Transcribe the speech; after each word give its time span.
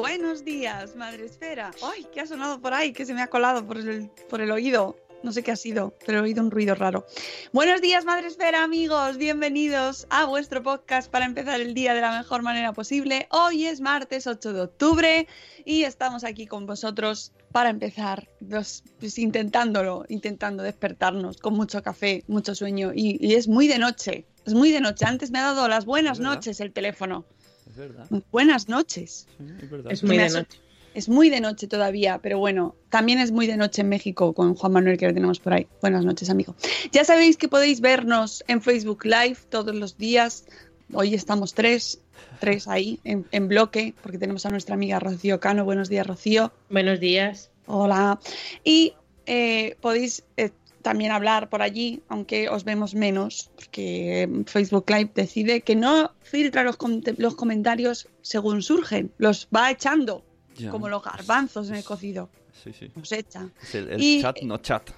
Buenos 0.00 0.46
días, 0.46 0.96
Madre 0.96 1.26
Esfera. 1.26 1.72
¡Ay, 1.82 2.06
qué 2.10 2.22
ha 2.22 2.26
sonado 2.26 2.58
por 2.58 2.72
ahí! 2.72 2.94
Que 2.94 3.04
se 3.04 3.12
me 3.12 3.20
ha 3.20 3.26
colado 3.26 3.66
por 3.66 3.76
el, 3.76 4.08
por 4.30 4.40
el 4.40 4.50
oído. 4.50 4.96
No 5.22 5.30
sé 5.30 5.42
qué 5.42 5.50
ha 5.50 5.56
sido, 5.56 5.94
pero 6.06 6.18
he 6.18 6.20
oído 6.22 6.42
un 6.42 6.50
ruido 6.50 6.74
raro. 6.74 7.04
Buenos 7.52 7.82
días, 7.82 8.06
Madre 8.06 8.28
Esfera, 8.28 8.64
amigos. 8.64 9.18
Bienvenidos 9.18 10.06
a 10.08 10.24
vuestro 10.24 10.62
podcast 10.62 11.10
para 11.10 11.26
empezar 11.26 11.60
el 11.60 11.74
día 11.74 11.92
de 11.92 12.00
la 12.00 12.16
mejor 12.16 12.40
manera 12.40 12.72
posible. 12.72 13.28
Hoy 13.30 13.66
es 13.66 13.82
martes 13.82 14.26
8 14.26 14.54
de 14.54 14.60
octubre 14.62 15.28
y 15.66 15.84
estamos 15.84 16.24
aquí 16.24 16.46
con 16.46 16.64
vosotros 16.64 17.32
para 17.52 17.68
empezar, 17.68 18.26
pues, 18.48 18.82
pues 18.98 19.18
intentándolo, 19.18 20.06
intentando 20.08 20.62
despertarnos 20.62 21.36
con 21.36 21.52
mucho 21.52 21.82
café, 21.82 22.24
mucho 22.26 22.54
sueño. 22.54 22.92
Y, 22.94 23.18
y 23.20 23.34
es 23.34 23.48
muy 23.48 23.68
de 23.68 23.78
noche, 23.78 24.24
es 24.46 24.54
muy 24.54 24.72
de 24.72 24.80
noche. 24.80 25.04
Antes 25.04 25.30
me 25.30 25.40
ha 25.40 25.42
dado 25.42 25.68
las 25.68 25.84
buenas 25.84 26.20
noches 26.20 26.58
el 26.60 26.72
teléfono. 26.72 27.26
Es 27.70 27.76
verdad. 27.76 28.06
Buenas 28.32 28.68
noches. 28.68 29.28
Sí, 29.38 29.44
es 29.62 29.70
verdad. 29.70 29.92
Es 29.92 30.02
muy 30.02 30.18
de 30.18 30.28
noche. 30.28 30.58
Es 30.92 31.08
muy 31.08 31.30
de 31.30 31.40
noche 31.40 31.68
todavía, 31.68 32.18
pero 32.20 32.40
bueno, 32.40 32.74
también 32.88 33.20
es 33.20 33.30
muy 33.30 33.46
de 33.46 33.56
noche 33.56 33.82
en 33.82 33.88
México 33.88 34.32
con 34.32 34.56
Juan 34.56 34.72
Manuel 34.72 34.98
que 34.98 35.06
lo 35.06 35.14
tenemos 35.14 35.38
por 35.38 35.52
ahí. 35.52 35.68
Buenas 35.80 36.04
noches, 36.04 36.30
amigo. 36.30 36.56
Ya 36.90 37.04
sabéis 37.04 37.36
que 37.36 37.46
podéis 37.46 37.80
vernos 37.80 38.42
en 38.48 38.60
Facebook 38.60 39.04
Live 39.04 39.36
todos 39.50 39.72
los 39.72 39.96
días. 39.98 40.46
Hoy 40.92 41.14
estamos 41.14 41.54
tres, 41.54 42.00
tres 42.40 42.66
ahí 42.66 42.98
en, 43.04 43.24
en 43.30 43.46
bloque, 43.46 43.94
porque 44.02 44.18
tenemos 44.18 44.46
a 44.46 44.50
nuestra 44.50 44.74
amiga 44.74 44.98
Rocío 44.98 45.38
Cano. 45.38 45.64
Buenos 45.64 45.88
días, 45.88 46.04
Rocío. 46.04 46.50
Buenos 46.70 46.98
días. 46.98 47.50
Hola. 47.66 48.18
Y 48.64 48.94
eh, 49.26 49.76
podéis 49.80 50.24
eh, 50.36 50.50
también 50.82 51.12
hablar 51.12 51.48
por 51.50 51.62
allí, 51.62 52.02
aunque 52.08 52.48
os 52.48 52.64
vemos 52.64 52.94
menos, 52.94 53.50
porque 53.54 54.28
Facebook 54.46 54.84
Live 54.88 55.10
decide 55.14 55.60
que 55.62 55.76
no 55.76 56.12
filtra 56.22 56.62
los, 56.62 56.76
com- 56.76 57.02
los 57.18 57.34
comentarios 57.34 58.08
según 58.22 58.62
surgen, 58.62 59.12
los 59.18 59.48
va 59.54 59.70
echando, 59.70 60.24
Ya. 60.56 60.70
como 60.70 60.88
los 60.88 61.02
garbanzos 61.02 61.68
en 61.70 61.76
el 61.76 61.84
cocido. 61.84 62.28
Sí, 62.62 62.72
sí. 62.72 62.90
Los 62.94 63.10
echa. 63.12 63.48
Es 63.62 63.74
el, 63.74 63.90
el 63.90 64.00
Y- 64.02 64.20
chat, 64.20 64.40
no 64.42 64.58
chat. 64.58 64.90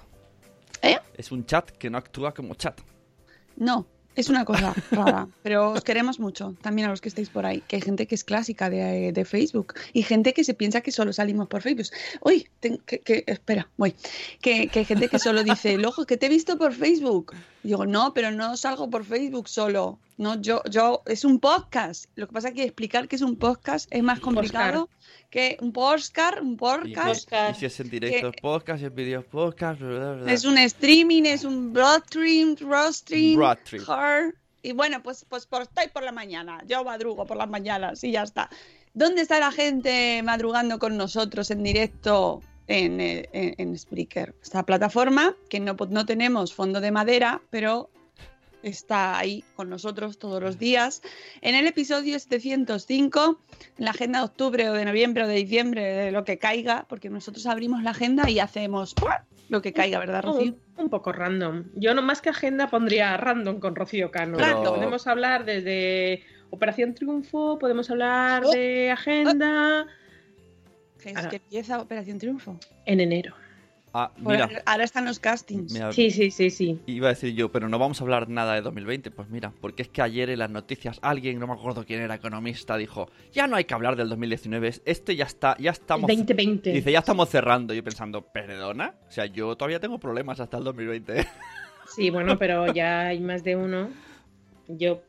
¿Eh? 0.81 0.97
Es 1.15 1.31
un 1.31 1.45
chat 1.45 1.69
que 1.71 1.89
no 1.89 1.97
actúa 1.97 2.33
como 2.33 2.55
chat. 2.55 2.79
No, 3.55 3.85
es 4.15 4.29
una 4.29 4.45
cosa 4.45 4.73
rara, 4.91 5.27
pero 5.41 5.71
os 5.71 5.83
queremos 5.83 6.19
mucho, 6.19 6.55
también 6.61 6.87
a 6.87 6.91
los 6.91 7.01
que 7.01 7.09
estáis 7.09 7.29
por 7.29 7.45
ahí, 7.45 7.61
que 7.67 7.77
hay 7.77 7.81
gente 7.81 8.05
que 8.07 8.15
es 8.15 8.23
clásica 8.23 8.69
de, 8.69 9.11
de 9.11 9.25
Facebook 9.25 9.73
y 9.93 10.03
gente 10.03 10.33
que 10.33 10.43
se 10.43 10.53
piensa 10.53 10.81
que 10.81 10.91
solo 10.91 11.13
salimos 11.13 11.47
por 11.47 11.61
Facebook. 11.61 11.87
Uy, 12.21 12.47
que, 12.61 12.77
que- 12.99 13.23
espera, 13.27 13.67
voy. 13.77 13.95
Que, 14.41 14.67
que 14.67 14.79
hay 14.79 14.85
gente 14.85 15.07
que 15.09 15.19
solo 15.19 15.43
dice, 15.43 15.77
loco, 15.77 16.05
que 16.05 16.17
te 16.17 16.27
he 16.27 16.29
visto 16.29 16.57
por 16.57 16.73
Facebook. 16.73 17.33
Y 17.63 17.69
digo, 17.69 17.85
no, 17.85 18.13
pero 18.13 18.31
no 18.31 18.55
salgo 18.57 18.89
por 18.89 19.05
Facebook 19.05 19.47
solo. 19.49 19.97
No, 20.17 20.39
yo, 20.41 20.61
yo, 20.69 21.01
es 21.05 21.25
un 21.25 21.39
podcast. 21.39 22.05
Lo 22.15 22.27
que 22.27 22.33
pasa 22.33 22.49
es 22.49 22.53
que 22.53 22.63
explicar 22.63 23.07
que 23.07 23.15
es 23.15 23.21
un 23.21 23.35
podcast 23.35 23.87
es 23.91 24.03
más 24.03 24.19
complicado 24.19 24.89
que 25.31 25.57
un 25.61 25.71
podcast, 25.73 26.39
un 26.41 26.55
podcast. 26.57 27.27
si- 27.29 27.51
y 27.51 27.55
si 27.59 27.65
es 27.65 27.79
en 27.79 27.89
directo 27.89 28.27
es 28.29 28.35
podcast, 28.41 28.79
si 28.79 28.85
es 28.85 28.93
vídeo 28.93 29.21
es 29.21 29.25
podcast. 29.25 29.79
bla, 29.79 29.89
bla, 29.89 30.11
bla. 30.23 30.31
Es 30.31 30.45
un 30.45 30.57
streaming, 30.59 31.23
es 31.23 31.43
un 31.43 31.73
broadstream, 31.73 32.55
broadstream, 32.55 33.35
Broadstream. 33.37 33.83
hard. 33.87 34.35
Y 34.61 34.71
bueno, 34.71 35.01
pues, 35.03 35.25
pues 35.27 35.45
por, 35.45 35.63
estoy 35.63 35.87
por 35.87 36.03
la 36.03 36.11
mañana. 36.11 36.61
Yo 36.67 36.83
madrugo 36.83 37.25
por 37.25 37.35
las 37.37 37.49
mañanas 37.49 38.03
y 38.03 38.11
ya 38.11 38.23
está. 38.23 38.49
¿Dónde 38.93 39.21
está 39.23 39.39
la 39.39 39.51
gente 39.51 40.21
madrugando 40.23 40.77
con 40.77 40.95
nosotros 40.95 41.49
en 41.51 41.63
directo 41.63 42.41
en, 42.67 43.01
eh, 43.01 43.27
en, 43.33 43.55
en 43.57 43.77
Spreaker? 43.77 44.35
Esta 44.41 44.63
plataforma 44.63 45.35
que 45.49 45.59
no, 45.59 45.75
no 45.89 46.05
tenemos 46.05 46.53
fondo 46.53 46.79
de 46.79 46.91
madera, 46.91 47.41
pero 47.49 47.89
está 48.63 49.17
ahí 49.17 49.43
con 49.55 49.69
nosotros 49.69 50.17
todos 50.17 50.41
los 50.41 50.57
días. 50.57 51.01
En 51.41 51.53
el 51.55 51.67
episodio 51.67 52.17
705, 52.17 53.39
en 53.77 53.85
la 53.85 53.91
agenda 53.91 54.19
de 54.19 54.25
octubre 54.25 54.69
o 54.69 54.73
de 54.73 54.85
noviembre 54.85 55.23
o 55.23 55.27
de 55.27 55.35
diciembre, 55.35 55.83
de 55.83 56.11
lo 56.11 56.23
que 56.23 56.37
caiga, 56.39 56.85
porque 56.89 57.09
nosotros 57.09 57.45
abrimos 57.45 57.83
la 57.83 57.91
agenda 57.91 58.29
y 58.29 58.39
hacemos 58.39 58.93
¡pua! 58.93 59.25
lo 59.49 59.61
que 59.61 59.73
caiga, 59.73 59.99
¿verdad, 59.99 60.23
Rocío? 60.23 60.53
Un, 60.77 60.83
un 60.85 60.89
poco 60.89 61.11
random. 61.11 61.65
Yo 61.75 61.93
no 61.93 62.01
más 62.01 62.21
que 62.21 62.29
agenda 62.29 62.67
pondría 62.69 63.15
random 63.17 63.59
con 63.59 63.75
Rocío 63.75 64.09
Cano. 64.09 64.37
Pero- 64.37 64.63
Podemos 64.63 65.05
hablar 65.05 65.45
desde 65.45 66.23
Operación 66.49 66.93
Triunfo, 66.95 67.59
podemos 67.59 67.89
hablar 67.91 68.43
Oh. 68.45 68.51
de 68.51 68.89
agenda 68.91 69.85
Que 71.01 71.09
es 71.11 71.27
que 71.27 71.35
empieza 71.35 71.79
Operación 71.81 72.17
Triunfo. 72.17 72.57
en 72.85 72.99
enero. 73.01 73.35
Ah, 73.95 74.11
Ahora- 74.25 74.47
mira. 74.47 74.63
Ahora 74.65 74.83
están 74.83 75.05
los 75.05 75.19
castings. 75.19 75.71
mira, 75.71 75.91
Sí, 75.93 76.09
sí, 76.09 76.31
sí, 76.31 76.49
sí. 76.49 76.79
Iba 76.87 77.07
a 77.07 77.09
decir 77.11 77.33
yo, 77.35 77.51
pero 77.51 77.69
no 77.69 77.77
vamos 77.77 78.01
a 78.01 78.03
hablar 78.03 78.27
nada 78.27 78.55
de 78.55 78.61
2020. 78.61 79.11
Pues 79.11 79.29
mira, 79.29 79.53
porque 79.61 79.83
es 79.83 79.89
que 79.89 80.01
ayer 80.01 80.31
en 80.31 80.39
las 80.39 80.49
noticias 80.49 80.97
alguien, 81.03 81.37
no 81.39 81.45
me 81.45 81.53
acuerdo 81.53 81.85
quién 81.85 82.01
era, 82.01 82.15
economista, 82.15 82.75
dijo, 82.75 83.07
ya 83.31 83.45
no 83.45 83.55
hay 83.55 83.65
que 83.65 83.73
hablar 83.75 83.95
del 83.95 84.09
2019, 84.09 84.71
este 84.85 85.15
ya 85.15 85.25
está, 85.25 85.55
ya 85.59 85.69
estamos... 85.71 86.07
2020. 86.07 86.71
Dice, 86.71 86.91
ya 86.91 86.99
estamos 86.99 87.29
cerrando. 87.29 87.73
Yo 87.75 87.83
pensando, 87.83 88.21
¿perdona? 88.23 88.95
O 89.07 89.11
sea, 89.11 89.27
yo 89.27 89.55
todavía 89.55 89.79
tengo 89.79 89.99
problemas 89.99 90.39
hasta 90.39 90.57
el 90.57 90.63
2020. 90.63 91.25
Sí, 91.95 92.09
bueno, 92.09 92.39
pero 92.39 92.73
ya 92.73 93.07
hay 93.07 93.19
más 93.19 93.43
de 93.43 93.55
uno. 93.55 93.89
Yo, 94.67 95.03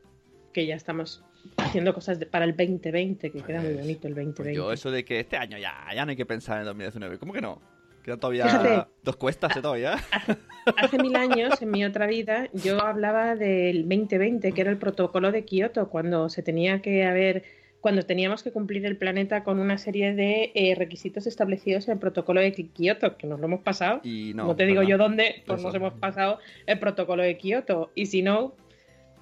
que 0.53 0.67
ya 0.67 0.75
estamos 0.75 1.23
haciendo 1.56 1.94
cosas 1.94 2.19
de- 2.19 2.27
para 2.27 2.44
el 2.44 2.55
2020, 2.56 3.31
que 3.31 3.41
queda 3.43 3.61
muy 3.62 3.73
Pues- 3.73 3.81
bonito 3.81 4.09
el 4.09 4.15
2020. 4.15 4.43
Pues 4.43 4.55
yo, 4.56 4.73
eso 4.73 4.91
de 4.91 5.03
que 5.05 5.21
este 5.21 5.39
año 5.39 5.56
ya, 5.56 5.73
ya 5.94 6.05
no 6.05 6.11
hay 6.11 6.17
que 6.17 6.27
pensar 6.27 6.56
en 6.56 6.61
el 6.62 6.67
2019. 6.67 7.19
¿Cómo 7.19 7.33
que 7.33 7.41
no? 7.41 7.62
Quedan 8.05 8.21
todavía 8.21 8.45
Fíjate. 8.47 8.91
dos 9.03 9.17
cuestas, 9.17 9.57
¿eh? 9.57 9.63
Todavía. 9.63 9.97
Hace 10.77 10.99
mil 10.99 11.17
años, 11.17 11.61
en 11.62 11.71
mi 11.71 11.85
otra 11.85 12.06
vida, 12.06 12.49
yo 12.53 12.81
hablaba 12.83 13.35
del 13.35 13.89
2020, 13.89 14.53
que 14.53 14.61
era 14.61 14.71
el 14.71 14.77
protocolo 14.79 15.33
de 15.33 15.45
Kioto, 15.45 15.89
cuando 15.89 16.29
se 16.29 16.43
tenía 16.43 16.81
que 16.83 17.05
haber, 17.05 17.45
cuando 17.81 18.03
teníamos 18.03 18.43
que 18.43 18.53
cumplir 18.53 18.85
el 18.87 18.97
planeta 18.97 19.43
con 19.43 19.59
una 19.59 19.79
serie 19.79 20.15
de 20.15 20.53
eh, 20.55 20.75
requisitos 20.75 21.27
establecidos 21.27 21.87
en 21.89 21.95
el 21.95 21.99
protocolo 21.99 22.41
de 22.41 22.53
Kioto, 22.53 23.17
que 23.17 23.27
nos 23.27 23.41
lo 23.41 23.47
hemos 23.47 23.61
pasado. 23.61 24.01
Y 24.05 24.33
No, 24.35 24.45
no. 24.49 24.57
te 24.57 24.67
digo 24.67 24.83
yo 24.83 24.99
dónde, 24.99 25.43
pues 25.47 25.61
Eso. 25.61 25.69
nos 25.69 25.75
hemos 25.75 25.95
pasado 25.95 26.39
el 26.67 26.79
protocolo 26.79 27.23
de 27.23 27.37
Kioto. 27.39 27.91
Y 27.95 28.07
si 28.07 28.21
no, 28.23 28.55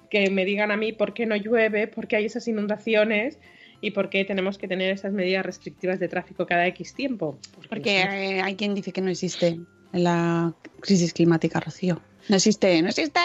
que 0.09 0.29
me 0.29 0.43
digan 0.45 0.71
a 0.71 0.77
mí 0.77 0.91
por 0.91 1.13
qué 1.13 1.25
no 1.25 1.35
llueve, 1.37 1.87
por 1.87 2.07
qué 2.07 2.17
hay 2.17 2.25
esas 2.25 2.47
inundaciones 2.47 3.39
y 3.83 3.91
por 3.91 4.09
qué 4.09 4.23
tenemos 4.23 4.57
que 4.57 4.69
tener 4.69 4.91
esas 4.91 5.11
medidas 5.11 5.45
restrictivas 5.45 5.99
de 5.99 6.07
tráfico 6.07 6.45
cada 6.45 6.65
X 6.67 6.93
tiempo. 6.93 7.37
Porque 7.67 7.99
eh, 7.99 8.41
hay 8.41 8.55
quien 8.55 8.73
dice 8.73 8.93
que 8.93 9.01
no 9.01 9.09
existe 9.11 9.59
la 9.91 10.53
crisis 10.79 11.11
climática, 11.11 11.59
Rocío. 11.59 12.01
No 12.29 12.37
existe, 12.37 12.81
no 12.81 12.87
existe. 12.87 13.19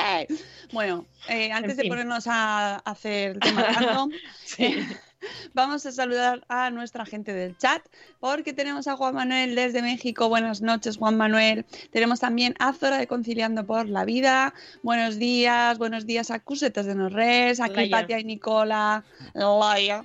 Bueno, 0.73 1.07
eh, 1.29 1.53
antes 1.53 1.77
de 1.77 1.83
fin. 1.85 1.91
ponernos 1.91 2.27
a 2.27 2.79
hacer 2.79 3.37
el 3.37 3.39
tema 3.39 3.63
random, 3.63 4.11
Sí. 4.45 4.75
Vamos 5.55 5.87
a 5.87 5.93
saludar 5.93 6.45
a 6.49 6.71
nuestra 6.71 7.07
gente 7.07 7.33
del 7.33 7.57
chat 7.57 7.83
porque 8.19 8.53
tenemos 8.53 8.89
a 8.89 8.97
Juan 8.97 9.15
Manuel 9.15 9.55
desde 9.55 9.81
México. 9.81 10.29
Buenas 10.29 10.61
noches, 10.61 10.97
Juan 10.97 11.17
Manuel. 11.17 11.67
Tenemos 11.93 12.19
también 12.19 12.55
a 12.59 12.73
Zora 12.73 12.99
de 12.99 13.07
Conciliando 13.07 13.65
por 13.65 13.89
la 13.89 14.05
Vida. 14.05 14.55
Buenos 14.83 15.19
días, 15.19 15.79
buenos 15.79 16.05
días 16.05 16.33
a 16.33 16.41
Cusetas 16.41 16.87
de 16.87 16.97
Norres, 16.97 17.61
a. 17.61 17.69
Clipatia 17.69 18.19
y 18.19 18.25
Nicola. 18.25 19.05
Laia. 19.35 20.05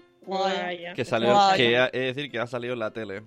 Que 0.95 1.05
salió, 1.05 1.35
que 1.55 1.75
es 1.93 2.15
decir, 2.15 2.31
que 2.31 2.39
ha 2.39 2.47
salido 2.47 2.73
en 2.73 2.79
la 2.79 2.91
tele. 2.91 3.23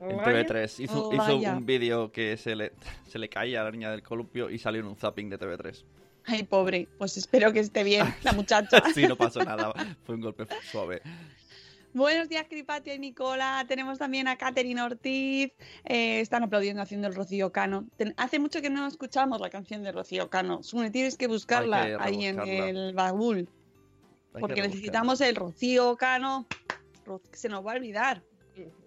En 0.00 0.16
Laia. 0.18 0.46
TV3. 0.46 0.80
Hizo, 0.84 1.08
Oh, 1.08 1.14
hizo 1.14 1.36
un 1.36 1.64
vídeo 1.66 2.12
que 2.12 2.36
se 2.36 2.54
le, 2.54 2.72
se 3.08 3.18
le 3.18 3.28
caía 3.28 3.62
a 3.62 3.64
la 3.64 3.70
niña 3.70 3.90
del 3.90 4.02
columpio 4.02 4.50
y 4.50 4.58
salió 4.58 4.80
en 4.82 4.86
un 4.88 4.96
zapping 4.96 5.30
de 5.30 5.38
TV3. 5.38 5.84
Ay, 6.26 6.42
pobre. 6.42 6.88
Pues 6.98 7.16
espero 7.16 7.52
que 7.52 7.60
esté 7.60 7.82
bien 7.84 8.04
la 8.22 8.32
muchacha. 8.32 8.82
sí, 8.94 9.06
no 9.06 9.16
pasó 9.16 9.42
nada. 9.44 9.72
Fue 10.04 10.16
un 10.16 10.20
golpe 10.20 10.46
suave. 10.70 11.00
Buenos 11.94 12.28
días, 12.28 12.44
Cripatia 12.46 12.92
y 12.94 12.98
Nicola. 12.98 13.64
Tenemos 13.66 13.96
también 13.98 14.28
a 14.28 14.36
Catherine 14.36 14.82
Ortiz. 14.82 15.50
Eh, 15.84 16.20
están 16.20 16.42
aplaudiendo 16.42 16.82
haciendo 16.82 17.06
el 17.08 17.14
Rocío 17.14 17.52
Cano. 17.52 17.86
Ten- 17.96 18.12
hace 18.18 18.38
mucho 18.38 18.60
que 18.60 18.68
no 18.68 18.86
escuchamos 18.86 19.40
la 19.40 19.48
canción 19.48 19.82
de 19.82 19.92
Rocío 19.92 20.28
Cano. 20.28 20.60
Tienes 20.92 21.16
que 21.16 21.26
buscarla 21.26 21.86
que 21.86 21.96
ahí 21.98 22.24
en 22.26 22.38
el 22.76 22.92
baúl. 22.92 23.48
Porque 24.40 24.62
necesitamos 24.62 25.20
el 25.20 25.34
Rocío 25.36 25.96
Cano. 25.96 26.46
Se 27.32 27.48
nos 27.48 27.64
va 27.66 27.72
a 27.72 27.76
olvidar. 27.76 28.22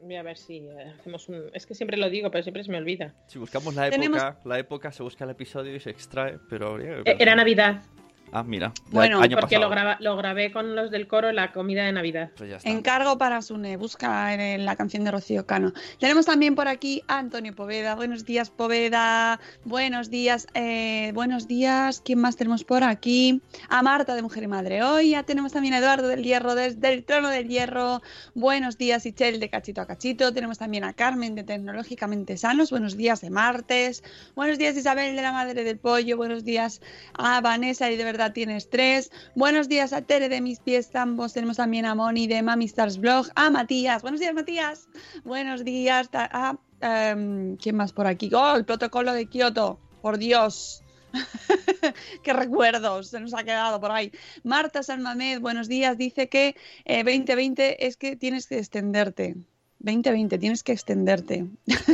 Voy 0.01 0.15
a 0.15 0.23
ver 0.23 0.35
si 0.37 0.57
eh, 0.57 0.93
hacemos 0.99 1.29
un. 1.29 1.43
Es 1.53 1.65
que 1.67 1.75
siempre 1.75 1.95
lo 1.95 2.09
digo, 2.09 2.31
pero 2.31 2.41
siempre 2.43 2.63
se 2.63 2.71
me 2.71 2.77
olvida. 2.79 3.13
Si 3.27 3.37
buscamos 3.37 3.75
la 3.75 3.89
Tenemos- 3.89 4.17
época, 4.19 4.39
la 4.45 4.57
época 4.59 4.91
se 4.91 5.03
busca 5.03 5.25
el 5.25 5.29
episodio 5.29 5.75
y 5.75 5.79
se 5.79 5.91
extrae, 5.91 6.39
pero 6.49 6.77
que 6.77 7.01
Eh, 7.05 7.15
Era 7.19 7.35
Navidad, 7.35 7.83
Ah, 8.31 8.43
mira. 8.43 8.71
Bueno, 8.91 9.19
año 9.21 9.37
porque 9.39 9.57
lo, 9.57 9.69
graba- 9.69 9.97
lo 9.99 10.15
grabé 10.15 10.51
con 10.51 10.75
los 10.75 10.91
del 10.91 11.07
coro 11.07 11.31
la 11.31 11.51
comida 11.51 11.83
de 11.85 11.91
Navidad. 11.91 12.29
Pues 12.37 12.49
ya 12.49 12.57
está. 12.57 12.69
Encargo 12.69 13.17
para 13.17 13.41
Sune. 13.41 13.75
Busca 13.77 14.33
en 14.33 14.65
la 14.65 14.75
canción 14.75 15.03
de 15.03 15.11
Rocío 15.11 15.45
Cano. 15.47 15.73
Tenemos 15.99 16.25
también 16.27 16.53
por 16.55 16.67
aquí 16.67 17.01
a 17.07 17.17
Antonio 17.17 17.55
Poveda. 17.55 17.95
Buenos 17.95 18.25
días, 18.25 18.49
Poveda. 18.51 19.39
Buenos 19.65 20.09
días. 20.09 20.47
eh, 20.53 21.11
buenos 21.15 21.47
días. 21.47 22.01
¿Quién 22.05 22.19
más 22.19 22.35
tenemos 22.35 22.63
por 22.63 22.83
aquí? 22.83 23.41
A 23.69 23.81
Marta 23.81 24.13
de 24.15 24.21
Mujer 24.21 24.43
y 24.43 24.47
Madre. 24.47 24.83
Hoy 24.83 25.11
ya 25.11 25.23
tenemos 25.23 25.51
también 25.53 25.73
a 25.73 25.79
Eduardo 25.79 26.07
del 26.07 26.23
Hierro 26.23 26.53
desde 26.55 26.93
el 26.93 27.03
Trono 27.05 27.29
del 27.29 27.47
Hierro. 27.47 28.01
Buenos 28.35 28.77
días, 28.77 29.05
Ichel 29.05 29.39
de 29.39 29.49
Cachito 29.49 29.81
a 29.81 29.87
Cachito. 29.87 30.31
Tenemos 30.33 30.57
también 30.59 30.83
a 30.83 30.93
Carmen 30.93 31.33
de 31.35 31.43
Tecnológicamente 31.43 32.37
Sanos. 32.37 32.69
Buenos 32.69 32.95
días 32.95 33.21
de 33.21 33.29
martes. 33.31 34.03
Buenos 34.35 34.57
días, 34.59 34.77
Isabel 34.77 35.15
de 35.15 35.21
la 35.21 35.31
Madre 35.31 35.63
del 35.63 35.79
Pollo. 35.79 36.15
Buenos 36.17 36.43
días 36.43 36.81
a 37.17 37.41
Vanessa 37.41 37.89
y 37.89 37.97
de 37.97 38.03
verdad 38.03 38.18
tienes 38.33 38.69
tres. 38.69 39.11
Buenos 39.35 39.69
días 39.69 39.93
a 39.93 40.01
Tere 40.01 40.27
de 40.27 40.41
Mis 40.41 40.59
Pies 40.59 40.91
Tambos. 40.91 41.33
Tenemos 41.33 41.57
también 41.57 41.85
a 41.85 41.95
Moni 41.95 42.27
de 42.27 42.41
Mami 42.43 42.65
Stars 42.65 42.97
Blog. 42.97 43.27
A 43.35 43.49
Matías. 43.49 44.01
Buenos 44.01 44.19
días, 44.19 44.33
Matías. 44.33 44.89
Buenos 45.23 45.63
días 45.63 46.09
a. 46.13 46.57
em, 46.81 47.55
¿Quién 47.55 47.77
más 47.77 47.93
por 47.93 48.07
aquí? 48.07 48.29
Oh, 48.33 48.55
el 48.55 48.65
protocolo 48.65 49.13
de 49.13 49.27
Kioto. 49.27 49.79
Por 50.01 50.17
Dios. 50.17 50.83
Qué 52.23 52.33
recuerdos 52.33 53.07
se 53.07 53.19
nos 53.19 53.33
ha 53.33 53.43
quedado 53.43 53.79
por 53.79 53.91
ahí. 53.91 54.11
Marta 54.43 54.83
Salmamed, 54.83 55.39
buenos 55.39 55.69
días. 55.69 55.97
Dice 55.97 56.27
que 56.27 56.55
eh, 56.85 57.03
2020 57.03 57.87
es 57.87 57.95
que 57.95 58.17
tienes 58.17 58.47
que 58.47 58.57
extenderte. 58.57 59.35
2020, 59.79 60.37
tienes 60.37 60.61
que 60.61 60.73
extenderte. 60.73 61.45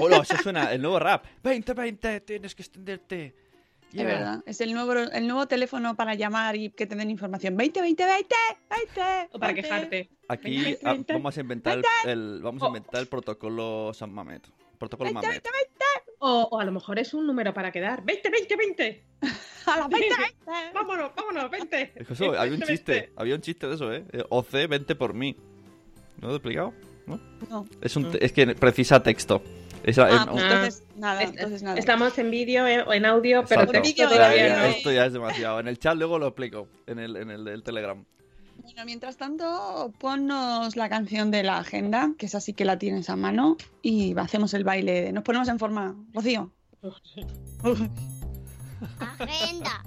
Hola, 0.02 0.18
eso 0.18 0.36
suena 0.44 0.74
el 0.74 0.82
nuevo 0.82 1.00
rap. 1.00 1.26
2020, 1.44 2.22
tienes 2.22 2.56
que 2.56 2.64
extenderte. 2.64 3.45
Es 3.94 4.04
verdad. 4.06 4.44
Es 4.46 4.60
el 4.62 4.74
nuevo, 4.74 4.94
el 4.94 5.28
nuevo 5.28 5.48
teléfono 5.48 5.96
para 5.96 6.16
llamar 6.16 6.56
y 6.56 6.70
que 6.72 6.86
te 6.86 6.96
den 6.96 7.10
información. 7.10 7.56
20, 7.56 7.82
20, 7.82 8.06
20, 8.06 8.36
20. 8.70 9.02
O 9.32 9.40
para 9.40 9.54
20. 9.54 9.62
quejarte. 9.62 10.10
Aquí 10.28 10.58
20, 10.64 10.80
ah, 10.84 10.92
20. 10.94 11.14
vamos 11.14 11.38
a 11.38 11.42
inventar 11.42 11.78
el, 12.06 12.10
el- 12.10 12.42
vamos 12.42 12.62
a 12.64 12.68
inventar 12.68 13.00
el 13.02 13.08
protocolo 13.08 13.92
San 13.94 14.12
Mamet. 14.14 14.48
Protocolo 14.78 15.08
20, 15.14 15.14
Mamet. 15.28 15.44
20, 15.44 15.50
20. 15.52 15.86
O, 16.20 16.48
o 16.52 16.60
a 16.60 16.66
lo 16.66 16.72
mejor 16.72 17.00
es 17.00 17.14
un 17.14 17.26
número 17.28 17.54
para 17.54 17.72
quedar. 17.72 18.04
20, 18.04 18.30
20, 18.30 18.56
20. 18.58 19.04
A 19.68 19.78
las 19.78 19.90
20, 19.90 20.08
20. 20.10 20.74
vámonos, 20.74 21.12
vámonos, 21.16 21.50
20. 21.52 21.94
Es 21.96 22.08
que 22.08 22.14
eso, 22.14 22.26
había 22.38 22.54
un 22.54 22.60
20, 22.60 22.66
chiste, 22.68 23.14
había 23.16 23.36
un 23.36 23.42
chiste 23.42 23.68
de 23.68 23.76
eso, 23.76 23.94
¿eh? 23.94 24.06
Eh, 24.12 24.24
OC, 24.30 24.68
vente 24.68 24.96
por 24.96 25.14
mí. 25.14 25.36
¿No 26.22 26.28
lo 26.28 26.34
he 26.34 26.38
explicado? 26.38 26.74
¿No? 27.08 27.20
No. 27.50 27.66
Es, 27.82 27.96
un, 27.96 28.12
te- 28.12 28.26
es 28.26 28.32
que 28.34 28.48
precisa 28.56 29.02
texto. 29.04 29.42
Es, 29.86 29.98
Ah, 30.00 30.10
es- 30.10 30.26
pues 30.26 30.44
Ah. 30.44 30.48
entonces 30.52 30.84
nada, 30.98 31.22
Es- 31.22 31.30
entonces 31.30 31.64
nada. 31.64 31.78
Estamos 31.78 32.18
en 32.18 32.32
vídeo 32.32 32.66
eh, 32.66 32.82
o 32.82 32.92
en 32.94 33.06
audio, 33.06 33.44
pero 33.48 33.62
Exacto. 33.62 33.82
texto 33.84 34.10
todavía 34.10 34.58
no. 34.58 34.64
Esto 34.66 34.92
ya 34.92 35.06
es 35.06 35.14
demasiado. 35.14 35.60
En 35.60 35.68
el 35.68 35.78
chat 35.78 35.96
luego 35.96 36.18
lo 36.18 36.28
explico. 36.28 36.68
En 36.88 36.98
el, 37.00 37.16
en 37.18 37.30
el 37.30 37.46
del 37.46 37.62
Telegram. 37.62 38.04
Bueno, 38.64 38.84
mientras 38.86 39.16
tanto, 39.18 39.94
ponnos 40.00 40.76
la 40.76 40.90
canción 40.90 41.30
de 41.30 41.44
la 41.44 41.60
agenda, 41.60 42.12
que 42.18 42.26
esa 42.26 42.40
sí 42.42 42.54
que 42.54 42.66
la 42.66 42.80
tienes 42.80 43.12
a 43.12 43.16
mano, 43.16 43.58
y 43.84 44.18
hacemos 44.18 44.56
el 44.56 44.64
baile. 44.64 45.02
de- 45.04 45.12
Nos 45.14 45.24
ponemos 45.24 45.48
en 45.50 45.60
forma. 45.60 45.96
Rocío. 46.14 46.52
Agenda. 49.00 49.84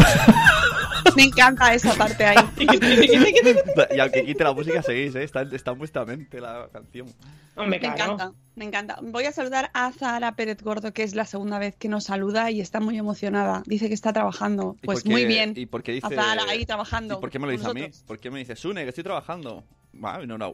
Me 1.16 1.24
encanta 1.24 1.74
esa 1.74 1.94
parte 1.94 2.24
ahí. 2.24 2.36
Y 2.58 3.98
aunque 3.98 4.24
quite 4.24 4.44
la 4.44 4.52
música, 4.52 4.82
seguís, 4.82 5.14
¿eh? 5.14 5.24
Está, 5.24 5.42
está 5.42 5.72
en 5.72 5.78
vuestra 5.78 6.04
mente 6.04 6.40
la 6.40 6.68
canción. 6.72 7.08
Me 7.56 7.76
encanta, 7.76 8.32
me 8.54 8.64
encanta. 8.64 8.98
Voy 9.02 9.24
a 9.24 9.32
saludar 9.32 9.70
a 9.74 9.92
Zara 9.92 10.34
Pérez 10.36 10.62
Gordo, 10.62 10.92
que 10.92 11.02
es 11.02 11.14
la 11.14 11.26
segunda 11.26 11.58
vez 11.58 11.76
que 11.76 11.88
nos 11.88 12.04
saluda 12.04 12.50
y 12.50 12.60
está 12.60 12.80
muy 12.80 12.96
emocionada. 12.96 13.62
Dice 13.66 13.88
que 13.88 13.94
está 13.94 14.12
trabajando. 14.12 14.76
¿Y 14.82 14.86
Pues 14.86 15.04
muy 15.04 15.24
bien. 15.24 15.54
¿Y 15.56 15.66
por 15.66 15.82
qué 15.82 15.92
dice.? 15.92 16.06
A 16.06 16.10
Zara 16.10 16.44
ahí 16.48 16.64
trabajando. 16.64 17.16
¿Y 17.18 17.20
por 17.20 17.30
qué 17.30 17.38
me 17.38 17.46
lo 17.46 17.52
dice 17.52 17.68
a 17.68 17.74
mí? 17.74 17.90
¿Por 18.06 18.18
qué 18.18 18.30
me 18.30 18.38
dice, 18.38 18.56
Sune, 18.56 18.84
que 18.84 18.90
estoy 18.90 19.04
trabajando? 19.04 19.64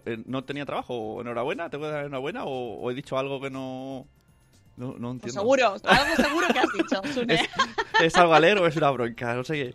Eh, 0.07 0.23
¿No 0.25 0.45
tenía 0.45 0.65
trabajo? 0.65 1.21
¿Enhorabuena? 1.21 1.71
¿Tengo 1.71 1.85
que 1.85 1.91
dar 1.91 2.05
enhorabuena? 2.07 2.45
¿O, 2.45 2.81
o 2.81 2.91
he 2.91 2.95
dicho 2.95 3.19
algo 3.19 3.41
que 3.41 3.51
no.? 3.51 4.07
No, 4.77 4.89
no 4.99 5.13
Pues 5.19 5.33
entiendo. 5.33 5.41
seguro, 5.41 5.67
algo 5.85 6.17
seguro 6.17 6.47
que 6.53 6.59
has 6.59 6.73
dicho, 6.77 7.03
Sune. 7.15 7.35
¿Es, 7.35 7.49
¿Es 8.03 8.17
algo 8.17 8.35
a 8.35 8.41
leer 8.41 8.59
o 8.59 8.67
es 8.67 8.77
una 8.77 8.91
bronca? 8.91 9.35
No 9.35 9.43
sé 9.43 9.55
qué. 9.55 9.75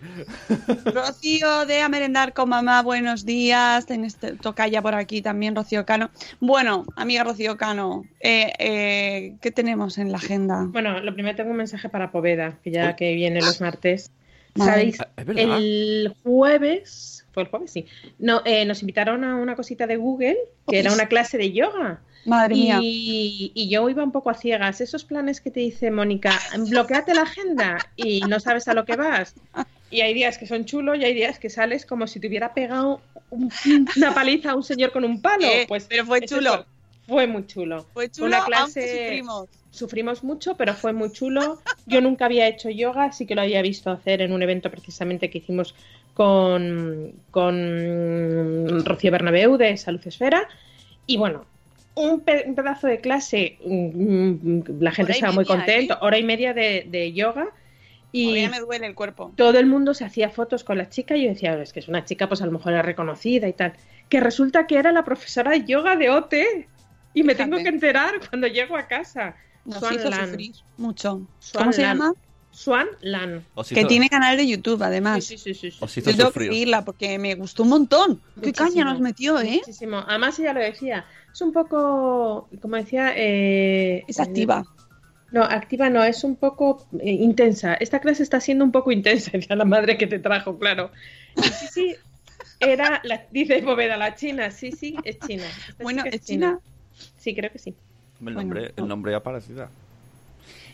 Rocío 0.92 1.66
de 1.66 1.82
A 1.82 1.90
Merendar 1.90 2.34
con 2.34 2.50
Mamá, 2.50 2.84
buenos 2.84 3.26
días. 3.26 3.86
Tienes 3.88 4.18
toca 4.42 4.68
ya 4.68 4.82
por 4.82 4.94
aquí 4.94 5.22
también, 5.24 5.56
Rocío 5.56 5.86
Cano. 5.86 6.12
Bueno, 6.40 6.86
amiga 6.96 7.24
Rocío 7.24 7.58
Cano, 7.58 8.06
eh, 8.20 8.54
eh, 8.60 9.36
¿qué 9.42 9.52
tenemos 9.52 9.98
en 9.98 10.12
la 10.12 10.18
agenda? 10.20 10.66
Bueno, 10.68 11.00
lo 11.00 11.14
primero 11.14 11.36
tengo 11.36 11.50
un 11.50 11.58
mensaje 11.58 11.90
para 11.90 12.12
Poveda, 12.12 12.60
que 12.64 12.70
ya 12.72 12.90
Uy. 12.90 12.96
que 12.96 13.14
viene 13.16 13.40
los 13.42 13.60
martes. 13.60 14.12
¿Sabéis? 14.56 15.00
Ah. 15.00 15.08
El 15.18 16.14
jueves, 16.24 17.26
fue 17.32 17.44
el 17.44 17.50
jueves, 17.50 17.72
sí. 17.72 17.86
No, 18.20 18.42
eh, 18.46 18.66
nos 18.66 18.82
invitaron 18.82 19.24
a 19.24 19.36
una 19.38 19.56
cosita 19.56 19.88
de 19.88 19.96
Google, 19.96 20.38
que 20.68 20.80
era 20.80 20.94
una 20.94 21.08
clase 21.08 21.38
de 21.38 21.52
yoga. 21.54 22.02
Madre 22.26 22.56
mía. 22.56 22.80
Y, 22.82 23.52
y 23.56 23.70
yo 23.70 23.90
iba 23.90 24.04
un 24.04 24.12
poco 24.12 24.30
a 24.30 24.34
ciegas. 24.36 24.80
Esos 24.82 25.04
planes 25.04 25.42
que 25.42 25.50
te 25.52 25.60
dice 25.60 25.90
Mónica, 25.92 26.40
bloqueate 26.70 27.14
la 27.14 27.24
agenda 27.24 27.78
y 27.96 28.22
no 28.22 28.40
sabes 28.40 28.68
a 28.68 28.74
lo 28.74 28.86
que 28.86 28.96
vas. 28.96 29.34
Y 29.90 30.02
hay 30.02 30.14
días 30.14 30.38
que 30.38 30.46
son 30.48 30.66
chulos 30.66 30.98
y 31.00 31.04
hay 31.04 31.14
días 31.14 31.40
que 31.40 31.50
sales 31.50 31.86
como 31.86 32.08
si 32.08 32.20
te 32.20 32.28
hubiera 32.28 32.54
pegado 32.54 33.02
un- 33.30 33.52
una 33.98 34.14
paliza 34.14 34.52
a 34.52 34.56
un 34.56 34.64
señor 34.64 34.92
con 34.92 35.04
un 35.04 35.22
palo. 35.22 35.46
Eh, 35.48 35.66
pues 35.68 35.86
pero 35.90 36.06
fue 36.06 36.22
chulo. 36.22 36.66
Fue, 37.08 37.26
fue 37.26 37.28
muy 37.28 37.46
chulo. 37.48 37.86
Fue 37.94 38.10
chulo, 38.10 38.28
una 38.28 38.38
aunque 38.38 38.52
clase 38.52 39.04
sufrimos. 39.06 39.50
sufrimos 39.72 40.24
mucho, 40.24 40.56
pero 40.56 40.74
fue 40.76 40.94
muy 40.94 41.12
chulo. 41.12 41.60
Yo 41.88 42.00
nunca 42.02 42.26
había 42.26 42.48
hecho 42.48 42.70
yoga, 42.70 43.12
sí 43.12 43.26
que 43.26 43.36
lo 43.36 43.42
había 43.42 43.62
visto 43.62 43.90
hacer 43.90 44.22
en 44.22 44.32
un 44.32 44.44
evento 44.44 44.70
precisamente 44.70 45.30
que 45.30 45.40
hicimos 45.40 45.76
con, 46.14 47.14
con 47.32 48.86
Rocío 48.86 49.12
Bernabeu 49.12 49.58
de 49.58 49.76
Salud 49.78 50.02
Esfera. 50.06 50.48
Y 51.08 51.18
bueno, 51.18 51.46
un, 51.96 52.22
pe- 52.22 52.44
un 52.48 52.56
pedazo 52.56 52.88
de 52.88 53.02
clase, 53.02 53.58
mm, 53.66 54.58
mm, 54.60 54.64
la 54.80 54.92
gente 54.92 55.12
estaba 55.14 55.34
muy 55.34 55.44
media, 55.46 55.56
contenta, 55.58 55.94
¿eh? 55.96 55.98
hora 56.02 56.18
y 56.18 56.24
media 56.24 56.54
de, 56.54 56.86
de 56.90 57.14
yoga. 57.14 57.48
Y 58.14 58.48
me 58.50 58.60
duele 58.60 58.88
el 58.88 58.94
cuerpo. 58.96 59.32
todo 59.38 59.58
el 59.58 59.68
mundo 59.68 59.94
se 59.94 60.04
hacía 60.04 60.30
fotos 60.30 60.66
con 60.66 60.78
la 60.78 60.90
chica 60.90 61.16
y 61.16 61.24
yo 61.24 61.30
decía, 61.30 61.54
es 61.62 61.72
que 61.72 61.80
es 61.80 61.88
una 61.88 62.04
chica, 62.04 62.28
pues 62.28 62.42
a 62.42 62.46
lo 62.46 62.52
mejor 62.52 62.74
era 62.74 62.82
reconocida 62.82 63.48
y 63.48 63.54
tal. 63.54 63.74
Que 64.10 64.20
resulta 64.20 64.68
que 64.68 64.76
era 64.76 64.92
la 64.92 65.06
profesora 65.06 65.52
de 65.52 65.64
yoga 65.64 65.96
de 65.96 66.10
OT. 66.10 66.34
Y 67.14 67.24
me 67.24 67.36
tengo 67.36 67.58
que 67.58 67.70
enterar 67.70 68.20
cuando 68.30 68.48
llego 68.48 68.76
a 68.76 68.88
casa. 68.88 69.36
Nos 69.64 69.80
Swan 69.80 69.96
hizo 69.96 70.10
Lan. 70.10 70.28
sufrir 70.30 70.52
mucho. 70.78 71.26
Swan 71.40 71.64
¿Cómo 71.64 71.74
se 71.74 71.82
Lan. 71.84 71.98
llama? 71.98 72.14
Swan 72.52 72.88
Lan. 73.00 73.46
Os 73.54 73.70
Que 73.70 73.80
hizo, 73.80 73.88
tiene 73.88 74.10
canal 74.10 74.36
de 74.36 74.46
YouTube, 74.46 74.84
además. 74.84 75.24
Sí, 75.24 75.38
sí, 75.38 75.54
sí, 75.54 75.72
sí. 75.72 75.78
os 75.80 75.98
hizo 75.98 76.12
Yo 76.12 76.18
tengo 76.18 76.32
que 76.32 76.82
porque 76.84 77.18
me 77.18 77.36
gustó 77.36 77.64
un 77.64 77.70
montón. 77.70 78.18
Qué 78.42 78.48
Muchísimo. 78.48 78.68
caña 78.70 78.84
nos 78.86 79.00
metió, 79.00 79.40
¿eh? 79.40 79.62
Muchísimo. 79.66 80.04
Además 80.06 80.38
ella 80.40 80.52
lo 80.52 80.60
decía. 80.60 81.06
Es 81.34 81.42
un 81.42 81.54
poco, 81.54 82.50
como 82.62 82.76
decía... 82.76 83.14
eh, 83.16 84.04
Es 84.08 84.20
activa. 84.20 84.66
No, 85.32 85.44
activa 85.44 85.90
no, 85.90 86.04
es 86.04 86.24
un 86.24 86.36
poco 86.36 86.86
eh, 87.00 87.12
intensa. 87.12 87.76
Esta 87.76 88.00
clase 88.02 88.24
está 88.24 88.42
siendo 88.42 88.66
un 88.66 88.72
poco 88.72 88.92
intensa, 88.92 89.32
decía 89.34 89.56
la 89.56 89.66
madre 89.66 89.98
que 89.98 90.08
te 90.08 90.20
trajo, 90.20 90.58
claro. 90.58 90.92
Y 91.38 91.44
sí, 91.44 91.68
sí, 91.72 91.96
era, 92.60 93.02
la, 93.04 93.26
dice 93.32 93.62
Bóveda, 93.62 93.96
la 93.98 94.16
china, 94.16 94.52
sí, 94.52 94.72
sí, 94.72 94.96
es 95.04 95.20
china. 95.20 95.46
Esta 95.70 95.84
Bueno, 95.84 96.04
¿es 96.06 96.22
china? 96.22 96.60
Sí, 97.18 97.34
creo 97.34 97.52
que 97.52 97.60
sí. 97.60 97.74
El 98.26 98.34
nombre, 98.36 98.74
el 98.76 98.88
nombre 98.88 99.14
ya 99.14 99.24
parecida. 99.24 99.70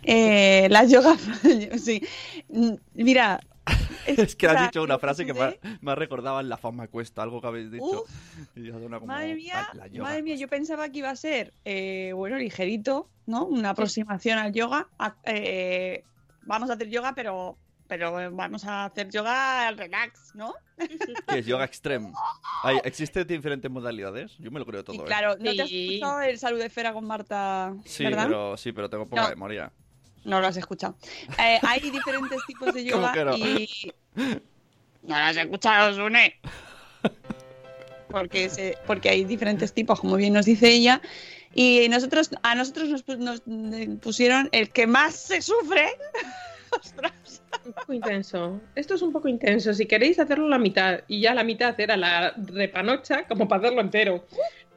Eh, 0.03 0.67
la 0.69 0.83
yoga, 0.85 1.15
sí. 1.77 2.01
Mm, 2.49 2.73
Mira. 2.95 3.39
Es 4.07 4.35
que 4.35 4.47
o 4.47 4.51
has 4.51 4.61
dicho 4.63 4.83
una 4.83 4.95
¿qué 4.95 4.99
frase 5.01 5.25
que 5.25 5.33
me, 5.33 5.59
me 5.81 5.91
ha 5.91 5.95
recordado 5.95 6.39
en 6.39 6.49
la 6.49 6.57
fama 6.57 6.87
cuesta, 6.87 7.21
algo 7.23 7.41
que 7.41 7.47
habéis 7.47 7.71
dicho. 7.71 8.03
Uf. 8.03 8.09
Y 8.57 8.69
una 8.69 8.99
como, 8.99 9.07
Madre 9.07 9.35
mía, 9.35 9.67
madre 9.99 10.23
mía, 10.23 10.35
yo 10.35 10.47
pensaba 10.47 10.89
que 10.89 10.99
iba 10.99 11.09
a 11.09 11.15
ser, 11.15 11.53
eh, 11.65 12.11
bueno, 12.15 12.37
ligerito, 12.37 13.09
¿no? 13.25 13.45
Una 13.45 13.71
aproximación 13.71 14.37
al 14.37 14.53
yoga. 14.53 14.87
A- 14.97 15.15
eh, 15.25 16.03
vamos 16.43 16.69
a 16.69 16.73
hacer 16.73 16.89
yoga, 16.89 17.13
pero, 17.13 17.57
pero 17.87 18.11
vamos 18.33 18.63
a 18.65 18.85
hacer 18.85 19.09
yoga 19.09 19.67
al 19.67 19.77
relax, 19.77 20.33
¿no? 20.35 20.53
¿Qué 21.27 21.39
es 21.39 21.45
yoga 21.45 21.65
extreme? 21.65 22.13
Hay, 22.63 22.79
¿Existen 22.85 23.27
diferentes 23.27 23.69
modalidades? 23.69 24.37
Yo 24.37 24.51
me 24.51 24.59
lo 24.59 24.65
creo 24.65 24.83
todo. 24.83 24.95
Y 24.95 24.99
¿eh? 24.99 25.03
claro, 25.05 25.35
¿no 25.37 25.53
te 25.53 25.61
has 25.63 25.67
Sí. 25.69 25.87
escuchado 25.95 26.21
el 26.21 26.39
salud 26.39 26.59
de 26.59 26.67
esfera 26.67 26.93
con 26.93 27.05
Marta? 27.05 27.73
Sí, 27.85 28.03
¿verdad? 28.05 28.25
pero, 28.27 28.57
sí, 28.57 28.71
pero 28.71 28.89
tengo 28.89 29.05
poca 29.05 29.23
No. 29.23 29.29
memoria. 29.29 29.71
No 30.27 30.39
lo 30.41 30.47
has 30.47 30.57
escuchado. 30.57 30.95
Eh, 31.39 31.57
hay 31.61 31.79
diferentes 31.89 32.39
tipos 32.45 32.73
de 32.73 32.89
¿Cómo 32.91 33.01
yoga 33.07 33.13
que 33.13 33.23
no? 33.25 33.35
y. 33.37 33.93
No 34.15 35.15
lo 35.17 35.23
has 35.23 35.37
escuchado, 35.37 35.93
Sune. 35.95 36.35
Porque, 38.09 38.49
se- 38.49 38.77
porque 38.85 39.09
hay 39.09 39.23
diferentes 39.25 39.73
tipos, 39.73 39.99
como 39.99 40.15
bien 40.15 40.33
nos 40.33 40.45
dice 40.45 40.69
ella. 40.69 41.01
Y 41.53 41.87
nosotros, 41.89 42.29
a 42.43 42.55
nosotros 42.55 42.89
nos, 42.89 43.05
pu- 43.05 43.17
nos, 43.17 43.41
pusieron 43.99 44.49
el 44.51 44.69
que 44.69 44.85
más 44.87 45.15
se 45.15 45.41
sufre. 45.41 45.87
Ostras. 46.71 47.41
Un 47.65 47.73
poco 47.73 47.93
intenso. 47.93 48.61
Esto 48.75 48.95
es 48.95 49.01
un 49.01 49.11
poco 49.11 49.27
intenso. 49.27 49.73
Si 49.73 49.85
queréis 49.85 50.19
hacerlo 50.19 50.47
la 50.47 50.57
mitad 50.57 50.99
y 51.07 51.21
ya 51.21 51.33
la 51.33 51.43
mitad 51.43 51.77
era 51.79 51.97
la 51.97 52.33
repanocha, 52.37 53.25
como 53.27 53.47
para 53.47 53.61
hacerlo 53.63 53.81
entero. 53.81 54.25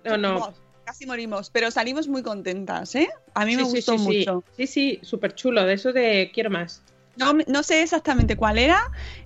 No, 0.05 0.17
no. 0.17 0.55
Casi 0.91 1.07
morimos, 1.07 1.51
pero 1.51 1.71
salimos 1.71 2.09
muy 2.09 2.21
contentas, 2.25 2.97
¿eh? 2.97 3.09
A 3.35 3.47
mí 3.47 3.55
me 3.55 3.65
Sí, 3.65 3.71
gustó 3.71 3.97
sí, 3.97 4.05
mucho. 4.05 4.43
Sí, 4.57 4.67
sí, 4.67 4.99
súper 5.05 5.37
chulo. 5.37 5.65
De 5.65 5.75
eso 5.75 5.93
de 5.93 6.33
quiero 6.35 6.51
más. 6.51 6.83
No, 7.15 7.33
no 7.47 7.63
sé 7.63 7.83
exactamente 7.85 8.35
cuál 8.35 8.59
era, 8.59 8.81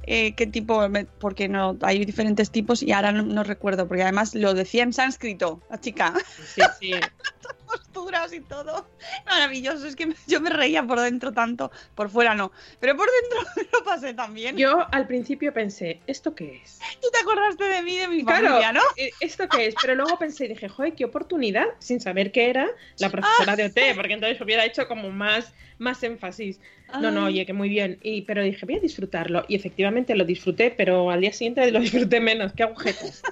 eh, 0.06 0.34
qué 0.34 0.46
tipo, 0.46 0.86
porque 1.18 1.48
no 1.48 1.78
hay 1.80 2.04
diferentes 2.04 2.50
tipos 2.50 2.82
y 2.82 2.92
ahora 2.92 3.12
no, 3.12 3.22
no 3.22 3.44
recuerdo, 3.44 3.88
porque 3.88 4.02
además 4.02 4.34
lo 4.34 4.52
decía 4.52 4.82
en 4.82 4.92
sánscrito, 4.92 5.62
la 5.70 5.80
chica. 5.80 6.12
Sí, 6.54 6.60
sí. 6.78 6.90
Posturas 7.76 8.32
y 8.32 8.40
todo. 8.40 8.86
Maravilloso, 9.26 9.86
es 9.86 9.96
que 9.96 10.06
me- 10.06 10.14
yo 10.26 10.40
me 10.40 10.50
reía 10.50 10.82
por 10.86 11.00
dentro 11.00 11.32
tanto, 11.32 11.70
por 11.94 12.08
fuera 12.10 12.34
no, 12.34 12.52
pero 12.80 12.96
por 12.96 13.08
dentro 13.10 13.68
lo 13.72 13.84
pasé 13.84 14.14
también. 14.14 14.56
Yo 14.56 14.86
al 14.92 15.06
principio 15.06 15.52
pensé, 15.52 16.00
¿esto 16.06 16.34
qué 16.34 16.60
es? 16.64 16.78
Tú 17.00 17.08
te 17.12 17.18
acordaste 17.18 17.64
de 17.64 17.82
mí, 17.82 17.96
de 17.96 18.08
mi 18.08 18.22
Claro, 18.24 18.46
familia, 18.46 18.72
¿no? 18.72 18.80
eh, 18.96 19.12
¿esto 19.20 19.48
qué 19.48 19.66
es? 19.66 19.76
Pero 19.76 19.94
luego 19.94 20.18
pensé 20.18 20.44
y 20.44 20.48
dije, 20.48 20.68
joder, 20.68 20.94
qué 20.94 21.04
oportunidad, 21.04 21.66
sin 21.78 22.00
saber 22.00 22.30
qué 22.32 22.48
era 22.50 22.68
la 22.98 23.08
profesora 23.10 23.56
de 23.56 23.64
OT, 23.66 23.94
porque 23.96 24.12
entonces 24.14 24.40
hubiera 24.40 24.64
hecho 24.64 24.86
como 24.86 25.10
más, 25.10 25.52
más 25.78 26.02
énfasis. 26.02 26.60
No, 27.00 27.10
no, 27.10 27.22
Ay. 27.26 27.34
oye, 27.34 27.46
que 27.46 27.52
muy 27.52 27.68
bien. 27.68 27.98
Y, 28.02 28.22
pero 28.22 28.42
dije, 28.42 28.64
voy 28.66 28.76
a 28.76 28.80
disfrutarlo. 28.80 29.44
Y 29.48 29.56
efectivamente 29.56 30.14
lo 30.14 30.24
disfruté, 30.24 30.70
pero 30.70 31.10
al 31.10 31.20
día 31.20 31.32
siguiente 31.32 31.68
lo 31.72 31.80
disfruté 31.80 32.20
menos. 32.20 32.52
Qué 32.52 32.62
agujetas. 32.62 33.22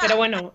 Pero 0.00 0.16
bueno, 0.16 0.54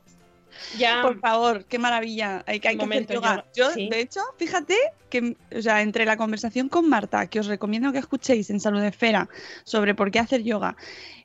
ya. 0.78 1.02
Por 1.02 1.20
favor, 1.20 1.66
qué 1.66 1.80
maravilla. 1.80 2.44
Hay 2.48 2.60
que, 2.60 2.68
hay 2.70 2.76
Un 2.78 2.90
que 2.90 2.98
hacer 3.00 3.16
yoga. 3.16 3.46
yo- 3.56 3.72
sí. 3.72 3.90
de 3.90 4.00
hecho, 4.00 4.22
fíjate 4.38 4.76
que, 5.10 5.36
o 5.56 5.62
sea, 5.62 5.82
entre 5.82 6.06
la 6.06 6.18
conversación 6.18 6.70
con 6.70 6.90
Marta, 6.90 7.28
que 7.28 7.40
os 7.40 7.48
recomiendo 7.48 7.92
que 7.92 8.00
escuchéis 8.00 8.50
en 8.50 8.60
Salud 8.60 8.84
Esfera 8.84 9.30
sobre 9.64 9.94
por 9.96 10.12
qué 10.12 10.20
hacer 10.20 10.44
yoga 10.44 10.76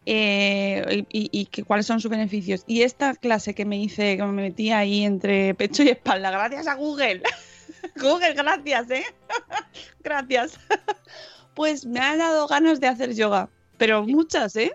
eh, 0.07 1.05
y, 1.11 1.29
y 1.33 1.47
que 1.47 1.65
cuáles 1.65 1.87
son 1.87 2.01
sus 2.01 2.11
beneficios, 2.11 2.65
y 2.67 2.83
esta 2.83 3.15
clase 3.15 3.55
que 3.55 3.65
me 3.65 3.79
hice, 3.79 4.17
que 4.17 4.23
me 4.25 4.43
metí 4.43 4.71
ahí 4.71 5.05
entre 5.05 5.55
pecho 5.55 5.83
y 5.83 5.89
espalda, 5.91 6.31
gracias 6.31 6.67
a 6.67 6.75
Google. 6.75 7.23
Google, 7.97 8.33
gracias, 8.35 8.91
¿eh? 8.91 9.05
gracias. 10.03 10.59
pues 11.55 11.85
me 11.87 12.01
ha 12.01 12.17
dado 12.17 12.47
ganas 12.47 12.81
de 12.81 12.87
hacer 12.87 13.15
yoga, 13.15 13.49
pero 13.77 14.05
muchas, 14.07 14.57
¿eh? 14.57 14.73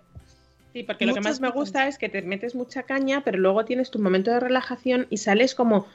Sí, 0.73 0.83
porque 0.83 1.05
lo 1.05 1.13
que 1.13 1.21
más 1.21 1.39
me 1.39 1.51
gusta 1.51 1.87
es 1.87 1.99
que 1.99 2.09
te 2.09 2.21
metes 2.23 2.55
mucha 2.55 2.83
caña, 2.83 3.21
pero 3.23 3.37
luego 3.37 3.63
tienes 3.63 3.91
tu 3.91 3.99
momento 3.99 4.31
de 4.31 4.39
relajación 4.39 5.05
y 5.11 5.17
sales 5.17 5.53
como 5.53 5.85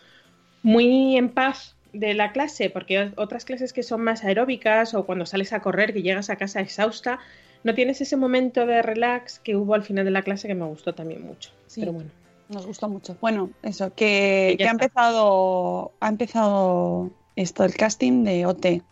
muy 0.62 1.16
en 1.16 1.30
paz 1.30 1.74
de 1.92 2.14
la 2.14 2.32
clase, 2.32 2.70
porque 2.70 3.10
otras 3.16 3.44
clases 3.44 3.72
que 3.72 3.82
son 3.82 4.02
más 4.02 4.24
aeróbicas 4.24 4.94
o 4.94 5.04
cuando 5.04 5.26
sales 5.26 5.52
a 5.52 5.60
correr, 5.60 5.92
que 5.92 6.02
llegas 6.02 6.30
a 6.30 6.36
casa 6.36 6.60
exhausta, 6.60 7.18
no 7.64 7.74
tienes 7.74 8.00
ese 8.00 8.16
momento 8.16 8.66
de 8.66 8.82
relax 8.82 9.40
que 9.40 9.56
hubo 9.56 9.74
al 9.74 9.82
final 9.82 10.04
de 10.04 10.12
la 10.12 10.22
clase 10.22 10.46
que 10.46 10.54
me 10.54 10.66
gustó 10.66 10.94
también 10.94 11.26
mucho. 11.26 11.50
Sí. 11.66 11.80
Pero 11.80 11.92
bueno. 11.92 12.10
Nos 12.48 12.66
gustó 12.66 12.88
mucho. 12.88 13.16
Bueno, 13.20 13.50
eso, 13.62 13.92
que, 13.94 14.54
Que 14.58 14.66
ha 14.66 14.70
empezado, 14.70 15.92
ha 16.00 16.08
empezado 16.08 17.10
esto, 17.36 17.64
el 17.64 17.74
casting 17.74 18.24
de 18.24 18.46
OT. 18.46 18.82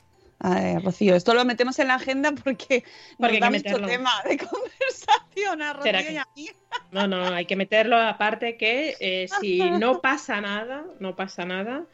Eh, 0.44 0.78
Rocío, 0.84 1.16
esto 1.16 1.32
lo 1.34 1.44
metemos 1.46 1.78
en 1.78 1.88
la 1.88 1.94
agenda 1.94 2.30
porque, 2.32 2.84
Porque 3.18 3.40
nos 3.40 3.50
da 3.62 3.72
mucho 3.74 3.86
tema 3.86 4.10
de 4.28 4.36
conversación 4.46 5.62
a 5.62 5.82
¿Será 5.82 5.98
Rocío 6.00 6.08
que- 6.08 6.12
y 6.12 6.16
a 6.18 6.26
mí. 6.36 6.50
No, 6.92 7.06
no, 7.08 7.26
hay 7.34 7.46
que 7.46 7.56
meterlo 7.56 7.96
aparte 7.96 8.56
que 8.56 8.96
eh, 9.00 9.26
si 9.40 9.58
no 9.60 10.00
pasa 10.02 10.40
nada, 10.40 10.84
no 11.00 11.16
pasa 11.16 11.44
nada, 11.46 11.84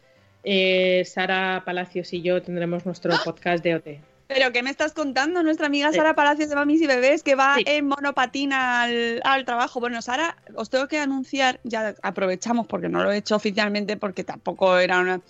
eh, 0.42 1.04
Sara 1.06 1.62
Palacios 1.64 2.12
y 2.12 2.22
yo 2.22 2.42
tendremos 2.42 2.84
nuestro 2.84 3.12
podcast 3.24 3.62
de 3.62 3.74
OT. 3.76 3.86
Pero 4.26 4.50
¿qué 4.50 4.62
me 4.62 4.70
estás 4.70 4.92
contando? 4.92 5.42
Nuestra 5.42 5.66
amiga 5.66 5.90
Sí. 5.90 5.96
Sara 5.98 6.14
Palacios 6.14 6.48
de 6.48 6.54
Mamis 6.56 6.80
y 6.80 6.86
Bebés 6.86 7.22
que 7.22 7.34
va 7.34 7.56
Sí. 7.56 7.64
en 7.66 7.86
monopatina 7.86 8.82
al, 8.82 9.20
al 9.24 9.44
trabajo. 9.44 9.78
Bueno, 9.78 10.00
Sara, 10.00 10.36
os 10.56 10.70
tengo 10.70 10.88
que 10.88 10.98
anunciar, 10.98 11.60
ya 11.64 11.94
aprovechamos 12.02 12.66
porque 12.66 12.88
no 12.88 13.04
lo 13.04 13.12
he 13.12 13.18
hecho 13.18 13.36
oficialmente 13.36 13.96
porque 13.98 14.24
tampoco 14.24 14.78
era 14.78 15.00
una... 15.00 15.20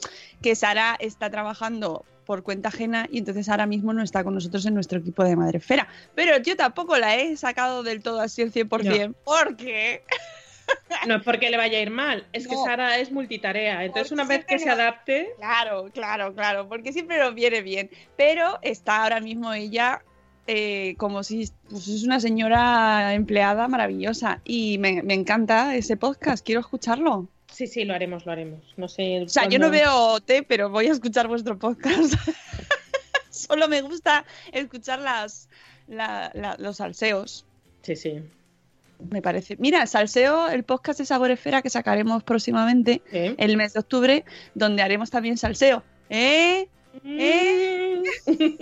que 0.40 0.54
Sara 0.54 0.96
está 1.00 1.30
trabajando 1.30 2.04
por 2.24 2.42
cuenta 2.42 2.68
ajena 2.68 3.08
y 3.10 3.18
entonces 3.18 3.48
ahora 3.48 3.66
mismo 3.66 3.92
no 3.92 4.02
está 4.02 4.24
con 4.24 4.34
nosotros 4.34 4.64
en 4.66 4.74
nuestro 4.74 4.98
equipo 4.98 5.24
de 5.24 5.36
Madrefera. 5.36 5.88
Pero 6.14 6.38
yo 6.38 6.56
tampoco 6.56 6.96
la 6.96 7.16
he 7.16 7.36
sacado 7.36 7.82
del 7.82 8.02
todo 8.02 8.20
así 8.20 8.42
el 8.42 8.52
100% 8.52 9.14
porque... 9.24 10.02
No 11.06 11.16
es 11.16 11.22
porque 11.22 11.50
le 11.50 11.56
vaya 11.56 11.78
a 11.78 11.80
ir 11.82 11.90
mal, 11.90 12.26
es 12.32 12.46
que 12.46 12.54
No. 12.54 12.64
Sara 12.64 12.98
es 12.98 13.10
multitarea. 13.10 13.84
Entonces, 13.84 14.10
Porque 14.10 14.14
una 14.14 14.24
vez 14.24 14.44
que 14.44 14.58
se 14.58 14.70
adapte, 14.70 15.30
Claro, 15.36 15.90
claro, 15.92 16.34
claro, 16.34 16.68
porque 16.68 16.92
siempre 16.92 17.18
nos 17.18 17.34
viene 17.34 17.62
bien. 17.62 17.90
Pero 18.16 18.58
está 18.62 19.02
ahora 19.02 19.20
mismo 19.20 19.52
ella 19.52 20.02
eh, 20.46 20.94
como 20.98 21.22
si 21.22 21.50
pues, 21.68 21.88
es 21.88 22.04
una 22.04 22.20
señora 22.20 23.14
empleada 23.14 23.68
maravillosa. 23.68 24.40
Y 24.44 24.78
me, 24.78 25.02
me 25.02 25.14
encanta 25.14 25.74
ese 25.74 25.96
podcast, 25.96 26.44
quiero 26.44 26.60
escucharlo. 26.60 27.28
Sí, 27.66 27.72
sí, 27.72 27.84
lo 27.84 27.94
haremos, 27.94 28.26
lo 28.26 28.32
haremos. 28.32 28.60
No 28.76 28.88
sé. 28.88 29.22
O 29.22 29.28
sea, 29.28 29.48
yo 29.48 29.58
no 29.58 29.70
veo 29.70 30.20
té, 30.20 30.42
pero 30.42 30.68
voy 30.70 30.86
a 30.88 30.92
escuchar 30.92 31.28
vuestro 31.28 31.58
podcast. 31.58 32.14
Solo 33.30 33.68
me 33.68 33.80
gusta 33.82 34.24
escuchar 34.52 34.98
las, 35.00 35.48
la- 35.88 36.30
la- 36.34 36.56
los 36.58 36.76
salseos. 36.78 37.44
Sí, 37.82 37.96
sí. 37.96 38.22
Me 39.10 39.20
parece. 39.22 39.56
Mira, 39.58 39.86
salseo, 39.86 40.48
el 40.48 40.62
podcast 40.64 40.98
de 41.00 41.06
Sabor 41.06 41.30
Esfera 41.30 41.62
que 41.62 41.70
sacaremos 41.70 42.22
próximamente, 42.22 43.02
el 43.10 43.56
mes 43.56 43.72
de 43.72 43.80
octubre, 43.80 44.24
donde 44.54 44.82
haremos 44.82 45.10
también 45.10 45.36
salseo. 45.36 45.82
¿Eh? 46.08 46.68
¿Eh? 47.04 48.02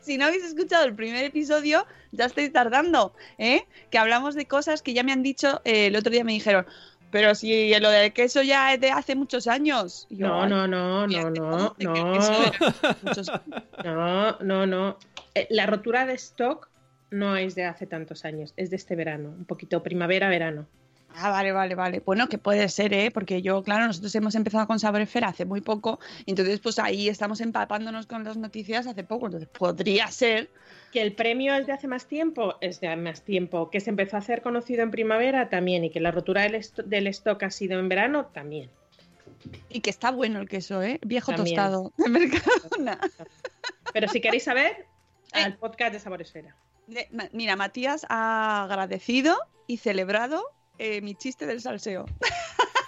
si 0.00 0.18
no 0.18 0.26
habéis 0.26 0.44
escuchado 0.44 0.84
el 0.84 0.94
primer 0.94 1.24
episodio, 1.24 1.86
ya 2.12 2.24
estáis 2.26 2.52
tardando, 2.52 3.14
¿eh? 3.38 3.64
Que 3.90 3.98
hablamos 3.98 4.34
de 4.34 4.46
cosas 4.46 4.82
que 4.82 4.94
ya 4.94 5.02
me 5.02 5.12
han 5.12 5.22
dicho, 5.22 5.60
eh, 5.64 5.86
el 5.86 5.96
otro 5.96 6.10
día 6.12 6.24
me 6.24 6.32
dijeron, 6.32 6.66
pero 7.10 7.34
si 7.34 7.72
lo 7.80 7.90
del 7.90 8.12
queso 8.12 8.42
ya 8.42 8.72
es 8.72 8.80
de 8.80 8.90
hace 8.90 9.14
muchos 9.16 9.46
años. 9.48 10.06
Yo, 10.10 10.28
No, 10.28 10.42
"Ay, 10.42 10.50
no, 10.50 10.66
no, 10.68 11.06
no, 11.06 11.30
no, 11.30 11.76
no. 11.78 12.12
queso 12.12 12.32
era 12.32 12.96
muchos 13.02 13.28
años". 13.28 13.30
No, 13.84 14.38
no, 14.40 14.66
no. 14.66 14.98
La 15.48 15.66
rotura 15.66 16.06
de 16.06 16.14
stock 16.14 16.68
no 17.10 17.36
es 17.36 17.54
de 17.56 17.64
hace 17.64 17.86
tantos 17.86 18.24
años, 18.24 18.54
es 18.56 18.70
de 18.70 18.76
este 18.76 18.94
verano, 18.94 19.30
un 19.30 19.44
poquito 19.44 19.82
primavera-verano. 19.82 20.68
Ah, 21.16 21.30
vale, 21.30 21.52
vale, 21.52 21.74
vale. 21.74 22.00
Bueno, 22.04 22.28
que 22.28 22.38
puede 22.38 22.68
ser, 22.68 22.92
¿eh? 22.94 23.10
Porque 23.10 23.42
yo, 23.42 23.62
claro, 23.62 23.86
nosotros 23.86 24.14
hemos 24.14 24.34
empezado 24.34 24.66
con 24.66 24.78
Sabor 24.78 25.00
Esfera 25.00 25.28
hace 25.28 25.44
muy 25.44 25.60
poco, 25.60 25.98
entonces 26.26 26.60
pues 26.60 26.78
ahí 26.78 27.08
estamos 27.08 27.40
empapándonos 27.40 28.06
con 28.06 28.24
las 28.24 28.36
noticias 28.36 28.86
hace 28.86 29.04
poco, 29.04 29.26
entonces 29.26 29.48
podría 29.48 30.06
ser 30.08 30.48
Que 30.92 31.02
el 31.02 31.12
premio 31.14 31.54
es 31.54 31.66
de 31.66 31.72
hace 31.72 31.86
más 31.88 32.06
tiempo, 32.06 32.54
es 32.60 32.80
de 32.80 32.94
más 32.96 33.22
tiempo. 33.22 33.70
Que 33.70 33.80
se 33.80 33.90
empezó 33.90 34.16
a 34.16 34.18
hacer 34.20 34.42
conocido 34.42 34.82
en 34.82 34.90
primavera 34.90 35.48
también. 35.48 35.84
Y 35.84 35.90
que 35.90 36.00
la 36.00 36.10
rotura 36.10 36.42
del, 36.42 36.54
esto- 36.56 36.82
del 36.82 37.06
stock 37.08 37.40
ha 37.44 37.50
sido 37.50 37.78
en 37.78 37.88
verano 37.88 38.26
también. 38.26 38.70
y 39.68 39.80
que 39.80 39.90
está 39.90 40.10
bueno 40.10 40.40
el 40.40 40.48
queso, 40.48 40.82
¿eh? 40.82 40.98
Viejo 41.02 41.32
También. 41.32 41.56
tostado 41.56 41.92
de 41.96 42.08
Mercadona. 42.08 42.98
Pero 43.92 44.08
si 44.08 44.20
queréis 44.20 44.44
saber, 44.44 44.86
Eh. 45.32 45.42
al 45.44 45.56
podcast 45.56 45.92
de 45.92 46.00
Sabor 46.00 46.20
Esfera. 46.22 46.56
De- 46.88 47.06
ma- 47.12 47.28
Mira, 47.32 47.54
Matías 47.54 48.04
ha 48.08 48.64
agradecido 48.64 49.36
y 49.68 49.76
celebrado 49.76 50.42
eh, 50.82 51.00
mi 51.02 51.14
chiste 51.14 51.44
del 51.46 51.60
salseo. 51.60 52.06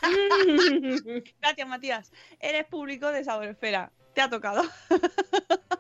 Gracias, 1.41 1.69
Matías. 1.69 2.13
Eres 2.41 2.65
público 2.67 3.11
de 3.13 3.25
Sabor 3.25 3.47
Esfera. 3.47 3.93
Te 4.15 4.21
ha 4.21 4.29
tocado. 4.31 4.63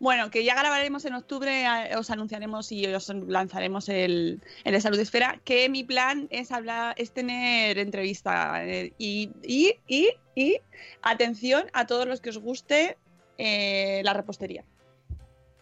bueno, 0.00 0.30
que 0.30 0.44
ya 0.44 0.54
grabaremos 0.54 1.04
en 1.04 1.14
octubre, 1.14 1.64
os 1.96 2.10
anunciaremos 2.10 2.70
y 2.72 2.86
os 2.86 3.08
lanzaremos 3.08 3.88
el, 3.88 4.40
el 4.64 4.72
de 4.72 4.80
Salud 4.80 4.98
Esfera, 4.98 5.40
que 5.44 5.68
mi 5.68 5.84
plan 5.84 6.28
es 6.30 6.52
hablar, 6.52 6.94
es 6.98 7.12
tener 7.12 7.78
entrevista 7.78 8.64
eh, 8.64 8.92
y, 8.98 9.30
y, 9.42 9.74
y, 9.86 10.10
y 10.34 10.60
atención 11.02 11.64
a 11.72 11.86
todos 11.86 12.06
los 12.06 12.20
que 12.20 12.30
os 12.30 12.38
guste 12.38 12.96
eh, 13.38 14.02
la 14.04 14.14
repostería. 14.14 14.64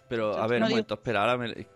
Pero, 0.08 0.36
a 0.36 0.46
ver, 0.46 0.60
No 0.60 0.66
un 0.66 0.70
digo- 0.70 0.76
momento, 0.76 0.94
espera, 0.94 1.20
ahora 1.22 1.36
me... 1.36 1.66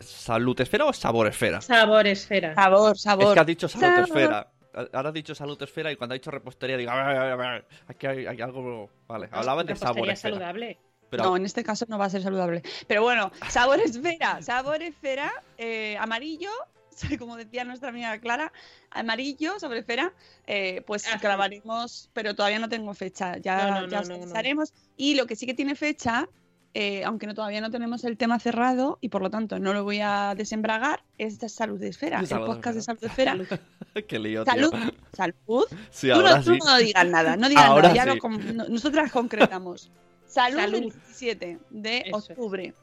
¿Salud 0.00 0.60
esfera 0.60 0.84
o 0.86 0.92
sabor 0.92 1.26
esfera? 1.28 1.60
Sabor 1.60 2.06
esfera. 2.06 2.54
Sabor, 2.54 2.98
sabor. 2.98 3.26
Es 3.28 3.32
que 3.34 3.40
has 3.40 3.46
dicho 3.46 3.68
salud 3.68 3.84
Sabor. 3.86 4.04
esfera. 4.08 4.50
Ahora 4.92 5.08
has 5.10 5.14
dicho 5.14 5.34
salud 5.36 5.62
esfera 5.62 5.92
y 5.92 5.96
cuando 5.96 6.14
has 6.14 6.20
dicho 6.20 6.32
repostería 6.32 6.76
digo, 6.76 6.90
"A 6.90 6.96
ver, 7.06 7.16
a 7.16 7.22
ver, 7.22 7.32
a 7.32 7.36
ver, 7.52 7.66
aquí 7.86 8.06
hay, 8.08 8.26
hay 8.26 8.40
algo... 8.40 8.90
Vale, 9.06 9.28
hablabas 9.30 9.66
de 9.66 9.76
sabor 9.76 10.08
esfera. 10.10 10.34
saludable. 10.34 10.78
Pero 11.10 11.22
No, 11.24 11.36
en 11.36 11.44
este 11.44 11.62
caso 11.62 11.84
no 11.88 11.96
va 11.96 12.06
a 12.06 12.10
ser 12.10 12.22
saludable. 12.22 12.62
Pero 12.88 13.02
bueno, 13.02 13.30
sabor 13.48 13.78
esfera, 13.78 14.42
sabor 14.42 14.82
esfera, 14.82 15.32
eh, 15.58 15.96
amarillo, 16.00 16.50
como 17.20 17.36
decía 17.36 17.62
nuestra 17.62 17.90
amiga 17.90 18.18
Clara, 18.18 18.52
amarillo, 18.90 19.60
sabor 19.60 19.76
esfera, 19.76 20.12
eh, 20.48 20.82
pues 20.88 21.04
grabaremos, 21.22 22.10
pero 22.12 22.34
todavía 22.34 22.58
no 22.58 22.68
tengo 22.68 22.92
fecha, 22.94 23.36
ya, 23.38 23.70
No, 23.70 23.80
no, 23.82 23.86
ya 23.88 23.96
no, 23.98 24.02
os 24.02 24.08
no, 24.08 24.16
no. 24.16 24.22
avisaremos. 24.24 24.72
Y 24.96 25.14
lo 25.14 25.26
que 25.26 25.36
sí 25.36 25.46
que 25.46 25.54
tiene 25.54 25.76
fecha, 25.76 26.28
eh, 26.74 27.04
aunque 27.04 27.26
no, 27.26 27.34
todavía 27.34 27.60
no 27.60 27.70
tenemos 27.70 28.04
el 28.04 28.16
tema 28.16 28.38
cerrado 28.40 28.98
y 29.00 29.08
por 29.08 29.22
lo 29.22 29.30
tanto 29.30 29.58
no 29.60 29.72
lo 29.72 29.84
voy 29.84 30.00
a 30.02 30.34
desembragar, 30.36 31.02
es 31.18 31.38
de 31.38 31.48
salud 31.48 31.80
esfera, 31.82 32.20
el 32.20 32.26
Salud 32.26 32.46
podcast 32.46 32.74
de 32.76 32.82
salud 32.82 33.04
esfera. 33.04 33.36
Qué 34.08 34.18
lío, 34.18 34.44
tío. 34.44 34.52
Salud, 34.52 34.74
salud. 35.12 35.64
Sí, 35.90 36.08
tú, 36.12 36.20
no, 36.22 36.42
tú 36.42 36.54
sí. 36.54 36.58
no 36.64 36.76
digas 36.78 37.06
nada, 37.06 37.36
no 37.36 37.48
digas 37.48 37.64
Ahora 37.66 37.88
nada, 37.88 37.94
ya 37.94 38.02
sí. 38.04 38.08
lo 38.08 38.18
con- 38.18 38.56
no- 38.56 38.68
nosotras 38.68 39.10
concretamos. 39.12 39.90
Salud, 40.26 40.58
Salud. 40.58 40.74
el 40.74 40.82
17 40.90 41.58
de 41.70 41.98
Eso 41.98 42.18
es. 42.18 42.30
octubre. 42.30 42.74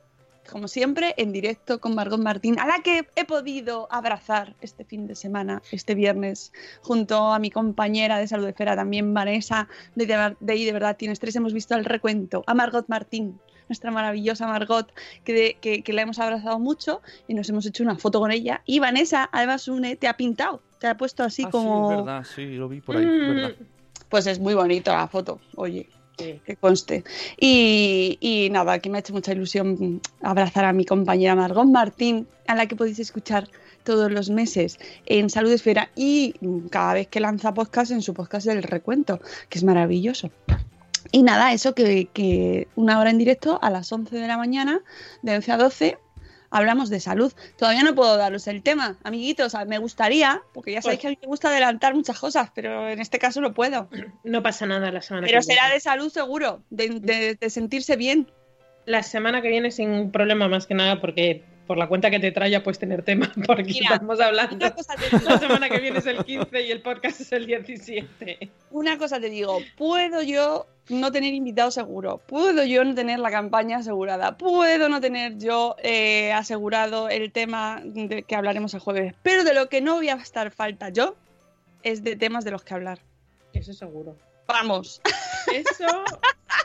Como 0.50 0.67
siempre, 0.67 1.13
en 1.17 1.31
directo 1.33 1.79
con 1.79 1.93
Margot 1.93 2.19
Martín, 2.19 2.60
a 2.60 2.65
la 2.65 2.79
que 2.81 3.07
he 3.15 3.25
podido 3.25 3.88
abrazar 3.91 4.55
este 4.62 4.83
fin 4.86 5.05
de 5.05 5.15
semana, 5.15 5.62
este 5.71 5.93
viernes, 5.95 6.51
junto 6.81 7.31
a 7.31 7.38
mi 7.39 7.51
compañera 7.51 8.17
de 8.17 8.27
Salud 8.27 8.48
Esfera, 8.48 8.75
también 8.75 9.13
Vanessa, 9.13 9.67
de, 9.95 10.05
de, 10.07 10.36
de 10.39 10.53
ahí 10.53 10.65
de 10.65 10.74
verdad 10.74 10.98
tienes 10.98 11.19
tres, 11.19 11.36
hemos 11.36 11.53
visto 11.53 11.75
el 11.75 11.86
recuento, 11.86 12.43
a 12.48 12.53
Margot 12.55 12.86
Martín, 12.88 13.39
nuestra 13.71 13.89
maravillosa 13.89 14.45
Margot, 14.47 14.91
que, 15.23 15.33
de- 15.33 15.57
que, 15.61 15.81
que 15.81 15.93
la 15.93 16.01
hemos 16.01 16.19
abrazado 16.19 16.59
mucho 16.59 17.01
y 17.27 17.33
nos 17.33 17.47
hemos 17.49 17.65
hecho 17.65 17.83
una 17.83 17.95
foto 17.95 18.19
con 18.19 18.29
ella. 18.31 18.61
Y 18.65 18.79
Vanessa, 18.79 19.29
además, 19.31 19.67
une, 19.69 19.95
te 19.95 20.07
ha 20.09 20.17
pintado, 20.17 20.61
te 20.79 20.87
ha 20.87 20.97
puesto 20.97 21.23
así 21.23 21.43
Ah, 21.45 21.49
como... 21.49 21.87
Sí, 21.89 21.93
es 21.99 22.05
verdad, 22.05 22.23
sí, 22.35 22.45
lo 22.57 22.67
vi 22.67 22.81
por 22.81 22.97
ahí, 22.97 23.05
Mm. 23.05 23.35
verdad. 23.35 23.51
Pues 24.09 24.27
es 24.27 24.39
muy 24.39 24.53
bonito 24.55 24.91
la 24.91 25.07
foto, 25.07 25.39
oye, 25.55 25.87
Sí. 26.17 26.39
que 26.45 26.55
conste. 26.57 27.03
Y, 27.39 28.17
y 28.19 28.49
nada, 28.51 28.77
que 28.79 28.89
me 28.89 28.97
ha 28.97 28.99
hecho 28.99 29.13
mucha 29.13 29.31
ilusión 29.31 30.01
abrazar 30.21 30.65
a 30.65 30.73
mi 30.73 30.83
compañera 30.85 31.33
Margot 31.35 31.65
Martín, 31.65 32.27
a 32.47 32.55
la 32.55 32.65
que 32.67 32.75
podéis 32.75 32.99
escuchar 32.99 33.47
todos 33.85 34.11
los 34.11 34.29
meses 34.29 34.77
en 35.05 35.29
Salud 35.29 35.51
Esfera 35.51 35.89
y 35.95 36.35
cada 36.69 36.93
vez 36.95 37.07
que 37.07 37.21
lanza 37.21 37.53
podcast 37.53 37.91
en 37.91 38.01
su 38.03 38.13
podcast 38.13 38.45
del 38.45 38.61
recuento, 38.63 39.19
que 39.49 39.57
es 39.57 39.63
maravilloso. 39.63 40.29
Y 41.12 41.24
nada, 41.24 41.53
eso 41.53 41.74
que, 41.75 42.08
que 42.13 42.67
una 42.75 43.00
hora 43.00 43.10
en 43.10 43.17
directo 43.17 43.60
a 43.62 43.70
las 43.70 43.91
11 43.91 44.15
de 44.15 44.27
la 44.27 44.38
mañana, 44.38 44.81
de 45.22 45.36
11 45.36 45.51
a 45.51 45.58
12, 45.58 45.98
hablamos 46.50 46.89
de 46.89 47.00
salud. 47.00 47.34
Todavía 47.58 47.84
no 47.84 47.96
puedo 47.96 48.17
daros 48.17 48.46
el 48.48 48.62
tema, 48.62 48.98
amiguitos. 49.03 49.55
Me 49.67 49.77
gustaría, 49.77 50.41
porque 50.53 50.74
ya 50.74 50.81
sabéis 50.81 51.00
Pues- 51.00 51.01
que 51.01 51.08
a 51.08 51.10
mí 51.12 51.17
me 51.22 51.27
gusta 51.27 51.50
adelantar 51.50 51.96
muchas 51.96 52.20
cosas, 52.20 52.51
pero 52.53 52.89
en 52.89 53.00
este 53.00 53.20
caso 53.20 53.41
no 53.41 53.53
puedo. 53.53 53.89
No 54.24 54.43
pasa 54.43 54.65
nada 54.65 54.91
la 54.91 55.01
semana 55.01 55.27
Pero 55.27 55.39
que 55.39 55.43
será 55.46 55.63
viene. 55.63 55.75
de 55.75 55.79
salud 55.79 56.12
seguro, 56.12 56.63
de, 56.70 57.00
de- 57.00 57.36
de 57.36 57.50
sentirse 57.50 57.96
bien. 57.96 58.31
La 58.86 59.03
semana 59.03 59.41
que 59.41 59.48
viene 59.50 59.72
sin 59.72 60.12
problema 60.12 60.48
más 60.48 60.65
que 60.67 60.74
nada 60.74 61.00
porque 61.00 61.43
por 61.71 61.77
la 61.77 61.87
cuenta 61.87 62.09
que 62.09 62.19
te 62.19 62.33
trae 62.33 62.51
ya 62.51 62.61
puedes 62.63 62.79
tener 62.79 63.01
tema 63.01 63.31
porque 63.47 63.63
Mira, 63.63 63.93
estamos 63.93 64.19
hablando. 64.19 64.73
La 65.23 65.39
semana 65.39 65.69
que 65.69 65.79
viene 65.79 65.99
es 65.99 66.05
el 66.05 66.25
15 66.25 66.63
y 66.63 66.69
el 66.69 66.81
podcast 66.81 67.21
es 67.21 67.31
el 67.31 67.45
17. 67.45 68.49
una 68.71 68.97
cosa 68.97 69.21
te 69.21 69.29
digo, 69.29 69.59
puedo 69.77 70.22
yo 70.22 70.67
no 70.89 71.13
tener 71.13 71.33
invitado 71.33 71.72
seguro, 71.72 72.17
puedo 72.27 72.65
yo 72.65 72.83
no 72.83 72.93
tener 72.93 73.19
la 73.19 73.31
campaña 73.31 73.77
asegurada, 73.77 74.37
puedo 74.37 74.89
no 74.89 75.00
tener 75.00 75.37
yo 75.37 75.77
eh, 75.81 76.33
asegurado 76.33 77.07
el 77.07 77.31
tema 77.31 77.81
de 77.85 78.24
que 78.24 78.35
hablaremos 78.35 78.74
el 78.74 78.81
jueves, 78.81 79.15
pero 79.24 79.46
de 79.46 79.53
lo 79.53 79.69
que 79.69 79.79
no 79.79 79.96
voy 79.96 80.09
a 80.09 80.15
estar 80.15 80.51
falta 80.51 80.89
yo 80.89 81.15
es 81.83 82.03
de 82.03 82.17
temas 82.17 82.43
de 82.43 82.51
los 82.51 82.65
que 82.65 82.74
hablar. 82.74 83.00
Eso 83.53 83.72
seguro. 83.72 84.17
Vamos. 84.46 85.00
Eso, 85.53 86.03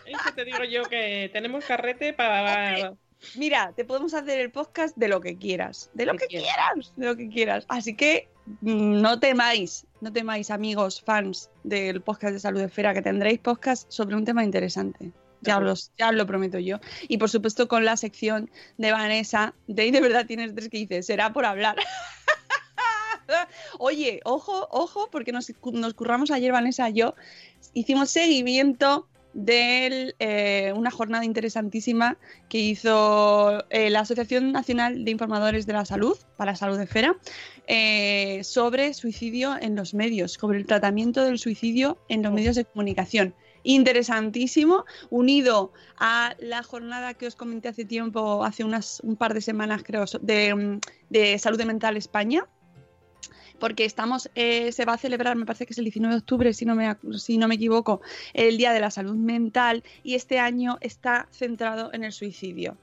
eso 0.05 0.35
te 0.35 0.45
digo 0.45 0.65
yo 0.65 0.83
que 0.83 1.31
tenemos 1.33 1.65
carrete 1.65 2.13
para... 2.13 2.97
Mira, 3.37 3.73
te 3.75 3.85
podemos 3.85 4.15
hacer 4.15 4.41
el 4.41 4.51
podcast 4.51 4.97
de 4.97 5.09
lo 5.09 5.21
que 5.21 5.37
quieras, 5.37 5.91
de 5.95 6.07
lo 6.07 6.13
Que 6.13 6.19
que 6.19 6.27
quieras. 6.27 6.49
quieras, 6.55 6.93
de 6.97 7.07
lo 7.07 7.17
que 7.17 7.29
quieras. 7.29 7.65
Así 7.69 7.95
que 7.95 8.29
mm, 8.61 9.01
no 9.01 9.19
temáis, 9.19 9.87
no 10.01 10.13
temáis, 10.13 10.51
amigos, 10.51 11.03
fans 11.03 11.51
del 11.65 12.03
podcast 12.03 12.35
de 12.35 12.41
Salud 12.41 12.61
Esfera, 12.61 12.95
que 12.95 13.03
tendréis 13.03 13.39
podcast 13.41 13.91
sobre 13.91 14.17
un 14.17 14.25
tema 14.25 14.45
interesante. 14.45 15.13
Ya 15.43 15.59
os, 15.59 15.93
ya 15.99 16.09
os 16.09 16.15
lo 16.15 16.27
prometo 16.27 16.59
yo. 16.59 16.79
Y 17.09 17.19
por 17.19 17.31
supuesto 17.31 17.69
con 17.69 17.85
la 17.85 17.97
sección 17.97 18.51
de 18.79 18.93
Vanessa, 18.93 19.55
de 19.67 19.83
ahí 19.83 19.91
de 19.91 20.01
verdad 20.01 20.27
tienes 20.27 20.55
tres 20.55 20.69
que 20.69 20.79
dices, 20.79 21.07
será 21.07 21.33
por 21.33 21.45
hablar. 21.45 21.77
Oye, 23.79 24.21
ojo, 24.25 24.69
ojo, 24.71 25.09
porque 25.11 25.33
nos, 25.33 25.53
nos 25.73 25.95
curramos 25.95 26.31
ayer, 26.31 26.53
Vanessa 26.53 26.89
y 26.91 26.95
yo, 26.95 27.15
hicimos 27.75 28.11
seguimiento 28.11 29.09
de 29.37 30.73
una 30.75 30.91
jornada 30.91 31.25
interesantísima 31.25 32.17
que 32.49 32.59
hizo 32.59 33.65
eh, 33.69 33.91
la 33.91 34.01
Asociación 34.01 34.51
Nacional 34.51 35.05
de 35.05 35.11
Informadores 35.11 35.67
de 35.67 35.75
la 35.75 35.85
Salud, 35.85 36.17
para 36.37 36.53
la 36.53 36.57
Salud 36.57 36.79
de 36.79 36.85
Esfera, 36.85 37.17
eh, 37.67 38.43
sobre 38.45 38.95
suicidio 38.95 39.57
en 39.61 39.77
los 39.77 39.93
medios, 39.93 40.33
sobre 40.33 40.59
el 40.59 40.67
tratamiento 40.67 41.23
del 41.23 41.39
suicidio 41.39 41.99
en 42.09 42.23
los 42.23 42.33
medios 42.33 42.57
de 42.57 42.65
comunicación. 42.65 43.35
Interesantísimo, 43.63 44.85
unido 45.11 45.73
a 45.99 46.35
la 46.39 46.63
jornada 46.63 47.15
que 47.15 47.27
os 47.27 47.37
comenté 47.37 47.69
hace 47.69 47.85
tiempo, 47.85 48.43
hace 48.43 48.65
unas, 48.65 49.01
un 49.01 49.17
par 49.17 49.35
de 49.35 49.41
semanas 49.43 49.83
creo, 49.85 50.05
de, 50.23 50.55
mm, 50.55 50.81
de 51.11 51.39
Salud 51.39 51.63
Mental 51.65 51.97
España, 51.97 52.47
porque 53.59 53.85
estamos, 53.85 54.31
eh, 54.35 54.73
se 54.73 54.85
va 54.85 54.95
a 54.95 54.99
celebrar, 54.99 55.37
me 55.37 55.47
parece 55.47 55.67
que 55.67 55.73
es 55.73 55.79
el 55.79 55.85
19 55.85 56.15
de 56.15 56.19
octubre, 56.19 56.53
si 56.53 56.65
no, 56.65 56.75
me, 56.75 56.97
si 57.19 57.39
no 57.39 57.49
me 57.49 57.57
equivoco, 57.57 58.01
el 58.35 58.57
Día 58.57 58.73
de 58.73 58.81
la 58.81 58.91
Salud 58.91 59.17
Mental 59.17 59.85
y 60.03 60.15
este 60.15 60.39
año 60.39 60.79
está 60.81 61.29
centrado 61.31 61.93
en 61.93 62.05
el 62.05 62.13
suicidio, 62.13 62.77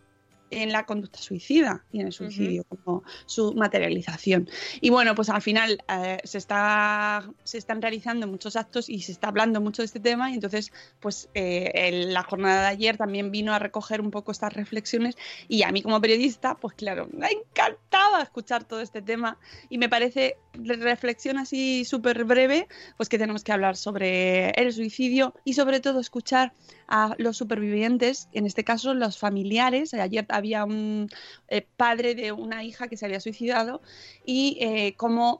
en 0.61 0.71
la 0.71 0.85
conducta 0.85 1.19
suicida 1.19 1.83
y 1.91 1.99
en 2.01 2.07
el 2.07 2.13
suicidio 2.13 2.63
como 2.65 3.03
su 3.25 3.53
materialización. 3.53 4.49
Y 4.81 4.89
bueno, 4.89 5.15
pues 5.15 5.29
al 5.29 5.41
final 5.41 5.83
eh, 5.89 6.17
se, 6.23 6.37
está, 6.37 7.29
se 7.43 7.57
están 7.57 7.81
realizando 7.81 8.27
muchos 8.27 8.55
actos 8.55 8.89
y 8.89 9.01
se 9.01 9.11
está 9.11 9.27
hablando 9.29 9.61
mucho 9.61 9.81
de 9.81 9.85
este 9.87 9.99
tema 9.99 10.31
y 10.31 10.35
entonces 10.35 10.71
pues 10.99 11.29
eh, 11.33 11.71
el- 11.73 12.13
la 12.13 12.23
jornada 12.23 12.61
de 12.61 12.67
ayer 12.67 12.97
también 12.97 13.31
vino 13.31 13.53
a 13.53 13.59
recoger 13.59 14.01
un 14.01 14.11
poco 14.11 14.31
estas 14.31 14.53
reflexiones 14.53 15.15
y 15.47 15.63
a 15.63 15.71
mí 15.71 15.81
como 15.81 15.99
periodista 16.01 16.55
pues 16.55 16.73
claro, 16.75 17.07
me 17.11 17.27
encantaba 17.31 18.21
escuchar 18.21 18.63
todo 18.63 18.81
este 18.81 19.01
tema 19.01 19.37
y 19.69 19.77
me 19.77 19.89
parece 19.89 20.37
re- 20.53 20.75
reflexión 20.77 21.37
así 21.37 21.85
súper 21.85 22.23
breve 22.25 22.67
pues 22.97 23.09
que 23.09 23.17
tenemos 23.17 23.43
que 23.43 23.51
hablar 23.51 23.75
sobre 23.77 24.49
el 24.51 24.71
suicidio 24.73 25.33
y 25.43 25.53
sobre 25.53 25.79
todo 25.79 25.99
escuchar 25.99 26.53
a 26.87 27.15
los 27.17 27.37
supervivientes, 27.37 28.27
en 28.33 28.45
este 28.45 28.63
caso 28.63 28.93
los 28.93 29.17
familiares. 29.17 29.93
Ayer 29.93 30.25
había 30.43 30.65
un 30.65 31.09
eh, 31.47 31.65
padre 31.77 32.15
de 32.15 32.33
una 32.33 32.63
hija 32.65 32.89
que 32.89 32.97
se 32.97 33.05
había 33.05 33.21
suicidado 33.21 33.81
y 34.25 34.57
eh, 34.59 34.93
cómo 34.97 35.39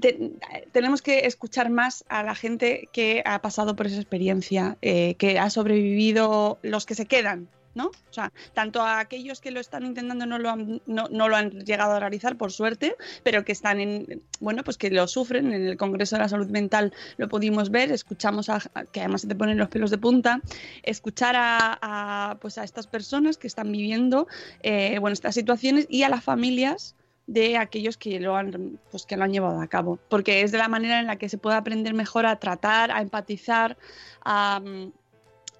te- 0.00 0.32
tenemos 0.72 1.00
que 1.02 1.26
escuchar 1.26 1.70
más 1.70 2.04
a 2.08 2.22
la 2.22 2.34
gente 2.34 2.88
que 2.92 3.22
ha 3.24 3.40
pasado 3.40 3.74
por 3.76 3.86
esa 3.86 3.96
experiencia, 3.96 4.76
eh, 4.82 5.14
que 5.14 5.38
ha 5.38 5.48
sobrevivido, 5.50 6.58
los 6.62 6.84
que 6.86 6.94
se 6.94 7.06
quedan, 7.06 7.48
¿no? 7.78 7.86
O 7.86 8.12
sea, 8.12 8.32
tanto 8.54 8.82
a 8.82 8.98
aquellos 8.98 9.40
que 9.40 9.52
lo 9.52 9.60
están 9.60 9.86
intentando 9.86 10.26
no 10.26 10.38
lo 10.38 10.50
han, 10.50 10.82
no, 10.86 11.06
no 11.10 11.28
lo 11.28 11.36
han 11.36 11.50
llegado 11.64 11.92
a 11.92 12.00
realizar, 12.00 12.36
por 12.36 12.50
suerte, 12.50 12.96
pero 13.22 13.44
que 13.44 13.52
están 13.52 13.78
en, 13.78 14.20
bueno, 14.40 14.64
pues 14.64 14.76
que 14.76 14.90
lo 14.90 15.06
sufren. 15.06 15.52
En 15.52 15.64
el 15.64 15.76
Congreso 15.76 16.16
de 16.16 16.22
la 16.22 16.28
Salud 16.28 16.48
Mental 16.48 16.92
lo 17.16 17.28
pudimos 17.28 17.70
ver, 17.70 17.92
escuchamos 17.92 18.48
a, 18.48 18.60
que 18.92 19.00
además 19.00 19.22
se 19.22 19.28
te 19.28 19.36
ponen 19.36 19.56
los 19.58 19.68
pelos 19.68 19.90
de 19.90 19.98
punta, 19.98 20.42
escuchar 20.82 21.36
a, 21.38 22.36
pues 22.40 22.58
a 22.58 22.64
estas 22.64 22.88
personas 22.88 23.36
que 23.36 23.46
están 23.46 23.70
viviendo, 23.70 24.26
eh, 24.62 24.98
bueno, 24.98 25.12
estas 25.12 25.36
situaciones 25.36 25.86
y 25.88 26.02
a 26.02 26.08
las 26.08 26.24
familias 26.24 26.96
de 27.28 27.58
aquellos 27.58 27.96
que 27.96 28.18
lo 28.18 28.36
han 28.36 28.80
pues 28.90 29.04
que 29.04 29.16
lo 29.16 29.24
han 29.24 29.32
llevado 29.32 29.60
a 29.60 29.66
cabo 29.66 29.98
porque 30.08 30.40
es 30.40 30.50
de 30.50 30.56
la 30.56 30.68
manera 30.68 30.98
en 30.98 31.06
la 31.06 31.16
que 31.16 31.28
se 31.28 31.36
puede 31.36 31.56
aprender 31.56 31.92
mejor 31.92 32.24
a 32.24 32.36
tratar 32.36 32.90
a 32.90 33.02
empatizar 33.02 33.76
a, 34.24 34.62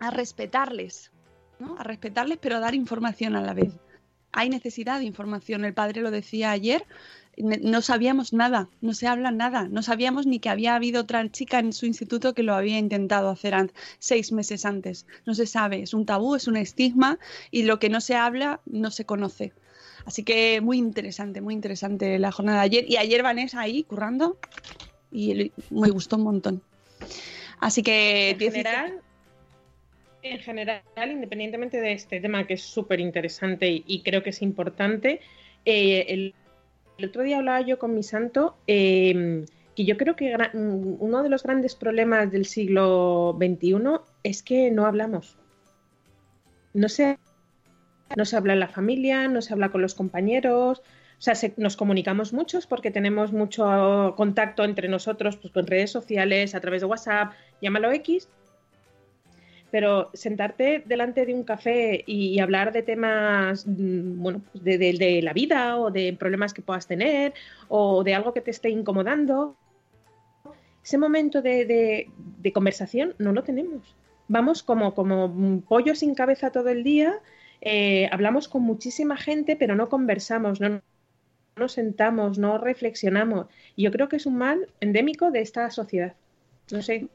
a 0.01 0.11
respetarles 0.11 1.11
a 1.79 1.83
respetarles 1.85 2.39
pero 2.41 2.57
a 2.57 2.61
dar 2.61 2.75
información 2.75 3.37
a 3.37 3.43
la 3.43 3.55
vez 3.55 3.73
hay 4.33 4.49
necesidad 4.49 4.99
de 4.99 5.05
información. 5.05 5.65
El 5.65 5.75
padre 5.75 6.01
lo 6.01 6.11
decía 6.11 6.51
ayer, 6.51 6.85
no 7.37 7.83
sabíamos 7.83 8.33
nada, 8.33 8.69
no 8.81 8.95
se 8.95 9.07
habla 9.07 9.31
nada, 9.31 9.69
no 9.69 9.83
sabíamos 9.83 10.27
ni 10.27 10.41
que 10.41 10.49
había 10.49 10.75
habido 10.75 11.03
otra 11.03 11.29
chica 11.31 11.59
en 11.59 11.73
su 11.73 11.87
instituto 11.87 12.35
que 12.35 12.43
lo 12.43 12.55
había 12.55 12.79
intentado 12.79 13.31
hacer 13.31 13.73
seis 13.99 14.33
meses 14.33 14.65
antes. 14.65 15.07
No 15.25 15.35
se 15.35 15.47
sabe, 15.47 15.83
es 15.83 15.95
un 15.95 16.07
tabú, 16.07 16.35
es 16.35 16.47
un 16.47 16.57
estigma 16.57 17.19
y 17.51 17.63
lo 17.63 17.79
que 17.79 17.89
no 17.89 18.01
se 18.01 18.17
habla 18.17 18.61
no 18.67 18.91
se 18.91 19.05
conoce. 19.05 19.53
Así 20.05 20.23
que 20.23 20.61
muy 20.61 20.79
interesante, 20.79 21.41
muy 21.41 21.55
interesante 21.55 22.19
la 22.19 22.33
jornada 22.33 22.61
de 22.61 22.65
ayer. 22.65 22.85
Y 22.89 22.97
ayer 22.97 23.23
Vanessa 23.23 23.61
ahí 23.61 23.85
currando 23.85 24.39
y 25.13 25.53
me 25.71 25.91
gustó 25.91 26.17
un 26.17 26.23
montón. 26.23 26.63
Así 27.61 27.83
que... 27.83 28.31
En 28.31 29.08
en 30.23 30.39
general, 30.39 30.83
independientemente 31.11 31.81
de 31.81 31.93
este 31.93 32.21
tema 32.21 32.47
que 32.47 32.55
es 32.55 32.63
súper 32.63 33.01
interesante 33.01 33.83
y, 33.87 34.03
creo 34.03 34.23
que 34.23 34.31
es 34.31 34.43
importante, 34.43 35.21
eh, 35.65 36.07
el, 36.09 36.35
otro 37.05 37.23
día 37.23 37.39
hablaba 37.39 37.61
yo 37.61 37.79
con 37.79 37.95
mi 37.95 38.03
santo 38.03 38.57
em, 38.67 39.45
que 39.77 39.85
yo 39.85 39.97
creo 39.97 40.17
que 40.17 40.37
uno 40.55 41.23
de 41.23 41.29
los 41.29 41.45
grandes 41.45 41.77
problemas 41.77 42.33
del 42.33 42.45
siglo 42.45 43.37
XXI 43.39 44.01
es 44.25 44.43
que 44.43 44.73
no 44.73 44.87
hablamos. 44.87 45.39
No 46.75 46.89
se, 46.89 47.19
no 48.17 48.25
se 48.25 48.37
habla 48.37 48.55
en 48.55 48.61
la 48.61 48.69
familia, 48.69 49.29
no 49.29 49.41
se 49.41 49.53
habla 49.53 49.71
con 49.71 49.81
los 49.81 49.95
compañeros, 49.95 50.83
o 51.19 51.21
sea, 51.21 51.35
nos 51.57 51.77
comunicamos 51.77 52.33
muchos 52.33 52.67
porque 52.67 52.91
tenemos 52.91 53.33
mucho 53.33 54.15
contacto 54.17 54.65
entre 54.65 54.89
nosotros 54.89 55.37
pues, 55.37 55.53
con 55.53 55.67
redes 55.67 55.91
sociales, 55.91 56.55
a 56.55 56.61
través 56.61 56.83
de 56.83 56.87
WhatsApp, 56.87 57.33
llámalo 57.61 57.93
X, 57.93 58.29
pero 59.71 60.11
sentarte 60.15 60.83
delante 60.87 61.27
de 61.27 61.35
un 61.35 61.45
café 61.45 62.03
y, 62.07 62.39
hablar 62.41 62.73
de 62.73 62.83
temas, 62.83 63.67
mm, 63.67 64.23
bueno, 64.23 64.43
pues 64.53 64.65
de, 64.65 65.21
la 65.23 65.33
vida 65.33 65.79
o 65.79 65.91
de 65.91 66.13
problemas 66.15 66.55
que 66.55 66.63
puedas 66.63 66.87
tener 66.87 67.35
o 67.69 68.03
de 68.05 68.15
algo 68.15 68.33
que 68.33 68.41
te 68.41 68.51
esté 68.51 68.71
incomodando, 68.71 69.57
ese 70.83 70.99
momento 70.99 71.43
de, 71.43 72.11
conversación 72.55 73.15
no 73.19 73.33
lo 73.33 73.43
tenemos. 73.43 73.95
Vamos 74.29 74.63
como, 74.63 74.95
como 74.95 75.63
pollo 75.69 75.95
sin 75.95 76.15
cabeza 76.15 76.51
todo 76.51 76.69
el 76.69 76.83
día, 76.83 77.21
eh, 77.61 78.09
hablamos 78.13 78.49
con 78.49 78.63
muchísima 78.63 79.17
gente, 79.17 79.57
pero 79.57 79.75
no 79.75 79.89
conversamos, 79.89 80.61
no 80.61 80.81
nos 81.57 81.73
sentamos, 81.73 82.39
no 82.39 82.57
reflexionamos. 82.59 83.47
Y 83.77 83.85
yo 83.85 83.91
creo 83.91 84.09
que 84.09 84.17
es 84.17 84.27
un 84.27 84.37
mal 84.37 84.69
endémico 84.81 85.31
de 85.31 85.41
esta 85.41 85.71
sociedad. 85.71 86.15
No 86.71 86.83
sé, 86.83 87.09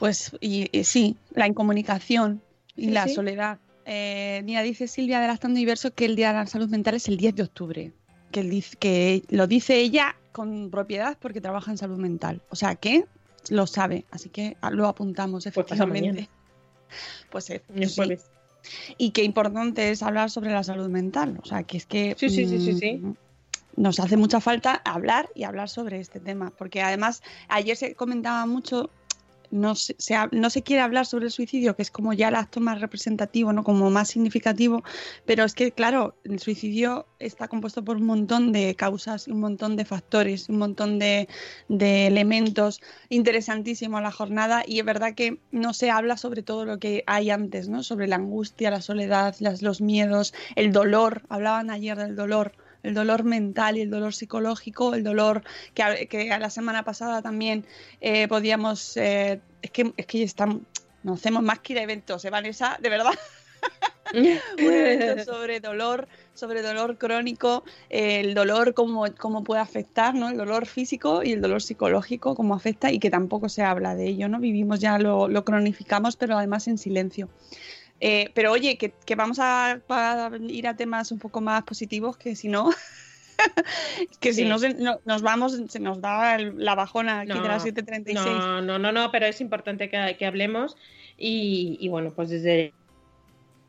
pues 0.00 0.32
y, 0.40 0.66
sí, 0.82 1.16
la 1.34 1.46
incomunicación 1.46 2.40
y 2.74 2.88
la 2.88 3.06
soledad. 3.06 3.58
Eh, 3.84 4.40
mira, 4.44 4.62
dice 4.62 4.88
Silvia 4.88 5.20
de 5.20 5.26
Lactando 5.26 5.56
Universo 5.56 5.92
que 5.92 6.06
el 6.06 6.16
Día 6.16 6.28
de 6.28 6.38
la 6.38 6.46
Salud 6.46 6.70
Mental 6.70 6.94
es 6.94 7.06
el 7.06 7.18
10 7.18 7.34
de 7.34 7.42
octubre. 7.42 7.92
Que, 8.32 8.64
que 8.78 9.22
lo 9.28 9.46
dice 9.46 9.76
ella 9.76 10.16
con 10.32 10.70
propiedad 10.70 11.18
porque 11.20 11.42
trabaja 11.42 11.70
en 11.70 11.76
salud 11.76 11.98
mental. 11.98 12.40
O 12.48 12.56
sea 12.56 12.76
que 12.76 13.04
lo 13.50 13.66
sabe, 13.66 14.06
así 14.10 14.30
que 14.30 14.56
lo 14.70 14.88
apuntamos 14.88 15.44
pues 15.44 15.54
efectivamente. 15.54 16.30
Pues, 17.30 17.52
Y 18.96 19.10
qué 19.10 19.22
importante 19.22 19.90
es 19.90 20.02
hablar 20.02 20.30
sobre 20.30 20.50
la 20.50 20.64
salud 20.64 20.88
mental. 20.88 21.38
O 21.42 21.46
sea, 21.46 21.62
que 21.64 21.76
es 21.76 21.84
que 21.84 22.14
sí, 22.16 22.30
sí, 22.30 22.46
sí, 22.46 22.72
sí, 22.72 22.92
mm, 22.96 23.14
nos 23.76 24.00
hace 24.00 24.16
mucha 24.16 24.40
falta 24.40 24.80
hablar 24.82 25.28
y 25.34 25.44
hablar 25.44 25.68
sobre 25.68 26.00
este 26.00 26.20
tema. 26.20 26.52
Porque 26.56 26.80
además 26.80 27.22
ayer 27.48 27.76
se 27.76 27.94
comentaba 27.94 28.46
mucho 28.46 28.90
no 29.50 29.74
se, 29.74 29.96
no 30.32 30.50
se 30.50 30.62
quiere 30.62 30.82
hablar 30.82 31.06
sobre 31.06 31.26
el 31.26 31.30
suicidio, 31.30 31.76
que 31.76 31.82
es 31.82 31.90
como 31.90 32.12
ya 32.12 32.28
el 32.28 32.34
acto 32.34 32.60
más 32.60 32.80
representativo, 32.80 33.52
¿no? 33.52 33.64
como 33.64 33.90
más 33.90 34.08
significativo, 34.08 34.82
pero 35.26 35.44
es 35.44 35.54
que, 35.54 35.72
claro, 35.72 36.14
el 36.24 36.38
suicidio 36.38 37.06
está 37.18 37.48
compuesto 37.48 37.84
por 37.84 37.96
un 37.96 38.06
montón 38.06 38.52
de 38.52 38.74
causas, 38.74 39.28
un 39.28 39.40
montón 39.40 39.76
de 39.76 39.84
factores, 39.84 40.48
un 40.48 40.58
montón 40.58 40.98
de, 40.98 41.28
de 41.68 42.06
elementos 42.06 42.80
interesantísimos 43.08 44.02
la 44.02 44.12
jornada 44.12 44.62
y 44.66 44.78
es 44.78 44.84
verdad 44.84 45.14
que 45.14 45.38
no 45.50 45.74
se 45.74 45.90
habla 45.90 46.16
sobre 46.16 46.42
todo 46.42 46.64
lo 46.64 46.78
que 46.78 47.04
hay 47.06 47.30
antes, 47.30 47.68
¿no? 47.68 47.82
sobre 47.82 48.08
la 48.08 48.16
angustia, 48.16 48.70
la 48.70 48.80
soledad, 48.80 49.36
las, 49.40 49.62
los 49.62 49.80
miedos, 49.80 50.34
el 50.56 50.72
dolor, 50.72 51.22
hablaban 51.28 51.70
ayer 51.70 51.96
del 51.96 52.16
dolor 52.16 52.52
el 52.82 52.94
dolor 52.94 53.24
mental 53.24 53.76
y 53.76 53.82
el 53.82 53.90
dolor 53.90 54.14
psicológico, 54.14 54.94
el 54.94 55.04
dolor 55.04 55.42
que, 55.74 56.06
que 56.08 56.32
a 56.32 56.38
la 56.38 56.50
semana 56.50 56.84
pasada 56.84 57.22
también 57.22 57.64
eh, 58.00 58.28
podíamos, 58.28 58.96
eh, 58.96 59.40
es 59.62 59.70
que, 59.70 59.92
es 59.96 60.06
que 60.06 60.22
estamos, 60.22 60.58
no 61.02 61.14
hacemos 61.14 61.42
más 61.42 61.60
que 61.60 61.74
ir 61.74 61.78
a 61.78 61.82
eventos, 61.82 62.24
¿eh, 62.24 62.30
Vanessa? 62.30 62.78
De 62.80 62.88
verdad. 62.88 63.12
un 64.14 64.72
evento 64.72 65.24
sobre 65.32 65.60
dolor, 65.60 66.08
sobre 66.34 66.62
dolor 66.62 66.98
crónico, 66.98 67.64
el 67.90 68.34
dolor 68.34 68.74
cómo, 68.74 69.04
cómo, 69.18 69.44
puede 69.44 69.60
afectar, 69.60 70.14
¿no? 70.14 70.30
El 70.30 70.36
dolor 70.36 70.66
físico 70.66 71.22
y 71.22 71.32
el 71.32 71.40
dolor 71.40 71.62
psicológico, 71.62 72.34
cómo 72.34 72.54
afecta 72.54 72.90
y 72.90 72.98
que 72.98 73.10
tampoco 73.10 73.48
se 73.48 73.62
habla 73.62 73.94
de 73.94 74.08
ello, 74.08 74.28
¿no? 74.28 74.40
Vivimos 74.40 74.80
ya, 74.80 74.98
lo, 74.98 75.28
lo 75.28 75.44
cronificamos, 75.44 76.16
pero 76.16 76.36
además 76.36 76.66
en 76.68 76.78
silencio. 76.78 77.28
Eh, 78.00 78.30
pero 78.34 78.50
oye, 78.52 78.78
que, 78.78 79.14
vamos 79.14 79.38
a, 79.40 79.78
ir 80.48 80.66
a 80.66 80.74
temas 80.74 81.12
un 81.12 81.18
poco 81.18 81.42
más 81.42 81.62
positivos, 81.64 82.16
que 82.16 82.34
si 82.34 82.48
no, 82.48 82.70
que 84.20 84.32
si 84.32 84.46
no, 84.46 84.56
nos 85.04 85.22
vamos, 85.22 85.60
se 85.68 85.80
nos 85.80 86.00
da 86.00 86.38
la 86.38 86.74
bajona 86.74 87.20
aquí 87.20 87.38
de 87.38 87.48
las 87.48 87.64
7.36. 87.64 88.14
No, 88.14 88.62
no, 88.62 88.78
no, 88.78 88.90
no, 88.90 89.10
pero 89.10 89.26
es 89.26 89.42
importante 89.42 89.90
que, 89.90 90.26
hablemos 90.26 90.78
y, 91.18 91.86
bueno, 91.88 92.12
pues 92.16 92.30
desde 92.30 92.72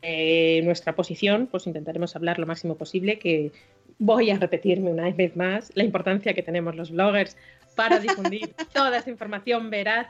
eh, 0.00 0.62
nuestra 0.64 0.94
posición, 0.94 1.46
pues 1.46 1.66
intentaremos 1.66 2.16
hablar 2.16 2.38
lo 2.38 2.46
máximo 2.46 2.76
posible, 2.76 3.18
que 3.18 3.52
voy 3.98 4.30
a 4.30 4.38
repetirme 4.38 4.90
una 4.90 5.10
vez 5.10 5.36
más 5.36 5.70
la 5.74 5.84
importancia 5.84 6.32
que 6.32 6.42
tenemos 6.42 6.74
los 6.74 6.90
bloggers 6.90 7.36
para 7.76 7.98
difundir 7.98 8.54
toda 8.72 8.96
esa 8.96 9.10
información 9.10 9.68
veraz 9.68 10.08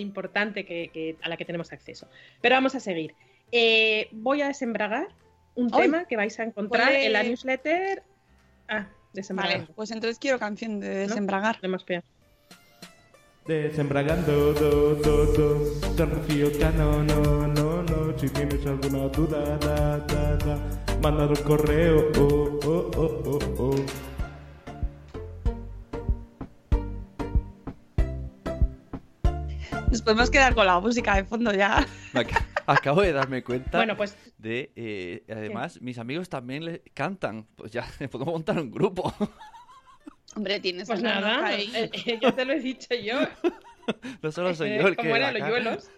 importante 0.00 0.64
que, 0.64 1.16
a 1.22 1.28
la 1.28 1.36
que 1.36 1.44
tenemos 1.44 1.72
acceso. 1.72 2.08
Pero 2.40 2.54
vamos 2.54 2.74
a 2.74 2.80
seguir. 2.80 3.14
Eh, 3.50 4.08
voy 4.12 4.42
a 4.42 4.48
desembragar 4.48 5.08
un 5.54 5.70
tema 5.70 6.06
que 6.06 6.16
vais 6.16 6.38
a 6.40 6.44
encontrar 6.44 6.92
en 6.92 7.12
la 7.12 7.22
newsletter. 7.22 8.02
Ah, 8.68 8.88
desembragar. 9.12 9.68
pues 9.74 9.90
entonces 9.90 10.18
quiero 10.18 10.38
canción 10.38 10.80
de 10.80 10.88
desembragar. 10.88 11.58
¿No? 11.62 11.78
Desembragando, 13.46 14.54
do, 14.54 14.94
do, 14.94 15.26
do, 15.26 16.06
no, 16.76 17.02
no, 17.02 17.48
no, 17.48 17.82
no. 17.82 18.18
Si 18.18 18.28
tienes 18.28 18.64
alguna 18.66 19.08
duda, 19.08 19.58
da, 19.58 19.98
da, 19.98 21.26
un 21.26 21.34
correo, 21.42 22.12
oh, 22.18 22.60
oh, 22.64 22.90
oh, 22.96 23.22
oh, 23.26 23.54
oh. 23.58 24.11
Nos 29.92 30.00
podemos 30.00 30.30
quedar 30.30 30.54
con 30.54 30.64
la 30.64 30.80
música 30.80 31.16
de 31.16 31.24
fondo 31.24 31.52
ya. 31.52 31.86
Acabo 32.66 33.02
de 33.02 33.12
darme 33.12 33.44
cuenta 33.44 33.76
bueno, 33.76 33.94
pues, 33.94 34.16
de, 34.38 34.72
eh, 34.74 35.22
además, 35.28 35.82
mis 35.82 35.98
amigos 35.98 36.30
también 36.30 36.64
le 36.64 36.80
cantan. 36.94 37.46
Pues 37.56 37.72
ya, 37.72 37.84
podemos 38.10 38.32
montar 38.32 38.58
un 38.58 38.70
grupo. 38.70 39.12
Hombre, 40.34 40.60
tienes 40.60 40.88
pues 40.88 41.02
nada, 41.02 41.44
ahí. 41.44 41.70
Eh, 41.74 41.90
eh, 42.06 42.18
ya 42.22 42.34
te 42.34 42.46
lo 42.46 42.54
he 42.54 42.60
dicho 42.60 42.94
yo. 42.94 43.20
No 44.22 44.32
solo 44.32 44.54
soy 44.54 44.78
yo 44.78 44.88
el 44.88 44.96
que. 44.96 45.02
¿Cómo 45.02 45.16
eran 45.16 45.38
los 45.38 45.46
yuelos? 45.46 45.90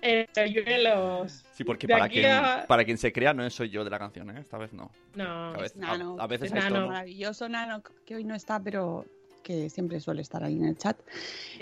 eh, 0.00 0.28
yuelos. 0.48 1.44
Sí, 1.54 1.64
porque 1.64 1.88
para 1.88 2.08
quien, 2.08 2.30
para 2.68 2.84
quien 2.84 2.96
se 2.96 3.12
crea 3.12 3.34
no 3.34 3.50
soy 3.50 3.70
yo 3.70 3.82
de 3.82 3.90
la 3.90 3.98
canción, 3.98 4.30
¿eh? 4.30 4.38
Esta 4.38 4.56
vez 4.56 4.72
no. 4.72 4.92
No, 5.16 5.48
a 5.48 5.56
veces, 5.56 5.76
Nano, 5.78 6.16
a, 6.16 6.28
veces 6.28 6.52
es 6.52 6.54
Nano. 6.54 6.86
maravilloso 6.86 7.48
Nano, 7.48 7.82
que 8.06 8.14
hoy 8.14 8.22
no 8.22 8.36
está, 8.36 8.62
pero 8.62 9.04
que 9.42 9.70
siempre 9.70 10.00
suele 10.00 10.22
estar 10.22 10.42
ahí 10.42 10.56
en 10.56 10.64
el 10.64 10.76
chat. 10.76 10.98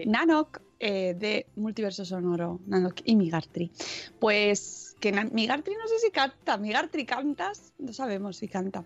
Nanok 0.06 0.60
eh, 0.78 1.14
de 1.14 1.46
Multiverso 1.56 2.04
Sonoro, 2.04 2.60
Nanok 2.66 3.00
y 3.04 3.16
Migartri. 3.16 3.70
Pues 4.18 4.96
que 5.00 5.12
Migartri 5.12 5.74
no 5.74 5.88
sé 5.88 5.98
si 5.98 6.10
canta, 6.10 6.56
Migartri 6.58 7.04
cantas, 7.04 7.72
no 7.78 7.92
sabemos 7.92 8.36
si 8.36 8.48
canta. 8.48 8.84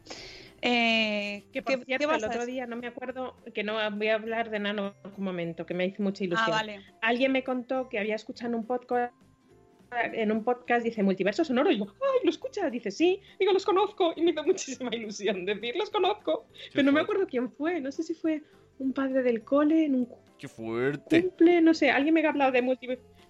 Eh, 0.62 1.44
que 1.52 1.62
por 1.62 1.84
cierto, 1.84 2.10
el 2.10 2.24
otro 2.24 2.46
día 2.46 2.66
no 2.66 2.76
me 2.76 2.86
acuerdo, 2.86 3.36
que 3.52 3.62
no 3.64 3.74
voy 3.90 4.08
a 4.08 4.14
hablar 4.14 4.50
de 4.50 4.60
Nano 4.60 4.94
un 5.16 5.24
momento, 5.24 5.66
que 5.66 5.74
me 5.74 5.84
hizo 5.84 6.02
mucha 6.02 6.24
ilusión. 6.24 6.48
Ah, 6.48 6.56
vale. 6.56 6.80
Alguien 7.02 7.32
me 7.32 7.44
contó 7.44 7.88
que 7.88 7.98
había 7.98 8.14
escuchado 8.14 8.56
un 8.56 8.64
podcast 8.64 9.12
en 10.12 10.32
un 10.32 10.44
podcast 10.44 10.84
dice 10.84 11.02
multiverso 11.02 11.44
sonoro 11.44 11.70
y 11.70 11.78
yo, 11.78 11.86
ay, 11.86 12.20
¿lo 12.24 12.30
escuchas? 12.30 12.70
Dice, 12.72 12.90
sí, 12.90 13.20
digo, 13.38 13.52
los 13.52 13.64
conozco 13.64 14.12
y 14.16 14.22
me 14.22 14.32
hizo 14.32 14.42
muchísima 14.44 14.94
ilusión 14.94 15.44
decir, 15.44 15.76
los 15.76 15.90
conozco, 15.90 16.46
pero 16.72 16.84
no 16.84 16.92
me 16.92 17.00
acuerdo 17.00 17.26
quién 17.26 17.50
fue, 17.52 17.80
no 17.80 17.92
sé 17.92 18.02
si 18.02 18.14
fue 18.14 18.42
un 18.78 18.92
padre 18.92 19.22
del 19.22 19.42
cole 19.42 19.84
en 19.84 19.94
un 19.94 20.08
¡Qué 20.38 20.48
fuerte! 20.48 21.22
cumple, 21.22 21.60
no 21.60 21.74
sé, 21.74 21.90
alguien 21.90 22.14
me 22.14 22.24
ha 22.24 22.28
hablado 22.28 22.52
de, 22.52 22.60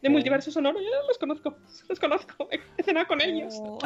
de 0.02 0.08
multiverso 0.10 0.50
sonoro, 0.50 0.80
yo 0.80 0.88
los 1.06 1.18
conozco, 1.18 1.56
los 1.88 2.00
conozco, 2.00 2.48
he 2.50 2.82
cenado 2.82 3.06
con 3.06 3.20
ellos. 3.20 3.54
Oh. 3.58 3.78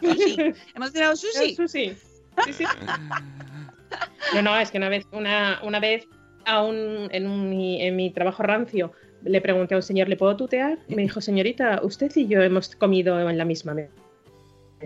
¿Hemos 0.74 0.92
tirado 0.92 1.16
sushi? 1.16 1.54
Sushi, 1.54 1.94
sí, 2.44 2.52
sí. 2.52 2.64
No, 4.34 4.42
no, 4.42 4.56
es 4.56 4.70
que 4.70 4.78
una 4.78 4.88
vez, 4.88 5.04
una, 5.10 5.60
una 5.64 5.80
vez 5.80 6.06
aún 6.44 7.08
en, 7.10 7.26
un, 7.28 7.52
en 7.52 7.96
mi 7.96 8.10
trabajo 8.10 8.44
rancio 8.44 8.92
le 9.24 9.40
pregunté 9.40 9.74
a 9.74 9.78
un 9.78 9.82
señor, 9.82 10.08
¿le 10.08 10.16
puedo 10.16 10.36
tutear? 10.36 10.78
Y 10.88 10.94
me 10.94 11.02
dijo, 11.02 11.20
señorita, 11.20 11.80
usted 11.82 12.10
y 12.14 12.26
yo 12.26 12.40
hemos 12.40 12.74
comido 12.76 13.28
en 13.28 13.36
la 13.36 13.44
misma 13.44 13.74
mesa. 13.74 13.92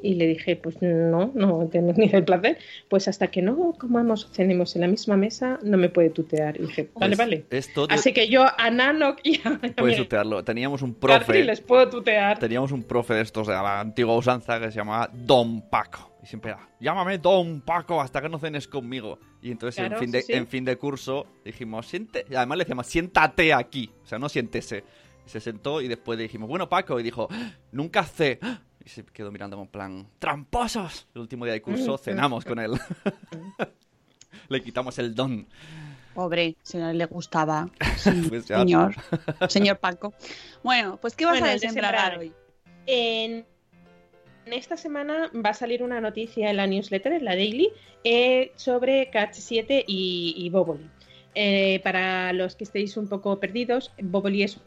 Y 0.03 0.15
le 0.15 0.27
dije, 0.27 0.57
pues 0.57 0.81
no, 0.83 1.31
no 1.35 1.69
tengo 1.73 1.93
ni 1.95 2.11
el 2.13 2.25
placer. 2.25 2.59
Pues 2.89 3.09
hasta 3.09 3.29
que 3.29 3.43
no 3.43 3.73
comamos, 3.79 4.31
cenemos 4.33 4.75
en 4.77 4.83
la 4.83 4.89
misma 4.89 5.17
mesa, 5.17 5.59
no 5.63 5.77
me 5.77 5.89
puede 5.89 6.11
tutear. 6.11 6.61
Y 6.61 6.67
dije, 6.67 6.91
vale, 6.95 7.17
Pues 7.17 7.19
vale. 7.19 7.45
Esto 7.51 7.87
Así 7.91 8.13
que 8.13 8.29
yo 8.29 8.45
a 8.45 8.71
Nano 8.71 9.17
y 9.23 9.41
a, 9.47 9.61
puedes 9.77 9.97
tutearlo. 9.97 10.45
Teníamos 10.45 10.83
un 10.83 10.95
profe. 10.95 11.45
les 11.45 11.61
puedo 11.61 11.89
tutear. 11.89 12.39
Teníamos 12.39 12.73
un 12.73 12.83
profe 12.83 13.15
de 13.15 13.23
estos 13.23 13.47
de 13.47 13.55
la 13.55 13.81
antigua 13.81 14.17
usanza 14.17 14.61
que 14.61 14.71
se 14.71 14.79
llamaba 14.79 15.11
Don 15.13 15.69
Paco. 15.69 16.15
Y 16.23 16.27
siempre 16.27 16.53
era, 16.53 16.69
llámame 16.81 17.19
Don 17.19 17.61
Paco 17.61 18.01
hasta 18.01 18.23
que 18.23 18.29
no 18.29 18.39
cenes 18.39 18.67
conmigo. 18.67 19.19
Y 19.43 19.51
entonces 19.51 19.77
Claro, 19.77 19.97
en, 19.97 20.01
fin 20.01 20.11
de, 20.11 20.23
sí, 20.23 20.33
en 20.33 20.47
fin 20.47 20.65
de 20.65 20.77
curso 20.77 21.27
dijimos, 21.45 21.87
siente. 21.87 22.25
y 22.31 22.35
además 22.35 22.59
le 22.59 22.65
decíamos, 22.65 22.87
siéntate 22.87 23.53
aquí. 23.53 23.91
O 24.03 24.07
sea, 24.07 24.19
no 24.19 24.31
siéntese. 24.31 24.85
Y 25.27 25.29
se 25.29 25.41
sentó 25.41 25.81
y 25.81 25.89
después 25.89 26.17
le 26.17 26.25
dijimos, 26.25 26.49
bueno, 26.49 26.69
Paco. 26.69 26.99
Y 26.99 27.03
dijo, 27.03 27.29
nunca 27.73 28.05
sé. 28.05 28.39
Y 28.85 28.89
se 28.91 29.05
quedó 29.05 29.33
mirando 29.33 29.61
en 29.61 29.67
plan, 29.69 30.07
¡tramposos! 30.19 31.07
El 31.15 31.23
último 31.23 31.45
día 31.45 31.55
de 31.55 31.63
curso 31.63 31.97
cenamos 31.99 32.45
con 32.45 32.59
él. 32.59 32.73
le 34.49 34.63
quitamos 34.63 34.99
el 34.99 35.15
don. 35.15 35.47
Pobre, 36.15 36.57
si 36.63 36.77
no 36.79 36.93
le 36.93 37.07
gustaba. 37.07 37.69
Sí, 37.97 38.11
Pues 38.29 38.47
ya. 38.47 38.59
señor. 38.61 38.95
Señor 39.49 39.79
Paco. 39.79 40.13
Bueno, 40.63 40.99
pues 41.01 41.17
¿qué 41.17 41.25
vas 41.25 41.35
Bueno, 41.41 41.47
a 41.47 41.53
desembrar 41.53 42.19
hoy? 42.19 42.33
En, 42.87 43.47
en 44.47 44.53
esta 44.53 44.77
semana 44.77 45.31
va 45.35 45.51
a 45.51 45.55
salir 45.55 45.83
una 45.83 46.01
noticia 46.01 46.51
en 46.51 46.57
la 46.59 46.67
newsletter, 46.67 47.15
en 47.15 47.25
la 47.25 47.35
Daily, 47.35 47.71
eh, 48.05 48.53
sobre 48.57 49.11
KH7 49.11 49.85
y, 49.87 50.35
y 50.37 50.51
Boboli. 50.51 50.89
Eh, 51.35 51.81
para 51.83 52.33
los 52.33 52.55
que 52.55 52.65
estéis 52.65 52.97
un 52.97 53.09
poco 53.09 53.41
perdidos, 53.41 53.91
Boboli 54.01 54.43
es 54.45 54.59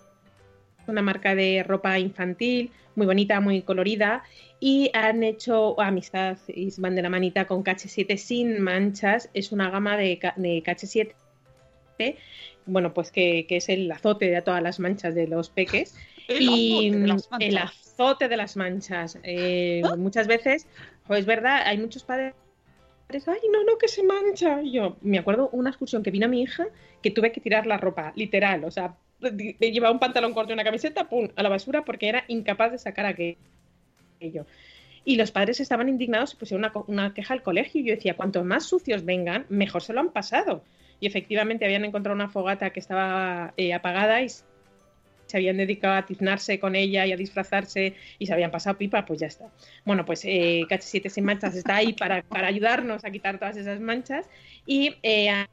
una 0.88 1.02
marca 1.02 1.36
de 1.36 1.64
ropa 1.64 2.00
infantil 2.00 2.72
muy 2.96 3.06
bonita, 3.06 3.40
muy 3.40 3.62
colorida 3.62 4.24
y 4.60 4.90
han 4.94 5.24
hecho 5.24 5.80
amistad 5.80 6.38
y 6.48 6.74
van 6.80 6.96
de 6.96 7.02
la 7.04 7.10
manita 7.10 7.46
con 7.46 7.64
KH7 7.64 8.18
sin 8.18 8.60
manchas. 8.62 9.30
Es 9.34 9.52
una 9.52 9.70
gama 9.70 9.98
de, 9.98 10.20
de 10.38 10.64
KH7 10.64 11.14
bueno, 12.66 12.94
pues 12.94 13.12
que, 13.12 13.46
que 13.48 13.58
es 13.58 13.70
el 13.70 13.92
azote 13.92 14.30
de 14.30 14.42
todas 14.42 14.62
las 14.62 14.80
manchas 14.80 15.16
de 15.16 15.28
los 15.28 15.50
peques. 15.50 15.96
El 16.28 16.42
y 16.42 17.10
azote 17.10 17.48
el 17.48 17.58
azote 17.58 18.28
de 18.28 18.36
las 18.36 18.58
manchas. 18.58 19.18
Eh, 19.24 19.82
muchas 19.98 20.28
veces, 20.28 20.68
jo, 21.08 21.16
es 21.16 21.26
verdad, 21.26 21.62
hay 21.64 21.78
muchos 21.78 22.04
padres. 22.04 22.34
Ay, 23.10 23.40
no, 23.50 23.64
no, 23.64 23.78
que 23.78 23.88
se 23.88 24.04
mancha. 24.04 24.62
Yo 24.62 24.98
me 25.00 25.20
acuerdo 25.20 25.48
una 25.54 25.70
excursión 25.70 26.04
que 26.04 26.12
vino 26.12 26.28
mi 26.28 26.42
hija 26.42 26.68
que 27.02 27.12
tuve 27.12 27.32
que 27.32 27.40
tirar 27.40 27.66
la 27.66 27.78
ropa, 27.78 28.12
literal. 28.18 28.66
O 28.66 28.72
sea, 28.72 28.98
llevaba 29.20 29.92
un 29.92 30.00
pantalón 30.00 30.34
corto 30.34 30.52
y 30.52 30.54
una 30.54 30.64
camiseta, 30.64 31.10
pum, 31.10 31.30
a 31.36 31.44
la 31.44 31.50
basura 31.50 31.84
porque 31.84 32.10
era 32.10 32.24
incapaz 32.28 32.72
de 32.72 32.78
sacar 32.78 33.06
aquello. 33.06 34.46
Y 35.06 35.16
los 35.16 35.32
padres 35.32 35.60
estaban 35.60 35.90
indignados 35.90 36.34
y 36.34 36.36
pusieron 36.36 36.70
una, 36.88 37.14
queja 37.14 37.34
al 37.34 37.42
colegio. 37.42 37.82
Y 37.82 37.86
yo 37.86 37.96
decía, 37.96 38.16
cuanto 38.16 38.44
más 38.44 38.66
sucios 38.66 39.06
vengan, 39.06 39.46
mejor 39.50 39.82
se 39.82 39.94
lo 39.94 40.02
han 40.02 40.12
pasado. 40.12 40.64
Y 41.00 41.08
efectivamente 41.08 41.66
habían 41.66 41.86
encontrado 41.86 42.16
una 42.16 42.30
fogata 42.30 42.72
que 42.72 42.80
estaba 42.80 43.54
eh, 43.56 43.74
apagada 43.74 44.22
y 44.22 44.30
se 44.30 45.38
habían 45.38 45.58
dedicado 45.58 45.96
a 45.96 46.06
tiznarse 46.06 46.60
con 46.60 46.76
ella 46.76 47.06
y 47.06 47.12
a 47.12 47.18
disfrazarse 47.18 47.96
y 48.18 48.26
se 48.26 48.34
habían 48.34 48.52
pasado 48.52 48.78
pipa, 48.78 49.06
pues 49.06 49.20
ya 49.20 49.28
está. 49.28 49.50
Bueno, 49.86 50.06
pues 50.06 50.26
eh, 50.26 50.66
KH7 50.70 51.10
Sin 51.10 51.26
Manchas 51.26 51.56
está 51.56 51.76
ahí 51.76 51.94
para, 51.94 52.24
ayudarnos 52.32 53.06
a 53.06 53.12
quitar 53.12 53.38
todas 53.38 53.58
esas 53.58 53.80
manchas 53.80 54.30
y 54.66 54.96
eh, 55.04 55.30
ha, 55.30 55.50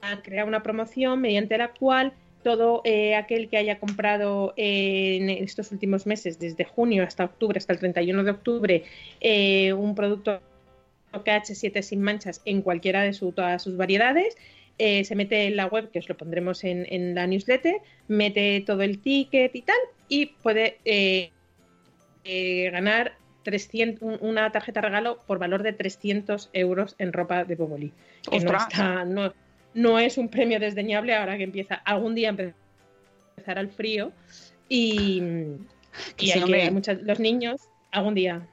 ha 0.00 0.22
creado 0.22 0.48
una 0.48 0.62
promoción 0.62 1.20
mediante 1.20 1.56
la 1.58 1.68
cual 1.68 2.12
todo 2.42 2.82
eh, 2.84 3.14
aquel 3.16 3.48
que 3.48 3.56
haya 3.56 3.78
comprado 3.78 4.54
eh, 4.56 5.16
en 5.20 5.28
estos 5.30 5.72
últimos 5.72 6.06
meses, 6.06 6.38
desde 6.38 6.64
junio 6.64 7.02
hasta 7.04 7.24
octubre, 7.24 7.58
hasta 7.58 7.72
el 7.72 7.78
31 7.78 8.24
de 8.24 8.30
octubre, 8.30 8.84
eh, 9.20 9.72
un 9.72 9.94
producto 9.94 10.40
KH7 11.12 11.82
sin 11.82 12.00
manchas 12.02 12.40
en 12.44 12.62
cualquiera 12.62 13.02
de 13.02 13.12
su- 13.12 13.32
todas 13.32 13.62
sus 13.62 13.76
variedades, 13.76 14.36
se 14.78 15.14
mete 15.16 15.46
en 15.46 15.56
la 15.56 15.66
web, 15.66 15.90
que 15.90 15.98
os 15.98 16.08
lo 16.08 16.16
pondremos 16.16 16.62
en, 16.62 16.86
en 16.88 17.14
la 17.16 17.26
newsletter, 17.26 17.80
mete 18.06 18.62
todo 18.64 18.82
el 18.82 19.00
ticket 19.00 19.52
y 19.56 19.62
tal, 19.62 19.76
y 20.08 20.26
puede 20.26 20.78
ganar 22.70 23.16
300, 23.42 24.02
un- 24.02 24.18
una 24.20 24.52
tarjeta 24.52 24.80
regalo 24.80 25.18
por 25.26 25.38
valor 25.38 25.62
de 25.62 25.72
300 25.72 26.50
euros 26.52 26.94
en 26.98 27.12
ropa 27.12 27.44
de 27.44 27.54
Boboli. 27.56 27.92
Que 28.30 28.36
no, 28.44 28.50
está- 28.68 29.04
no, 29.04 29.32
no 29.74 29.98
es 29.98 30.18
un 30.18 30.28
premio 30.28 30.58
desdeñable 30.60 31.14
ahora 31.14 31.36
que 31.36 31.44
empieza 31.44 31.74
algún 31.76 32.14
día 32.14 32.28
a 32.28 32.30
empezar 33.36 33.58
al 33.58 33.68
frío 33.68 34.12
y, 34.68 35.20
Que 36.16 36.26
y 36.26 36.28
sí, 36.30 36.32
hay 36.38 36.44
que- 36.44 36.70
muchas- 36.70 37.02
los 37.02 37.18
niños 37.20 37.60
algún 37.90 38.14
día 38.14 38.46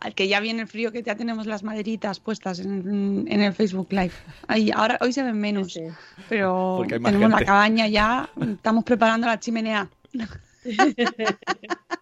Al 0.00 0.14
que 0.14 0.26
ya 0.28 0.40
viene 0.40 0.62
el 0.62 0.68
frío, 0.68 0.90
que 0.92 1.02
ya 1.02 1.14
tenemos 1.16 1.46
las 1.46 1.62
maderitas 1.62 2.18
puestas 2.20 2.60
en, 2.60 3.26
en 3.28 3.42
el 3.42 3.52
Facebook 3.52 3.88
Live. 3.90 4.12
Ay, 4.48 4.70
ahora, 4.74 4.96
hoy 5.02 5.12
se 5.12 5.22
ven 5.22 5.38
menos, 5.38 5.78
pero 6.30 6.82
tenemos 6.88 7.30
la 7.30 7.44
cabaña 7.44 7.86
ya, 7.88 8.30
estamos 8.40 8.84
preparando 8.84 9.26
la 9.26 9.38
chimenea. 9.38 9.88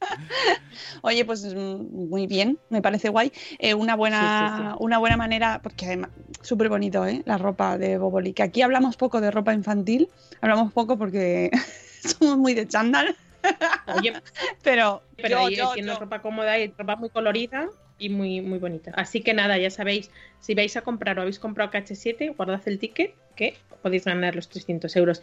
Oye, 1.02 1.24
pues 1.24 1.44
mm, 1.54 2.08
muy 2.08 2.26
bien, 2.26 2.58
me 2.68 2.82
parece 2.82 3.08
guay. 3.08 3.32
Eh, 3.58 3.74
una, 3.74 3.96
buena, 3.96 4.20
Sí, 4.20 4.62
sí, 4.62 4.70
sí. 4.70 4.76
una 4.80 4.98
buena 4.98 5.16
manera, 5.16 5.60
porque 5.62 5.86
además, 5.86 6.10
súper 6.42 6.68
bonito, 6.68 7.06
¿eh? 7.06 7.22
La 7.24 7.38
ropa 7.38 7.78
de 7.78 7.98
Boboli. 7.98 8.32
Que 8.32 8.42
aquí 8.42 8.62
hablamos 8.62 8.96
poco 8.96 9.20
de 9.20 9.30
ropa 9.30 9.54
infantil, 9.54 10.08
hablamos 10.40 10.72
poco 10.72 10.98
porque 10.98 11.50
somos 12.00 12.38
muy 12.38 12.54
de 12.54 12.66
chándal, 12.66 13.16
Oye, 13.94 14.12
pero, 14.62 15.02
pero 15.16 15.28
yo, 15.28 15.46
ahí 15.46 15.56
yo, 15.56 15.72
tiene 15.74 15.92
yo. 15.92 15.98
ropa 15.98 16.20
cómoda 16.22 16.58
y 16.58 16.72
ropa 16.76 16.96
muy 16.96 17.10
colorida 17.10 17.68
y 17.98 18.08
muy, 18.08 18.40
muy 18.40 18.58
bonita. 18.58 18.92
Así 18.94 19.22
que 19.22 19.34
nada, 19.34 19.58
ya 19.58 19.70
sabéis, 19.70 20.10
si 20.40 20.54
vais 20.54 20.76
a 20.76 20.82
comprar 20.82 21.18
o 21.18 21.22
habéis 21.22 21.38
comprado 21.38 21.70
KH7, 21.70 22.34
guardad 22.36 22.60
el 22.66 22.78
ticket 22.78 23.14
que 23.34 23.56
podéis 23.82 24.04
ganar 24.04 24.34
los 24.34 24.48
300 24.48 24.94
euros. 24.96 25.22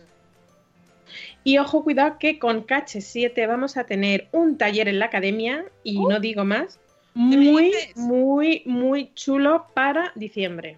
Y 1.43 1.57
ojo, 1.57 1.83
cuidado 1.83 2.17
que 2.19 2.39
con 2.39 2.65
KH7 2.65 3.47
vamos 3.47 3.77
a 3.77 3.85
tener 3.85 4.27
un 4.31 4.57
taller 4.57 4.87
en 4.87 4.99
la 4.99 5.05
academia 5.05 5.65
y 5.83 5.99
no 5.99 6.19
digo 6.19 6.45
más, 6.45 6.79
muy, 7.13 7.71
muy, 7.95 8.63
muy 8.65 9.13
chulo 9.13 9.67
para 9.73 10.11
diciembre. 10.15 10.77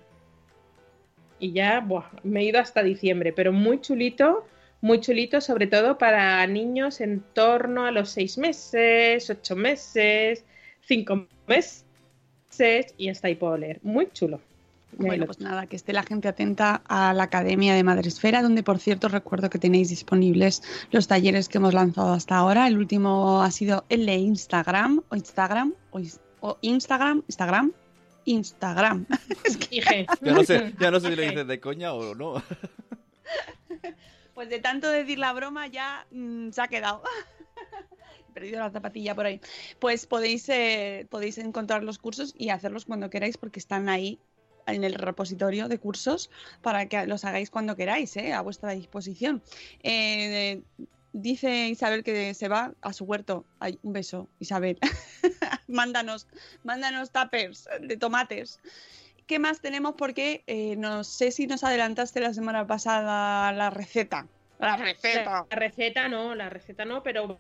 Y 1.40 1.52
ya, 1.52 1.80
buah, 1.80 2.10
me 2.24 2.42
he 2.42 2.44
ido 2.46 2.60
hasta 2.60 2.84
diciembre, 2.84 3.34
pero 3.34 3.52
muy 3.52 3.80
chulito, 3.82 4.46
muy 4.82 5.00
chulito, 5.00 5.42
sobre 5.42 5.68
todo 5.68 5.98
para 5.98 6.46
niños 6.48 7.02
en 7.02 7.22
torno 7.34 7.86
a 7.86 7.92
los 7.92 8.10
seis 8.10 8.38
meses, 8.38 9.30
ocho 9.30 9.56
meses, 9.56 10.46
cinco 10.82 11.28
meses, 11.48 11.86
y 12.98 13.10
hasta 13.10 13.28
ahí 13.28 13.36
puedo 13.36 13.58
leer. 13.58 13.80
Muy 13.84 14.08
chulo. 14.12 14.40
Bueno, 14.98 15.26
pues 15.26 15.40
nada, 15.40 15.68
que 15.68 15.76
esté 15.76 15.94
la 15.94 16.04
gente 16.04 16.28
atenta 16.28 16.82
a 16.88 17.14
la 17.14 17.24
Academia 17.24 17.76
de 17.76 17.84
Madresfera, 17.84 18.42
donde 18.42 18.64
por 18.64 18.80
cierto 18.80 19.10
recuerdo 19.10 19.50
que 19.50 19.60
tenéis 19.60 19.90
disponibles 19.90 20.64
los 20.92 21.08
talleres 21.08 21.50
que 21.50 21.58
hemos 21.58 21.74
lanzado 21.74 22.14
hasta 22.14 22.38
ahora. 22.38 22.68
El 22.68 22.78
último 22.78 23.42
ha 23.42 23.52
sido 23.52 23.86
el 23.90 24.06
de 24.06 24.16
Instagram, 24.16 25.02
o 25.10 25.16
Instagram, 25.16 25.74
o, 25.92 26.58
Instagram, 26.62 27.24
Instagram, 27.28 27.74
Instagram. 28.26 29.06
Dije, 29.70 30.08
Ya 30.22 30.32
no 30.32 30.44
sé, 30.44 30.74
ya 30.80 30.92
no 30.92 31.00
sé 31.00 31.10
si 31.10 31.16
lo 31.16 31.22
dices 31.22 31.48
de 31.48 31.60
coña 31.60 31.94
o 31.94 32.16
no. 32.16 32.42
Pues 34.34 34.50
de 34.50 34.60
tanto 34.60 34.90
decir 34.90 35.18
la 35.18 35.34
broma 35.34 35.68
ya 35.68 36.06
mm, 36.12 36.52
se 36.52 36.62
ha 36.62 36.68
quedado. 36.68 37.02
He 38.30 38.34
perdido 38.34 38.60
la 38.60 38.70
zapatilla 38.70 39.16
por 39.16 39.26
ahí. 39.26 39.40
Pues 39.80 40.06
podéis, 40.06 40.48
eh, 40.50 41.08
podéis 41.10 41.38
encontrar 41.38 41.84
los 41.84 41.98
cursos 41.98 42.34
y 42.38 42.50
hacerlos 42.50 42.86
cuando 42.86 43.10
queráis 43.10 43.38
porque 43.38 43.60
están 43.60 43.88
ahí 43.88 44.20
en 44.66 44.84
el 44.84 44.96
repositorio 44.96 45.68
de 45.68 45.78
cursos 45.78 46.30
para 46.62 46.88
que 46.88 47.06
los 47.08 47.26
hagáis 47.26 47.50
cuando 47.50 47.76
queráis, 47.76 48.16
¿eh? 48.18 48.34
a 48.34 48.42
vuestra 48.42 48.72
disposición. 48.72 49.42
Eh, 49.84 50.62
dice 51.14 51.68
Isabel 51.68 52.04
que 52.04 52.34
se 52.34 52.48
va 52.48 52.74
a 52.82 52.94
su 52.94 53.06
huerto. 53.06 53.46
Ay, 53.60 53.80
un 53.84 53.94
beso, 53.94 54.28
Isabel. 54.40 54.78
mándanos, 55.68 56.28
mándanos 56.64 57.12
tuppers 57.12 57.68
de 57.82 57.98
tomates. 57.98 58.60
¿Qué 59.28 59.40
más 59.40 59.60
tenemos? 59.60 59.96
Porque 59.96 60.44
eh, 60.46 60.76
no 60.76 61.04
sé 61.04 61.32
si 61.32 61.48
nos 61.48 61.64
adelantaste 61.64 62.20
la 62.20 62.34
semana 62.34 62.68
pasada 62.68 63.52
la 63.54 63.70
receta. 63.70 64.28
La 64.60 64.78
receta. 64.78 65.46
La 65.50 65.56
receta 65.56 66.08
no, 66.08 66.36
la 66.36 66.50
receta 66.50 66.86
no, 66.86 67.02
pero 67.02 67.40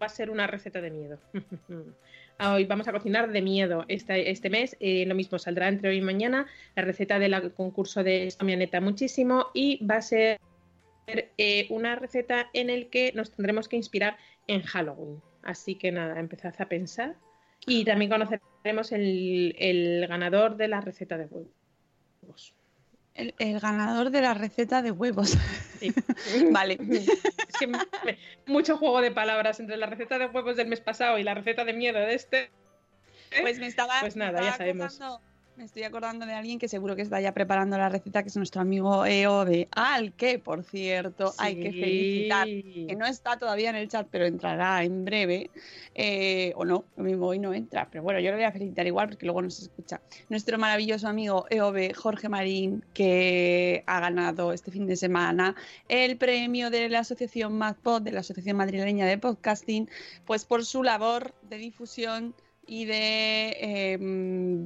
va 0.00 0.06
a 0.06 0.10
ser 0.10 0.30
una 0.30 0.46
receta 0.46 0.80
de 0.80 0.90
miedo. 0.90 1.18
Hoy 2.38 2.66
vamos 2.66 2.86
a 2.86 2.92
cocinar 2.92 3.32
de 3.32 3.40
miedo 3.40 3.86
este, 3.88 4.30
este 4.30 4.50
mes. 4.50 4.76
eh, 4.78 5.06
lo 5.06 5.14
mismo 5.14 5.38
saldrá 5.38 5.68
entre 5.68 5.88
hoy 5.88 5.96
y 5.96 6.00
mañana 6.02 6.46
la 6.74 6.82
receta 6.82 7.18
del 7.18 7.52
concurso 7.54 8.04
de 8.04 8.32
Camioneta 8.38 8.80
muchísimo 8.82 9.46
y 9.54 9.82
va 9.86 9.96
a 9.96 10.02
ser 10.02 10.38
eh, 11.06 11.66
una 11.70 11.96
receta 11.96 12.50
en 12.52 12.68
el 12.68 12.90
que 12.90 13.12
nos 13.14 13.30
tendremos 13.30 13.68
que 13.68 13.76
inspirar 13.76 14.18
en 14.48 14.60
Halloween. 14.62 15.22
Así 15.42 15.76
que 15.76 15.90
nada, 15.92 16.20
empezad 16.20 16.54
a 16.58 16.68
pensar. 16.68 17.16
Y 17.66 17.84
también 17.84 18.10
conoceremos 18.10 18.92
el, 18.92 19.54
el 19.58 20.06
ganador 20.06 20.58
de 20.58 20.68
la 20.68 20.82
receta 20.82 21.16
de 21.16 21.24
huevos. 21.26 22.54
El, 23.16 23.34
el 23.38 23.58
ganador 23.60 24.10
de 24.10 24.20
la 24.20 24.34
receta 24.34 24.82
de 24.82 24.90
huevos. 24.90 25.36
Sí. 25.80 25.92
vale. 26.52 26.78
Es 26.80 27.56
que 27.58 27.66
me- 27.66 27.78
me- 28.04 28.18
mucho 28.46 28.76
juego 28.76 29.00
de 29.00 29.10
palabras 29.10 29.58
entre 29.60 29.76
la 29.76 29.86
receta 29.86 30.18
de 30.18 30.26
huevos 30.26 30.56
del 30.56 30.68
mes 30.68 30.80
pasado 30.80 31.18
y 31.18 31.22
la 31.22 31.34
receta 31.34 31.64
de 31.64 31.72
miedo 31.72 31.98
de 31.98 32.14
este. 32.14 32.50
Pues 33.40 33.58
me 33.58 33.66
estaba. 33.66 34.00
Pues 34.00 34.16
nada, 34.16 34.40
ya 34.42 34.56
sabemos. 34.56 35.00
Me 35.56 35.64
estoy 35.64 35.84
acordando 35.84 36.26
de 36.26 36.34
alguien 36.34 36.58
que 36.58 36.68
seguro 36.68 36.96
que 36.96 37.02
está 37.02 37.18
ya 37.18 37.32
preparando 37.32 37.78
la 37.78 37.88
receta, 37.88 38.22
que 38.22 38.28
es 38.28 38.36
nuestro 38.36 38.60
amigo 38.60 39.06
EO 39.06 39.46
de 39.46 39.68
Al, 39.70 40.12
que 40.12 40.38
por 40.38 40.62
cierto 40.64 41.32
hay 41.38 41.56
que 41.56 41.72
Sí. 41.72 41.80
felicitar, 41.80 42.46
que 42.46 42.94
no 42.96 43.06
está 43.06 43.38
todavía 43.38 43.70
en 43.70 43.76
el 43.76 43.88
chat, 43.88 44.06
pero 44.10 44.26
entrará 44.26 44.84
en 44.84 45.06
breve, 45.06 45.50
eh, 45.94 46.52
o 46.56 46.66
no, 46.66 46.84
lo 46.96 47.04
mismo 47.04 47.28
hoy 47.28 47.38
no 47.38 47.54
entra, 47.54 47.88
pero 47.90 48.04
bueno, 48.04 48.20
yo 48.20 48.30
lo 48.30 48.36
voy 48.36 48.44
a 48.44 48.52
felicitar 48.52 48.86
igual 48.86 49.08
porque 49.08 49.24
luego 49.24 49.40
no 49.40 49.48
se 49.50 49.62
escucha. 49.62 50.02
Nuestro 50.28 50.58
maravilloso 50.58 51.08
amigo 51.08 51.46
EOB, 51.48 51.94
Jorge 51.94 52.28
Marín, 52.28 52.84
que 52.92 53.82
ha 53.86 54.00
ganado 54.00 54.52
este 54.52 54.70
fin 54.70 54.86
de 54.86 54.96
semana 54.96 55.56
el 55.88 56.18
premio 56.18 56.68
de 56.68 56.90
la 56.90 56.98
Asociación 56.98 57.56
MadPod, 57.56 58.02
de 58.02 58.12
la 58.12 58.20
Asociación 58.20 58.58
Madrileña 58.58 59.06
de 59.06 59.16
Podcasting, 59.16 59.88
pues 60.26 60.44
por 60.44 60.66
su 60.66 60.82
labor 60.82 61.34
de 61.48 61.56
difusión 61.56 62.34
y 62.66 62.84
de, 62.84 63.96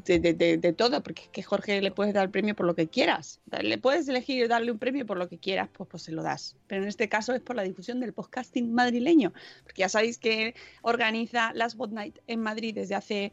de, 0.04 0.18
de- 0.20 0.34
de- 0.34 0.56
de 0.56 0.72
todo, 0.72 1.02
porque 1.02 1.22
es 1.22 1.28
que 1.28 1.42
Jorge 1.42 1.80
le 1.82 1.90
puedes 1.90 2.14
dar 2.14 2.24
el 2.24 2.30
premio 2.30 2.54
por 2.56 2.66
lo 2.66 2.74
que 2.74 2.88
quieras. 2.88 3.40
Le 3.60 3.78
puedes 3.78 4.08
elegir 4.08 4.48
darle 4.48 4.72
un 4.72 4.78
premio 4.78 5.04
por 5.06 5.18
lo 5.18 5.28
que 5.28 5.38
quieras, 5.38 5.68
pues, 5.72 5.88
pues 5.90 6.02
se 6.04 6.12
lo 6.12 6.22
das. 6.22 6.56
Pero 6.66 6.82
en 6.82 6.88
este 6.88 7.08
caso 7.08 7.34
es 7.34 7.40
por 7.40 7.56
la 7.56 7.62
difusión 7.62 8.00
del 8.00 8.12
podcasting 8.12 8.72
madrileño, 8.72 9.32
porque 9.64 9.80
ya 9.80 9.88
sabéis 9.88 10.18
que 10.18 10.54
organiza 10.82 11.52
las 11.54 11.76
Bot 11.76 11.90
Night 11.92 12.18
en 12.26 12.40
Madrid 12.40 12.74
desde 12.74 12.94
hace 12.94 13.32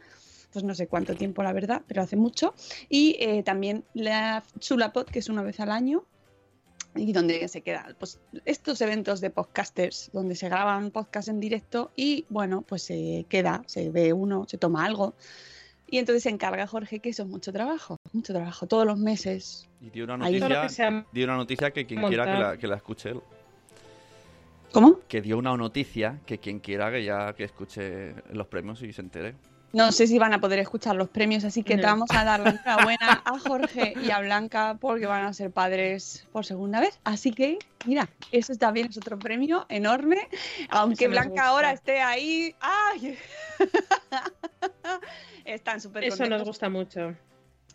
pues 0.54 0.64
no 0.64 0.74
sé 0.74 0.88
cuánto 0.88 1.14
tiempo 1.14 1.44
la 1.44 1.52
verdad, 1.54 1.82
pero 1.88 2.02
hace 2.02 2.16
mucho. 2.16 2.56
Y 2.90 3.18
eh, 3.20 3.44
también 3.44 3.84
la 3.94 4.44
Chulapod, 4.60 5.06
que 5.06 5.20
es 5.20 5.28
una 5.30 5.44
vez 5.44 5.60
al 5.60 5.72
año, 5.72 6.06
y 6.98 7.14
donde 7.14 7.48
se 7.48 7.62
quedan 7.62 7.96
pues, 8.00 8.20
estos 8.46 8.82
eventos 8.82 9.22
de 9.22 9.30
podcasters, 9.30 10.10
donde 10.14 10.36
se 10.36 10.50
graban 10.50 10.92
podcasts 10.92 11.30
en 11.30 11.40
directo 11.40 11.92
y 11.96 12.26
bueno, 12.30 12.62
pues 12.62 12.84
se 12.84 13.26
queda, 13.30 13.64
se 13.68 13.90
ve 13.90 14.14
uno, 14.14 14.46
se 14.48 14.58
toma 14.58 14.86
algo. 14.86 15.14
Y 15.90 16.00
entonces 16.00 16.24
se 16.24 16.30
encarga 16.30 16.68
Jorge, 16.68 17.00
que 17.00 17.10
eso 17.10 17.24
es 17.24 17.30
mucho 17.30 17.54
trabajo, 17.54 17.98
mucho 18.12 18.34
trabajo, 18.34 18.68
todos 18.68 18.86
los 18.86 18.98
meses. 18.98 19.70
Y 19.80 19.90
dio 19.90 20.04
una 20.04 20.18
noticia, 20.18 20.62
que 20.62 20.70
sea 20.70 21.06
dio 21.14 21.26
una 21.26 21.38
noticia 21.38 21.72
que 21.72 21.86
quien 21.86 22.02
montar. 22.02 22.26
quiera 22.26 22.34
que 22.34 22.44
la, 22.44 22.58
que 22.58 22.68
la 22.68 22.76
escuche 22.76 23.10
él. 23.10 23.22
¿Cómo? 24.74 25.00
Que 25.08 25.22
dio 25.22 25.38
una 25.38 25.56
noticia 25.56 26.20
que 26.26 26.40
quien 26.40 26.60
quiera 26.60 26.92
que 26.92 27.06
ya 27.06 27.34
que 27.34 27.46
escuche 27.46 28.14
los 28.34 28.48
premios 28.48 28.82
y 28.82 28.92
se 28.92 29.02
entere. 29.02 29.36
No 29.74 29.92
sé 29.92 30.08
si 30.08 30.18
van 30.18 30.34
a 30.34 30.40
poder 30.40 30.60
escuchar 30.60 30.96
los 30.96 31.10
premios, 31.10 31.44
así 31.44 31.62
que 31.62 31.76
te 31.76 31.84
vamos 31.84 32.10
a 32.12 32.24
dar 32.24 32.40
la 32.40 32.52
enhorabuena 32.52 33.22
a 33.26 33.38
Jorge 33.38 33.94
y 34.02 34.12
a 34.12 34.20
Blanca 34.20 34.78
porque 34.80 35.06
van 35.06 35.26
a 35.26 35.34
ser 35.34 35.52
padres 35.52 36.26
por 36.32 36.46
segunda 36.46 36.80
vez. 36.80 37.00
Así 37.04 37.32
que, 37.32 37.60
mira, 37.86 38.10
eso 38.32 38.56
también 38.56 38.88
es 38.90 38.98
otro 38.98 39.20
premio 39.20 39.66
enorme. 39.70 40.30
Aunque 40.70 41.08
Blanca 41.08 41.48
ahora 41.48 41.72
esté 41.72 42.00
ahí. 42.00 42.56
¡Ay! 42.62 43.18
Están 45.46 45.82
súper 45.82 46.06
Eso 46.06 46.26
nos 46.28 46.44
gusta 46.44 46.70
mucho. 46.70 47.16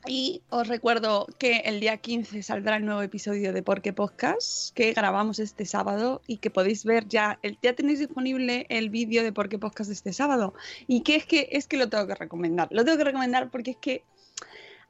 Y 0.06 0.42
os 0.50 0.66
recuerdo 0.66 1.26
que 1.38 1.58
el 1.58 1.78
día 1.78 1.96
15 1.96 2.42
saldrá 2.42 2.76
el 2.76 2.84
nuevo 2.84 3.02
episodio 3.02 3.52
de 3.52 3.62
Porque 3.62 3.92
Podcast 3.92 4.74
que 4.74 4.92
grabamos 4.92 5.38
este 5.38 5.64
sábado 5.64 6.22
y 6.26 6.38
que 6.38 6.50
podéis 6.50 6.84
ver 6.84 7.06
ya, 7.06 7.38
el, 7.42 7.56
ya 7.62 7.74
tenéis 7.74 8.00
disponible 8.00 8.66
el 8.68 8.90
vídeo 8.90 9.22
de 9.22 9.32
Porque 9.32 9.60
Podcast 9.60 9.88
de 9.88 9.94
este 9.94 10.12
sábado. 10.12 10.54
Y 10.88 11.02
que 11.02 11.14
es 11.14 11.24
que 11.24 11.48
es 11.52 11.68
que 11.68 11.76
lo 11.76 11.88
tengo 11.88 12.08
que 12.08 12.16
recomendar. 12.16 12.66
Lo 12.72 12.84
tengo 12.84 12.98
que 12.98 13.04
recomendar 13.04 13.50
porque 13.50 13.72
es 13.72 13.76
que 13.76 14.04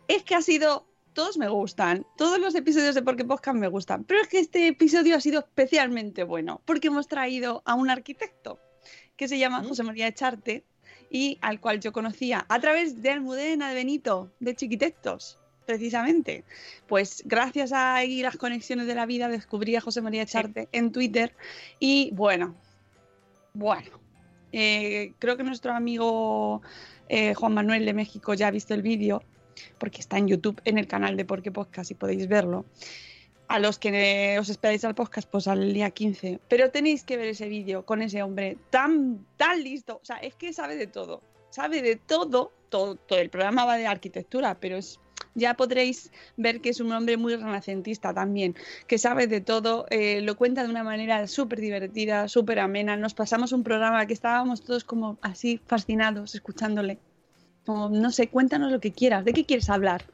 es 0.09 0.22
que 0.22 0.35
ha 0.35 0.42
sido 0.42 0.87
todos 1.12 1.37
me 1.37 1.48
gustan, 1.48 2.07
todos 2.16 2.38
los 2.38 2.55
episodios 2.55 2.94
de 2.94 3.03
Porque 3.03 3.27
Podcast 3.27 3.59
me 3.59 3.68
gustan, 3.68 4.05
pero 4.05 4.22
es 4.22 4.29
que 4.29 4.38
este 4.38 4.66
episodio 4.66 5.14
ha 5.14 5.20
sido 5.20 5.40
especialmente 5.40 6.25
bueno 6.25 6.62
porque 6.64 6.88
hemos 6.88 7.07
traído 7.07 7.62
a 7.66 7.75
un 7.75 7.90
arquitecto 7.90 8.59
que 9.16 9.29
se 9.29 9.38
llama 9.38 9.62
José 9.62 9.83
María 9.83 10.07
Echarte 10.07 10.64
y 11.12 11.38
al 11.42 11.61
cual 11.61 11.79
yo 11.79 11.92
conocía 11.92 12.46
a 12.48 12.59
través 12.59 13.03
de 13.03 13.11
Almudena 13.11 13.68
de 13.68 13.75
Benito, 13.75 14.33
de 14.40 14.57
Chiquitectos, 14.57 15.38
precisamente. 15.66 16.42
Pues 16.88 17.22
gracias 17.27 17.72
a 17.72 17.94
ahí 17.94 18.22
las 18.22 18.38
conexiones 18.38 18.87
de 18.87 18.94
la 18.94 19.05
vida 19.05 19.29
descubrí 19.29 19.77
a 19.77 19.83
José 19.83 20.01
María 20.01 20.22
Echarte 20.22 20.68
en 20.72 20.90
Twitter 20.90 21.35
y 21.79 22.11
bueno, 22.14 22.57
bueno, 23.53 24.01
eh, 24.53 25.12
creo 25.18 25.37
que 25.37 25.42
nuestro 25.42 25.75
amigo 25.75 26.62
eh, 27.11 27.35
Juan 27.35 27.53
Manuel 27.53 27.85
de 27.85 27.92
México 27.92 28.33
ya 28.33 28.48
ha 28.48 28.51
visto 28.51 28.72
el 28.72 28.81
vídeo 28.81 29.22
porque 29.77 30.01
está 30.01 30.16
en 30.16 30.29
YouTube 30.29 30.62
en 30.64 30.79
el 30.79 30.87
canal 30.87 31.18
de 31.18 31.27
Porque 31.27 31.53
Podcast 31.53 31.90
y 31.90 31.94
podéis 31.94 32.27
verlo. 32.27 32.64
A 33.48 33.59
los 33.59 33.78
que 33.78 34.38
os 34.38 34.48
esperáis 34.48 34.85
al 34.85 34.94
podcast, 34.94 35.28
pues 35.28 35.46
al 35.46 35.72
día 35.74 35.90
15. 35.90 36.40
Pero 36.48 36.70
tenéis 36.70 37.05
que 37.05 37.16
ver 37.16 37.28
ese 37.28 37.48
vídeo 37.48 37.85
con 37.85 38.00
ese 38.00 38.22
hombre 38.22 38.57
tan, 38.70 39.26
tan 39.37 39.62
listo. 39.62 39.98
O 40.02 40.05
sea, 40.05 40.16
es 40.16 40.35
que 40.35 40.52
sabe 40.52 40.76
de 40.76 40.87
todo. 40.87 41.22
Sabe 41.50 41.83
de 41.83 41.96
todo. 41.96 42.52
Todo, 42.70 42.96
todo 42.96 43.18
el 43.18 43.28
programa 43.28 43.66
va 43.66 43.76
de 43.76 43.87
arquitectura, 43.87 44.57
pero 44.59 44.78
es, 44.78 44.98
ya 45.35 45.55
podréis 45.55 46.11
ver 46.37 46.61
que 46.61 46.70
es 46.70 46.81
un 46.81 46.92
hombre 46.92 47.16
muy 47.16 47.37
renacentista 47.37 48.12
también, 48.12 48.55
que 48.87 48.98
sabe 48.98 49.26
de 49.26 49.40
todo, 49.40 49.87
eh, 49.90 50.20
lo 50.20 50.37
cuenta 50.37 50.62
de 50.62 50.70
una 50.70 50.85
manera 50.85 51.26
súper 51.26 51.61
divertida, 51.61 52.28
súper 52.28 52.59
amena. 52.59 52.96
Nos 52.96 53.14
pasamos 53.14 53.52
un 53.52 53.62
programa 53.62 54.07
que 54.07 54.14
estábamos 54.14 54.62
todos 54.62 54.85
como 54.85 55.18
así 55.22 55.61
fascinados 55.66 56.35
escuchándole. 56.35 56.98
Como, 57.64 57.88
no 57.88 58.11
sé, 58.11 58.28
cuéntanos 58.28 58.72
lo 58.72 58.81
que 58.81 58.92
quieras. 58.92 59.24
¿De 59.24 59.33
qué 59.33 59.44
quieres 59.44 59.70
hablar? 59.70 60.05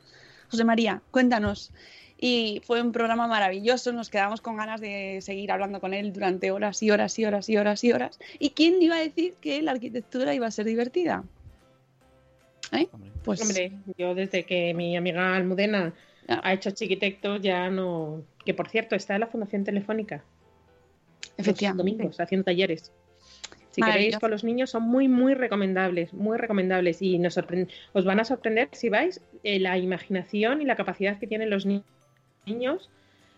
José 0.50 0.64
María, 0.64 1.02
cuéntanos. 1.10 1.72
Y 2.20 2.60
fue 2.66 2.82
un 2.82 2.90
programa 2.90 3.28
maravilloso, 3.28 3.92
nos 3.92 4.10
quedamos 4.10 4.40
con 4.40 4.56
ganas 4.56 4.80
de 4.80 5.20
seguir 5.22 5.52
hablando 5.52 5.80
con 5.80 5.94
él 5.94 6.12
durante 6.12 6.50
horas 6.50 6.82
y 6.82 6.90
horas 6.90 7.16
y 7.18 7.24
horas 7.24 7.48
y 7.48 7.56
horas 7.56 7.84
y 7.84 7.92
horas. 7.92 8.18
¿Y 8.40 8.50
quién 8.50 8.82
iba 8.82 8.96
a 8.96 9.00
decir 9.00 9.34
que 9.40 9.62
la 9.62 9.70
arquitectura 9.70 10.34
iba 10.34 10.46
a 10.48 10.50
ser 10.50 10.66
divertida? 10.66 11.22
¿Eh? 12.72 12.88
Pues 13.22 13.40
Hombre, 13.40 13.72
yo 13.96 14.16
desde 14.16 14.44
que 14.44 14.74
mi 14.74 14.96
amiga 14.96 15.36
Almudena 15.36 15.94
ha 16.26 16.52
hecho 16.52 16.72
chiquitectos 16.72 17.40
ya 17.40 17.70
no... 17.70 18.22
Que 18.44 18.52
por 18.52 18.68
cierto, 18.68 18.96
está 18.96 19.14
en 19.14 19.20
la 19.20 19.26
Fundación 19.28 19.62
Telefónica. 19.62 20.24
Efectivamente. 21.36 21.84
Los 21.92 21.98
domingos, 21.98 22.20
haciendo 22.20 22.44
talleres. 22.46 22.90
Si 23.70 23.80
queréis 23.80 24.18
con 24.18 24.32
los 24.32 24.42
niños 24.42 24.70
son 24.70 24.82
muy, 24.82 25.06
muy 25.06 25.34
recomendables, 25.34 26.12
muy 26.12 26.36
recomendables. 26.36 27.00
Y 27.00 27.18
nos 27.18 27.38
os 27.92 28.04
van 28.04 28.18
a 28.18 28.24
sorprender 28.24 28.70
si 28.72 28.88
vais 28.88 29.20
eh, 29.44 29.60
la 29.60 29.78
imaginación 29.78 30.60
y 30.62 30.64
la 30.64 30.74
capacidad 30.74 31.16
que 31.20 31.28
tienen 31.28 31.48
los 31.48 31.64
ni- 31.64 31.84
niños. 32.48 32.88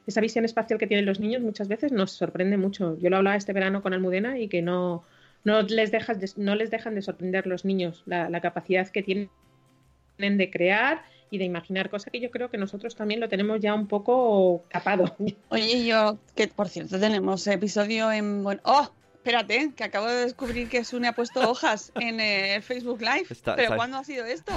Esa 0.07 0.21
visión 0.21 0.45
espacial 0.45 0.79
que 0.79 0.87
tienen 0.87 1.07
los 1.07 1.21
niños 1.21 1.43
muchas 1.43 1.69
veces 1.69 1.93
nos 1.93 2.13
sorprende 2.13 2.57
mucho. 2.57 2.97
Yo 2.99 3.11
lo 3.11 3.19
hablaba 3.19 3.37
este 3.37 3.53
verano 3.53 3.83
con 3.83 3.93
Almudena 3.93 4.39
y 4.39 4.49
que 4.49 4.63
no, 4.63 5.05
no, 5.45 5.63
les, 5.63 5.91
dejas 5.91 6.19
de- 6.21 6.31
no 6.37 6.55
les 6.55 6.71
dejan 6.71 6.95
de 6.95 7.03
sorprender 7.03 7.47
los 7.47 7.65
niños 7.65 8.03
la, 8.07 8.29
la 8.31 8.41
capacidad 8.41 8.89
que 8.89 9.03
tienen 9.03 9.29
de 10.19 10.51
crear 10.51 11.03
y 11.31 11.39
de 11.39 11.45
imaginar, 11.45 11.91
cosa 11.91 12.11
que 12.11 12.19
yo 12.21 12.31
creo 12.31 12.51
que 12.51 12.59
nosotros 12.59 12.97
también 12.97 13.21
lo 13.21 13.29
tenemos 13.29 13.61
ya 13.61 13.73
un 13.75 13.87
poco 13.87 14.65
capado. 14.69 15.15
Oye, 15.51 15.87
yo, 15.87 16.19
que 16.35 16.49
por 16.49 16.69
cierto 16.69 16.99
tenemos 16.99 17.47
episodio 17.47 18.11
en... 18.11 18.43
Bueno, 18.43 18.61
¡Oh! 18.65 18.91
Espérate, 19.15 19.73
que 19.77 19.85
acabo 19.85 20.07
de 20.07 20.17
descubrir 20.25 20.69
que 20.71 20.83
Sune 20.83 21.07
ha 21.07 21.13
puesto 21.15 21.49
hojas 21.49 21.93
en 22.01 22.21
eh, 22.21 22.55
el 22.57 22.63
Facebook 22.63 23.01
Live. 23.01 23.27
Está- 23.31 23.55
¿Pero 23.55 23.65
está- 23.67 23.77
cuándo 23.77 23.99
ha 23.99 24.05
sido 24.05 24.25
esto? 24.25 24.51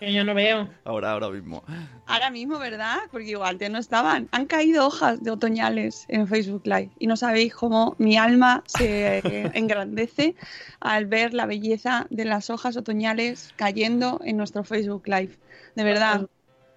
Yo 0.00 0.24
no 0.24 0.34
veo. 0.34 0.68
Ahora, 0.84 1.12
ahora 1.12 1.30
mismo. 1.30 1.64
Ahora 2.06 2.30
mismo, 2.30 2.58
¿verdad? 2.58 2.98
Porque 3.10 3.28
igual 3.30 3.50
antes 3.50 3.70
no 3.70 3.78
estaban. 3.78 4.28
Han 4.30 4.46
caído 4.46 4.86
hojas 4.86 5.22
de 5.22 5.30
otoñales 5.30 6.04
en 6.08 6.28
Facebook 6.28 6.62
Live 6.66 6.90
y 6.98 7.06
no 7.06 7.16
sabéis 7.16 7.54
cómo 7.54 7.94
mi 7.98 8.16
alma 8.18 8.62
se 8.66 9.22
engrandece 9.54 10.34
al 10.80 11.06
ver 11.06 11.32
la 11.32 11.46
belleza 11.46 12.06
de 12.10 12.26
las 12.26 12.50
hojas 12.50 12.76
otoñales 12.76 13.54
cayendo 13.56 14.20
en 14.24 14.36
nuestro 14.36 14.64
Facebook 14.64 15.06
Live. 15.08 15.38
De 15.74 15.84
verdad. 15.84 16.26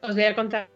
Os 0.02 0.16
voy 0.16 0.24
a 0.24 0.34
contar 0.36 0.70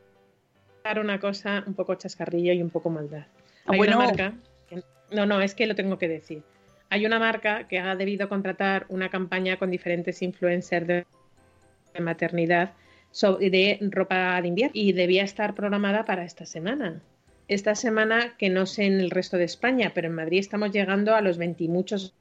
una 0.99 1.19
cosa 1.19 1.63
un 1.65 1.75
poco 1.75 1.95
chascarrillo 1.95 2.51
y 2.51 2.62
un 2.62 2.69
poco 2.69 2.89
maldad. 2.89 3.25
Ah, 3.65 3.71
Hay 3.71 3.77
bueno. 3.77 3.97
una 3.97 4.06
marca. 4.08 4.34
que- 4.69 4.84
no, 5.12 5.25
no, 5.25 5.39
es 5.41 5.56
que 5.56 5.65
lo 5.65 5.75
tengo 5.75 5.97
que 5.97 6.10
decir. 6.10 6.43
Hay 6.89 7.06
una 7.06 7.19
marca 7.19 7.67
que 7.69 7.79
ha 7.79 7.95
debido 7.95 8.27
contratar 8.27 8.86
una 8.89 9.10
campaña 9.10 9.58
con 9.58 9.71
diferentes 9.71 10.21
influencers 10.21 10.86
de 10.88 11.06
de 11.93 11.99
maternidad 12.01 12.73
de 13.39 13.77
ropa 13.91 14.41
de 14.41 14.47
invierno 14.47 14.71
y 14.73 14.93
debía 14.93 15.23
estar 15.23 15.53
programada 15.53 16.03
para 16.06 16.25
esta 16.25 16.45
semana. 16.45 17.01
Esta 17.47 17.75
semana, 17.75 18.36
que 18.38 18.49
no 18.49 18.65
sé 18.65 18.86
en 18.86 18.99
el 18.99 19.12
resto 19.12 19.38
de 19.38 19.43
España, 19.43 19.91
pero 19.93 20.08
en 20.08 20.15
Madrid 20.15 20.39
estamos 20.39 20.71
llegando 20.71 21.13
a 21.13 21.21
los 21.21 21.38
20 21.38 21.63
y 21.63 21.67
muchos 21.67 22.15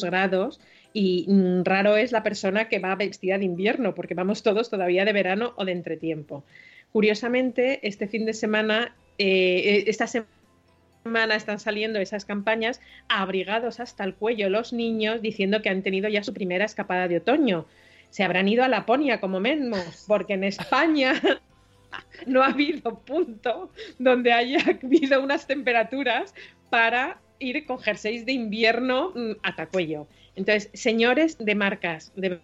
grados 0.00 0.60
y 0.92 1.26
raro 1.64 1.96
es 1.96 2.12
la 2.12 2.22
persona 2.22 2.68
que 2.68 2.78
va 2.78 2.94
vestida 2.94 3.36
de 3.38 3.44
invierno, 3.44 3.94
porque 3.94 4.14
vamos 4.14 4.42
todos 4.42 4.70
todavía 4.70 5.04
de 5.04 5.12
verano 5.12 5.52
o 5.56 5.64
de 5.64 5.72
entretiempo. 5.72 6.44
Curiosamente, 6.92 7.86
este 7.86 8.08
fin 8.08 8.24
de 8.24 8.32
semana, 8.32 8.94
eh, 9.18 9.84
esta 9.88 10.06
semana 10.06 11.34
están 11.34 11.58
saliendo 11.58 11.98
esas 11.98 12.24
campañas 12.24 12.80
abrigados 13.08 13.80
hasta 13.80 14.04
el 14.04 14.14
cuello 14.14 14.48
los 14.48 14.72
niños 14.72 15.20
diciendo 15.20 15.60
que 15.60 15.68
han 15.68 15.82
tenido 15.82 16.08
ya 16.08 16.22
su 16.22 16.32
primera 16.32 16.64
escapada 16.64 17.08
de 17.08 17.18
otoño. 17.18 17.66
Se 18.10 18.24
habrán 18.24 18.48
ido 18.48 18.64
a 18.64 18.68
Laponia 18.68 19.20
como 19.20 19.40
Menmo, 19.40 19.76
porque 20.06 20.34
en 20.34 20.44
España 20.44 21.20
no 22.26 22.42
ha 22.42 22.48
habido 22.48 22.98
punto 23.00 23.70
donde 23.98 24.32
haya 24.32 24.58
habido 24.82 25.22
unas 25.22 25.46
temperaturas 25.46 26.34
para 26.70 27.20
ir 27.38 27.66
con 27.66 27.78
jerseys 27.78 28.24
de 28.24 28.32
invierno 28.32 29.12
mm, 29.14 29.32
hasta 29.42 29.66
cuello. 29.66 30.06
Entonces, 30.34 30.70
señores 30.74 31.38
de 31.38 31.54
marcas, 31.54 32.12
de 32.16 32.40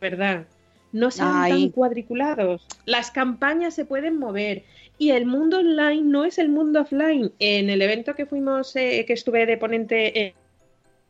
verdad. 0.00 0.46
No 0.92 1.10
sean 1.10 1.32
Ay. 1.34 1.50
tan 1.50 1.70
cuadriculados. 1.70 2.66
Las 2.86 3.10
campañas 3.10 3.74
se 3.74 3.84
pueden 3.84 4.18
mover 4.18 4.64
y 4.96 5.10
el 5.10 5.26
mundo 5.26 5.58
online 5.58 6.02
no 6.02 6.24
es 6.24 6.38
el 6.38 6.48
mundo 6.48 6.82
offline. 6.82 7.32
En 7.38 7.68
el 7.68 7.82
evento 7.82 8.14
que 8.14 8.26
fuimos, 8.26 8.74
eh, 8.76 9.04
que 9.06 9.12
estuve 9.12 9.44
de 9.44 9.58
ponente 9.58 10.18
eh, 10.18 10.34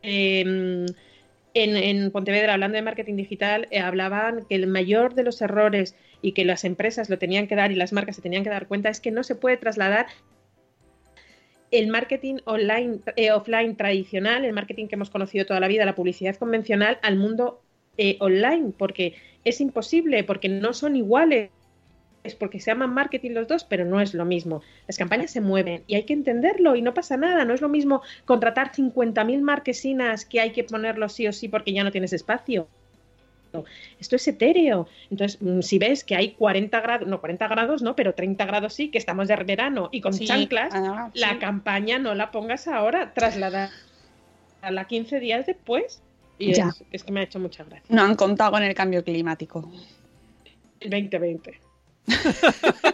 em, 0.02 0.86
en, 1.62 1.76
en 1.76 2.10
Pontevedra 2.10 2.54
hablando 2.54 2.76
de 2.76 2.82
marketing 2.82 3.16
digital, 3.16 3.68
eh, 3.70 3.80
hablaban 3.80 4.44
que 4.48 4.54
el 4.54 4.66
mayor 4.66 5.14
de 5.14 5.24
los 5.24 5.40
errores 5.42 5.96
y 6.22 6.32
que 6.32 6.44
las 6.44 6.64
empresas 6.64 7.10
lo 7.10 7.18
tenían 7.18 7.46
que 7.46 7.56
dar 7.56 7.72
y 7.72 7.74
las 7.74 7.92
marcas 7.92 8.16
se 8.16 8.22
tenían 8.22 8.44
que 8.44 8.50
dar 8.50 8.66
cuenta 8.66 8.88
es 8.88 9.00
que 9.00 9.10
no 9.10 9.22
se 9.22 9.34
puede 9.34 9.56
trasladar 9.56 10.06
el 11.70 11.88
marketing 11.88 12.36
online, 12.44 13.00
eh, 13.16 13.30
offline 13.30 13.76
tradicional, 13.76 14.44
el 14.44 14.52
marketing 14.52 14.86
que 14.86 14.94
hemos 14.94 15.10
conocido 15.10 15.44
toda 15.46 15.60
la 15.60 15.68
vida, 15.68 15.84
la 15.84 15.94
publicidad 15.94 16.36
convencional, 16.36 16.98
al 17.02 17.16
mundo 17.16 17.60
eh, 17.98 18.16
online, 18.20 18.72
porque 18.76 19.14
es 19.44 19.60
imposible, 19.60 20.24
porque 20.24 20.48
no 20.48 20.72
son 20.72 20.96
iguales, 20.96 21.50
es 22.28 22.34
porque 22.34 22.60
se 22.60 22.70
llaman 22.70 22.94
marketing 22.94 23.32
los 23.32 23.48
dos, 23.48 23.64
pero 23.64 23.84
no 23.84 24.00
es 24.00 24.14
lo 24.14 24.24
mismo. 24.24 24.62
Las 24.86 24.96
campañas 24.96 25.30
se 25.30 25.40
mueven 25.40 25.82
y 25.86 25.96
hay 25.96 26.04
que 26.04 26.12
entenderlo 26.12 26.76
y 26.76 26.82
no 26.82 26.94
pasa 26.94 27.16
nada, 27.16 27.44
no 27.44 27.54
es 27.54 27.60
lo 27.60 27.68
mismo 27.68 28.02
contratar 28.24 28.72
50.000 28.72 29.40
marquesinas 29.40 30.24
que 30.24 30.40
hay 30.40 30.52
que 30.52 30.64
ponerlo 30.64 31.08
sí 31.08 31.26
o 31.26 31.32
sí 31.32 31.48
porque 31.48 31.72
ya 31.72 31.84
no 31.84 31.90
tienes 31.90 32.12
espacio. 32.12 32.68
Esto 33.98 34.16
es 34.16 34.28
etéreo. 34.28 34.86
Entonces, 35.10 35.40
mm, 35.40 35.60
si 35.62 35.78
ves 35.78 36.04
que 36.04 36.14
hay 36.14 36.32
40 36.32 36.80
grados, 36.80 37.08
no 37.08 37.20
40 37.20 37.48
grados, 37.48 37.82
no, 37.82 37.96
pero 37.96 38.14
30 38.14 38.44
grados 38.44 38.74
sí, 38.74 38.90
que 38.90 38.98
estamos 38.98 39.28
de 39.28 39.36
verano 39.36 39.88
y 39.90 40.00
con 40.00 40.12
Sí, 40.12 40.26
chanclas, 40.26 40.72
ah, 40.74 41.10
la 41.14 41.38
campaña 41.38 41.98
no 41.98 42.14
la 42.14 42.30
pongas 42.30 42.68
ahora, 42.68 43.14
trasladar 43.14 43.70
a 44.60 44.70
la 44.70 44.84
15 44.84 45.20
días 45.20 45.46
después. 45.46 46.02
Y 46.38 46.52
Ya. 46.54 46.68
es, 46.68 46.84
es 46.92 47.04
que 47.04 47.10
me 47.10 47.20
ha 47.20 47.22
hecho 47.24 47.40
mucha 47.40 47.64
gracia. 47.64 47.84
No 47.88 48.02
han 48.02 48.14
contado 48.14 48.52
con 48.52 48.62
el 48.62 48.74
cambio 48.74 49.02
climático. 49.02 49.68
El 50.80 50.90
2020. 50.90 51.58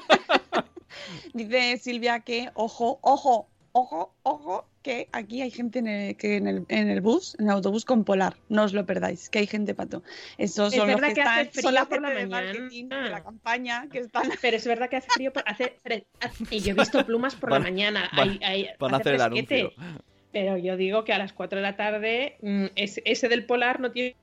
Dice 1.32 1.78
Silvia 1.78 2.20
que, 2.20 2.50
ojo, 2.54 2.98
ojo, 3.02 3.48
ojo, 3.72 4.14
ojo, 4.22 4.66
que 4.82 5.08
aquí 5.12 5.42
hay 5.42 5.50
gente 5.50 5.80
en 5.80 5.88
el, 5.88 6.16
que 6.16 6.36
en 6.36 6.46
el, 6.46 6.64
en 6.68 6.88
el 6.90 7.00
bus, 7.00 7.34
en 7.40 7.46
el 7.46 7.52
autobús 7.52 7.84
con 7.84 8.04
polar. 8.04 8.36
No 8.48 8.62
os 8.64 8.72
lo 8.72 8.86
perdáis, 8.86 9.28
que 9.30 9.40
hay 9.40 9.46
gente 9.48 9.74
pato. 9.74 10.02
Esos 10.38 10.72
Es 10.72 10.78
son 10.78 10.88
los 10.88 10.96
verdad 11.00 11.08
que, 11.08 11.14
que 11.14 11.22
hace 11.22 11.40
están, 11.40 11.52
frío 11.52 11.62
son 11.62 11.74
la 11.74 11.84
por 11.86 12.02
la 12.02 12.10
de 12.10 12.26
mañana. 12.26 12.52
marketing 12.52 12.88
de 12.88 13.10
la 13.10 13.22
campaña 13.24 13.88
que 13.90 13.98
están. 14.00 14.22
Pero 14.42 14.56
es 14.56 14.66
verdad 14.66 14.88
que 14.88 14.96
hace 14.96 15.08
frío, 15.10 15.32
por- 15.32 15.42
hace 15.46 15.78
hace- 15.84 16.06
y 16.50 16.60
yo 16.60 16.70
he 16.72 16.74
visto 16.74 17.04
plumas 17.04 17.34
por 17.34 17.50
Van- 17.50 17.62
la 17.62 17.68
mañana. 17.70 18.10
van- 18.16 18.30
hay- 18.30 18.38
hay- 18.42 18.68
van 18.78 18.94
a 18.94 18.98
hace 18.98 19.10
hacer 19.10 19.14
el 19.14 19.20
fresquete. 19.32 19.60
anuncio. 19.60 20.02
Pero 20.32 20.56
yo 20.56 20.76
digo 20.76 21.04
que 21.04 21.12
a 21.12 21.18
las 21.18 21.32
4 21.32 21.58
de 21.58 21.62
la 21.62 21.76
tarde, 21.76 22.36
mm, 22.42 22.66
ese 22.76 23.28
del 23.28 23.46
polar 23.46 23.78
no 23.80 23.90
tiene, 23.92 24.16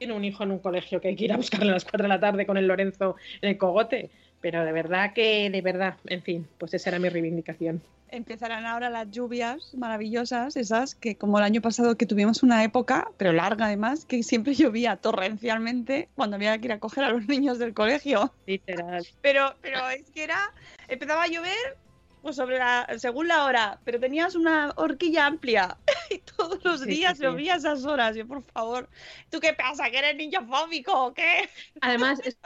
tiene 0.00 0.14
un 0.14 0.24
hijo 0.24 0.42
en 0.44 0.50
un 0.50 0.60
colegio 0.60 0.98
que 0.98 1.08
hay 1.08 1.16
que 1.16 1.26
ir 1.26 1.32
a 1.32 1.36
buscarle 1.36 1.70
a 1.70 1.74
las 1.74 1.84
4 1.84 2.04
de 2.04 2.08
la 2.08 2.18
tarde 2.18 2.46
con 2.46 2.56
el 2.56 2.66
Lorenzo 2.66 3.16
en 3.42 3.50
el 3.50 3.58
cogote. 3.58 4.10
Pero 4.40 4.64
de 4.64 4.72
verdad 4.72 5.12
que, 5.12 5.50
de 5.50 5.60
verdad, 5.60 5.96
en 6.06 6.22
fin, 6.22 6.48
pues 6.56 6.72
esa 6.72 6.88
era 6.88 6.98
mi 6.98 7.10
reivindicación. 7.10 7.82
Empezarán 8.08 8.64
ahora 8.64 8.88
las 8.88 9.10
lluvias 9.10 9.74
maravillosas, 9.74 10.56
esas 10.56 10.94
que 10.94 11.16
como 11.16 11.36
el 11.36 11.44
año 11.44 11.60
pasado 11.60 11.98
que 11.98 12.06
tuvimos 12.06 12.42
una 12.42 12.64
época, 12.64 13.08
pero 13.18 13.32
larga 13.32 13.66
además, 13.66 14.06
que 14.06 14.22
siempre 14.22 14.54
llovía 14.54 14.96
torrencialmente 14.96 16.08
cuando 16.16 16.36
había 16.36 16.56
que 16.56 16.68
ir 16.68 16.72
a 16.72 16.80
coger 16.80 17.04
a 17.04 17.10
los 17.10 17.26
niños 17.28 17.58
del 17.58 17.74
colegio. 17.74 18.32
Literal. 18.46 19.06
Pero, 19.20 19.54
pero 19.60 19.86
es 19.90 20.10
que 20.10 20.24
era, 20.24 20.50
empezaba 20.88 21.24
a 21.24 21.28
llover 21.28 21.76
pues 22.22 22.36
sobre 22.36 22.58
la, 22.58 22.86
según 22.98 23.28
la 23.28 23.44
hora, 23.44 23.80
pero 23.84 23.98
tenías 24.00 24.34
una 24.34 24.72
horquilla 24.76 25.26
amplia 25.26 25.76
y 26.10 26.18
todos 26.18 26.62
los 26.64 26.80
Sí, 26.80 26.86
días 26.90 27.12
sí, 27.12 27.18
sí. 27.18 27.22
llovía 27.24 27.54
esas 27.56 27.84
horas. 27.84 28.14
Yo, 28.16 28.26
por 28.26 28.42
favor, 28.42 28.88
¿tú 29.30 29.40
qué 29.40 29.52
pasa? 29.54 29.90
¿Que 29.90 29.98
eres 29.98 30.16
niño 30.16 30.46
fóbico 30.46 30.92
o 31.06 31.14
qué? 31.14 31.48
Además, 31.80 32.20
es, 32.24 32.38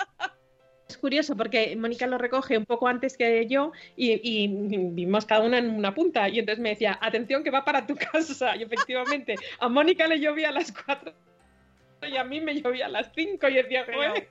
es 0.88 0.96
curioso 0.98 1.36
porque 1.36 1.74
Mónica 1.76 2.06
lo 2.06 2.18
recoge 2.18 2.56
un 2.58 2.66
poco 2.66 2.86
antes 2.88 3.16
que 3.16 3.46
yo 3.48 3.72
y, 3.96 4.12
y 4.22 4.48
vimos 4.90 5.24
cada 5.26 5.40
una 5.44 5.58
en 5.58 5.70
una 5.70 5.94
punta. 5.94 6.28
Y 6.28 6.38
entonces 6.38 6.62
me 6.62 6.68
decía, 6.70 6.98
atención 7.00 7.42
que 7.42 7.50
va 7.50 7.64
para 7.64 7.86
tu 7.86 7.96
casa. 8.12 8.54
Y 8.56 8.62
efectivamente, 8.62 9.34
a 9.58 9.68
Mónica 9.68 10.06
le 10.06 10.20
llovía 10.20 10.50
a 10.50 10.52
las 10.52 10.72
4 10.72 11.12
y 12.10 12.16
a 12.18 12.24
mí 12.24 12.40
me 12.40 12.60
llovía 12.60 12.86
a 12.86 12.90
las 12.90 13.10
5. 13.14 13.48
Y 13.48 13.54
decía, 13.54 13.84
Pero- 13.86 13.98
"Joder, 13.98 14.28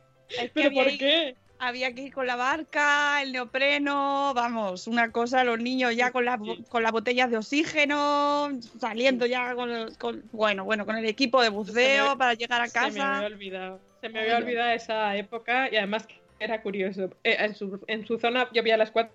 ¿pero 0.54 0.72
por 0.72 0.86
qué? 0.98 1.36
Había 1.68 1.94
que 1.94 2.02
ir 2.04 2.14
con 2.14 2.28
la 2.28 2.36
barca, 2.36 3.22
el 3.22 3.32
neopreno, 3.32 4.34
vamos, 4.36 4.88
una 4.88 5.12
cosa, 5.12 5.44
los 5.44 5.60
niños 5.60 5.96
ya 5.96 6.12
con, 6.12 6.26
las 6.26 6.40
bo- 6.40 6.58
con 6.70 6.84
las 6.84 6.92
botellas 6.92 7.30
de 7.32 7.38
oxígeno, 7.38 8.50
saliendo 8.80 9.26
ya 9.26 9.56
con, 9.56 9.70
con- 9.96 10.24
bueno, 10.32 10.66
bueno, 10.66 10.86
con 10.86 10.96
el 10.98 11.06
equipo 11.06 11.42
de 11.42 11.50
buceo 11.50 12.12
me- 12.12 12.18
para 12.18 12.34
llegar 12.34 12.62
a 12.62 12.68
Se 12.68 12.80
me 12.80 12.88
casa. 12.88 13.16
había 13.18 13.28
olvidado. 13.28 13.80
Se 14.02 14.10
me 14.10 14.20
había 14.20 14.38
olvidado 14.38 14.72
esa 14.72 15.16
época 15.16 15.70
y 15.72 15.78
además 15.78 16.08
era 16.40 16.62
curioso. 16.62 17.10
Eh, 17.24 17.38
en, 17.40 17.56
su, 17.56 17.80
en 17.88 18.06
su 18.06 18.20
zona 18.20 18.50
llovía 18.52 18.76
a 18.76 18.78
las 18.78 18.92
4 18.92 19.14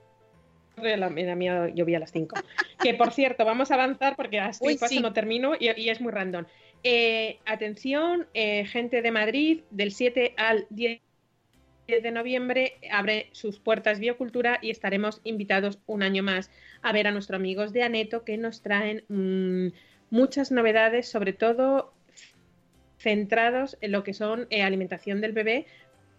y 0.83 0.87
en 0.87 1.01
la, 1.01 1.07
en 1.09 1.27
la 1.27 1.35
mía 1.35 1.69
llovía 1.75 1.99
a 1.99 2.01
las 2.01 2.13
5. 2.13 2.37
Que 2.83 2.95
por 2.95 3.13
cierto, 3.13 3.45
vamos 3.45 3.71
a 3.71 3.75
avanzar 3.75 4.15
porque 4.17 4.39
así 4.41 4.65
Uy, 4.65 4.77
paso 4.77 4.95
sí. 4.95 5.01
no 5.01 5.13
termino 5.13 5.53
y, 5.59 5.69
y 5.79 5.91
es 5.91 6.01
muy 6.01 6.13
random. 6.13 6.45
Eh, 6.85 7.41
atención, 7.45 8.29
eh, 8.35 8.65
gente 8.67 9.03
de 9.03 9.11
Madrid, 9.11 9.61
del 9.71 9.91
7 9.93 10.35
al 10.37 10.67
10 10.71 11.01
de 11.89 12.11
noviembre 12.11 12.75
abre 12.93 13.31
sus 13.33 13.59
puertas 13.59 13.99
Biocultura 13.99 14.59
y 14.61 14.71
estaremos 14.71 15.23
invitados 15.25 15.79
un 15.87 16.03
año 16.03 16.23
más 16.23 16.51
a 16.83 16.93
ver 16.93 17.07
a 17.07 17.13
nuestros 17.13 17.37
amigos 17.37 17.73
de 17.73 17.83
Aneto 17.83 18.25
que 18.25 18.37
nos 18.37 18.61
traen 18.61 19.05
mm, 19.09 19.75
muchas 20.11 20.53
novedades, 20.53 21.09
sobre 21.09 21.33
todo 21.33 21.95
centrados 22.99 23.79
en 23.81 23.93
lo 23.93 24.05
que 24.05 24.13
son 24.13 24.47
eh, 24.51 24.63
alimentación 24.63 25.23
del 25.23 25.33
bebé, 25.33 25.67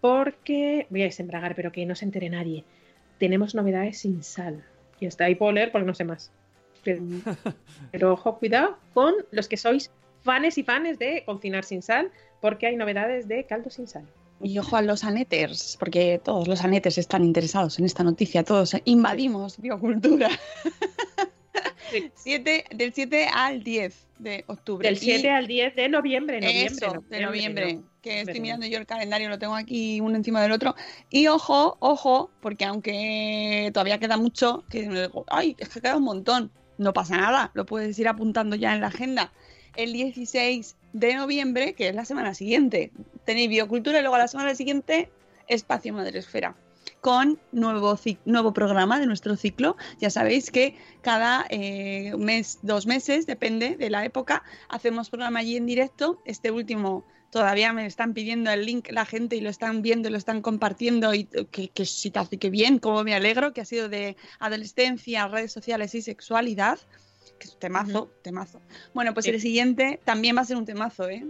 porque 0.00 0.88
voy 0.90 1.02
a 1.02 1.04
desembragar, 1.04 1.54
pero 1.54 1.70
que 1.70 1.86
no 1.86 1.94
se 1.94 2.04
entere 2.04 2.30
nadie. 2.30 2.64
Tenemos 3.18 3.54
novedades 3.54 3.98
sin 3.98 4.24
sal. 4.24 4.64
Y 4.98 5.06
hasta 5.06 5.26
ahí 5.26 5.36
puedo 5.36 5.52
leer 5.52 5.70
porque 5.70 5.86
no 5.86 5.94
sé 5.94 6.02
más. 6.04 6.32
Pero, 6.82 7.02
pero 7.92 8.12
ojo, 8.14 8.38
cuidado 8.38 8.76
con 8.92 9.14
los 9.30 9.46
que 9.46 9.56
sois 9.56 9.92
fanes 10.22 10.58
y 10.58 10.64
fanes 10.64 10.98
de 10.98 11.22
cocinar 11.24 11.64
sin 11.64 11.82
sal, 11.82 12.10
porque 12.40 12.66
hay 12.66 12.76
novedades 12.76 13.28
de 13.28 13.44
caldo 13.44 13.70
sin 13.70 13.86
sal. 13.86 14.04
Y 14.42 14.58
ojo 14.58 14.76
a 14.76 14.82
los 14.82 15.04
aneters, 15.04 15.76
porque 15.78 16.20
todos 16.24 16.48
los 16.48 16.62
aneters 16.64 16.96
están 16.98 17.24
interesados 17.24 17.78
en 17.78 17.84
esta 17.84 18.02
noticia, 18.02 18.42
todos 18.42 18.74
invadimos 18.86 19.58
biocultura. 19.60 20.30
Siete- 22.14 22.64
del 22.74 22.92
7 22.94 23.26
al 23.32 23.64
10 23.64 24.06
de 24.18 24.44
octubre. 24.46 24.86
Del 24.88 24.96
7 24.98 25.26
Y- 25.26 25.28
al 25.28 25.46
10 25.46 25.74
de 25.74 25.88
noviembre. 25.88 26.40
noviembre 26.40 26.66
Eso, 26.86 27.04
de 27.08 27.20
noviembre. 27.20 27.74
no. 27.74 27.82
Que 28.00 28.20
estoy 28.20 28.34
Noviembre. 28.34 28.40
mirando 28.40 28.66
yo 28.66 28.78
el 28.78 28.86
calendario, 28.86 29.28
lo 29.28 29.38
tengo 29.38 29.54
aquí 29.56 30.00
uno 30.00 30.16
encima 30.16 30.40
del 30.40 30.52
otro. 30.52 30.74
Y 31.10 31.26
ojo, 31.26 31.76
ojo, 31.80 32.30
porque 32.40 32.64
aunque 32.64 33.70
todavía 33.74 33.98
queda 33.98 34.16
mucho, 34.16 34.64
que 34.70 34.88
digo, 34.88 35.24
ay, 35.28 35.54
es 35.58 35.68
que 35.68 35.80
queda 35.82 35.96
un 35.96 36.04
montón. 36.04 36.50
No 36.78 36.94
pasa 36.94 37.16
nada, 37.18 37.50
lo 37.52 37.66
puedes 37.66 37.98
ir 37.98 38.08
apuntando 38.08 38.56
ya 38.56 38.72
en 38.74 38.80
la 38.80 38.86
agenda. 38.86 39.32
El 39.76 39.92
16 39.92 40.76
de 40.92 41.14
noviembre, 41.14 41.74
que 41.74 41.88
es 41.88 41.94
la 41.94 42.04
semana 42.04 42.34
siguiente, 42.34 42.92
tenéis 43.24 43.48
biocultura 43.48 43.98
y 43.98 44.02
luego 44.02 44.16
a 44.16 44.20
la 44.20 44.28
semana 44.28 44.54
siguiente, 44.54 45.10
Espacio 45.48 45.92
Madresfera. 45.92 46.56
Con 47.00 47.38
nuevo, 47.52 47.98
nuevo 48.26 48.52
programa 48.52 49.00
de 49.00 49.06
nuestro 49.06 49.36
ciclo. 49.36 49.76
Ya 50.00 50.10
sabéis 50.10 50.50
que 50.50 50.76
cada 51.00 51.46
eh, 51.48 52.12
mes, 52.18 52.58
dos 52.62 52.86
meses, 52.86 53.26
depende 53.26 53.76
de 53.76 53.88
la 53.88 54.04
época, 54.04 54.42
hacemos 54.68 55.08
programa 55.08 55.40
allí 55.40 55.56
en 55.56 55.66
directo. 55.66 56.20
Este 56.26 56.50
último 56.50 57.04
todavía 57.30 57.72
me 57.72 57.86
están 57.86 58.12
pidiendo 58.12 58.50
el 58.50 58.66
link 58.66 58.88
la 58.90 59.06
gente 59.06 59.36
y 59.36 59.40
lo 59.40 59.50
están 59.50 59.82
viendo 59.82 60.08
y 60.08 60.12
lo 60.12 60.18
están 60.18 60.42
compartiendo 60.42 61.14
y 61.14 61.24
que, 61.24 61.68
que 61.68 61.86
que 62.38 62.50
bien, 62.50 62.78
como 62.78 63.02
me 63.04 63.14
alegro, 63.14 63.52
que 63.52 63.60
ha 63.60 63.64
sido 63.64 63.88
de 63.88 64.16
adolescencia, 64.38 65.28
redes 65.28 65.52
sociales 65.52 65.94
y 65.94 66.02
sexualidad. 66.02 66.78
Que 67.40 67.46
es 67.48 67.54
un 67.54 67.58
temazo, 67.58 68.08
temazo. 68.22 68.60
Bueno, 68.94 69.12
pues 69.14 69.24
Sí. 69.24 69.30
el 69.32 69.40
siguiente 69.40 69.98
también 70.04 70.36
va 70.36 70.42
a 70.42 70.44
ser 70.44 70.56
un 70.58 70.64
temazo, 70.66 71.08
¿eh? 71.08 71.26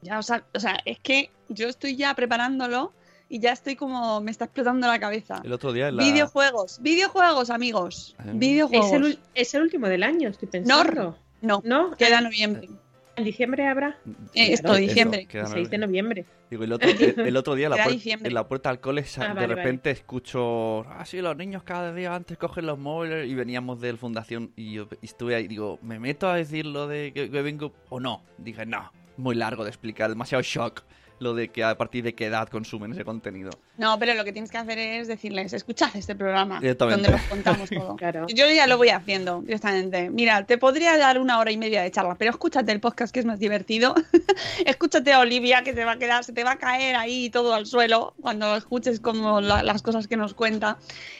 Ya, 0.00 0.18
o 0.18 0.22
sea, 0.22 0.44
o 0.54 0.60
sea, 0.60 0.78
es 0.84 0.98
que 1.00 1.30
yo 1.48 1.68
estoy 1.68 1.96
ya 1.96 2.14
preparándolo 2.14 2.92
y 3.28 3.40
ya 3.40 3.50
estoy 3.52 3.74
como, 3.76 4.20
me 4.20 4.30
está 4.30 4.44
explotando 4.44 4.86
la 4.86 4.98
cabeza. 5.00 5.40
El 5.44 5.52
otro 5.52 5.72
día 5.72 5.88
en 5.88 5.96
la... 5.96 6.02
Videojuegos, 6.04 6.78
videojuegos, 6.80 7.50
amigos. 7.50 8.14
Ah. 8.18 8.24
Videojuegos. 8.32 8.86
Es 8.86 8.92
el, 8.92 9.02
ul- 9.04 9.18
es 9.34 9.54
el 9.54 9.62
último 9.62 9.88
del 9.88 10.04
año, 10.04 10.28
estoy 10.28 10.48
pensando. 10.48 11.18
No, 11.42 11.60
¿No? 11.64 11.90
queda 11.96 12.18
En- 12.18 12.24
noviembre. 12.24 12.68
En 13.16 13.24
diciembre 13.24 13.66
habrá. 13.66 13.98
Eh, 14.34 14.52
esto, 14.52 14.68
Eso, 14.68 14.76
diciembre. 14.76 15.26
El 15.32 15.46
6 15.46 15.70
de 15.70 15.78
noviembre. 15.78 16.24
Digo, 16.50 16.64
el 16.64 16.72
otro, 16.72 16.88
el, 16.90 17.20
el 17.20 17.36
otro 17.36 17.54
día 17.54 17.68
la 17.68 17.76
en 17.86 18.34
la 18.34 18.46
puerta 18.46 18.70
al 18.70 18.78
cole 18.80 19.04
Ah, 19.16 19.20
de 19.20 19.26
vale, 19.28 19.34
vale. 19.34 19.54
repente 19.54 19.90
escucho, 19.90 20.80
ah, 20.88 21.04
sí, 21.06 21.20
los 21.20 21.36
niños 21.36 21.62
cada 21.62 21.92
día 21.94 22.14
antes 22.14 22.36
cogen 22.36 22.66
los 22.66 22.78
móviles 22.78 23.26
y 23.28 23.34
veníamos 23.34 23.80
del 23.80 23.96
fundación 23.98 24.52
y 24.54 24.74
yo 24.74 24.88
y 25.00 25.06
estuve 25.06 25.34
ahí, 25.34 25.48
digo, 25.48 25.78
¿me 25.82 25.98
meto 25.98 26.28
a 26.28 26.36
decir 26.36 26.66
lo 26.66 26.86
de 26.86 27.12
que, 27.12 27.30
que 27.30 27.42
vengo 27.42 27.72
o 27.88 28.00
no? 28.00 28.22
Dije, 28.38 28.66
no, 28.66 28.92
muy 29.16 29.34
largo 29.34 29.64
de 29.64 29.70
explicar, 29.70 30.10
demasiado 30.10 30.42
shock. 30.42 30.82
Lo 31.18 31.34
de 31.34 31.48
que 31.48 31.64
a 31.64 31.76
partir 31.76 32.04
de 32.04 32.14
qué 32.14 32.26
edad 32.26 32.48
consumen 32.48 32.92
ese 32.92 33.04
contenido. 33.04 33.50
No, 33.78 33.98
pero 33.98 34.14
lo 34.14 34.24
que 34.24 34.32
tienes 34.32 34.50
que 34.50 34.58
hacer 34.58 34.78
es 34.78 35.08
decirles, 35.08 35.52
escuchad 35.52 35.94
este 35.96 36.14
programa 36.14 36.60
donde 36.60 37.10
lo 37.10 37.28
contamos 37.28 37.70
todo. 37.70 37.96
Yo 38.34 38.50
ya 38.50 38.66
lo 38.66 38.76
voy 38.76 38.90
haciendo 38.90 39.40
directamente. 39.42 40.10
Mira, 40.10 40.44
te 40.44 40.58
podría 40.58 40.96
dar 40.98 41.18
una 41.18 41.38
hora 41.38 41.50
y 41.50 41.56
media 41.56 41.82
de 41.82 41.90
charla, 41.90 42.16
pero 42.16 42.30
escúchate 42.30 42.70
el 42.72 42.80
podcast 42.80 43.12
que 43.14 43.20
es 43.20 43.26
más 43.26 43.38
divertido. 43.38 43.94
escúchate 44.66 45.12
a 45.12 45.20
Olivia 45.20 45.62
que 45.62 45.72
te 45.72 45.84
va 45.84 45.92
a 45.92 45.98
quedar, 45.98 46.24
se 46.24 46.32
te 46.32 46.44
va 46.44 46.52
a 46.52 46.56
caer 46.58 46.96
ahí 46.96 47.30
todo 47.30 47.54
al 47.54 47.66
suelo 47.66 48.14
cuando 48.20 48.56
escuches 48.56 49.00
como 49.00 49.40
la- 49.40 49.62
las 49.62 49.82
cosas 49.82 50.08
que 50.08 50.16
nos 50.16 50.34
cuenta 50.34 50.78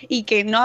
y 0.08 0.24
que 0.24 0.44
no 0.44 0.62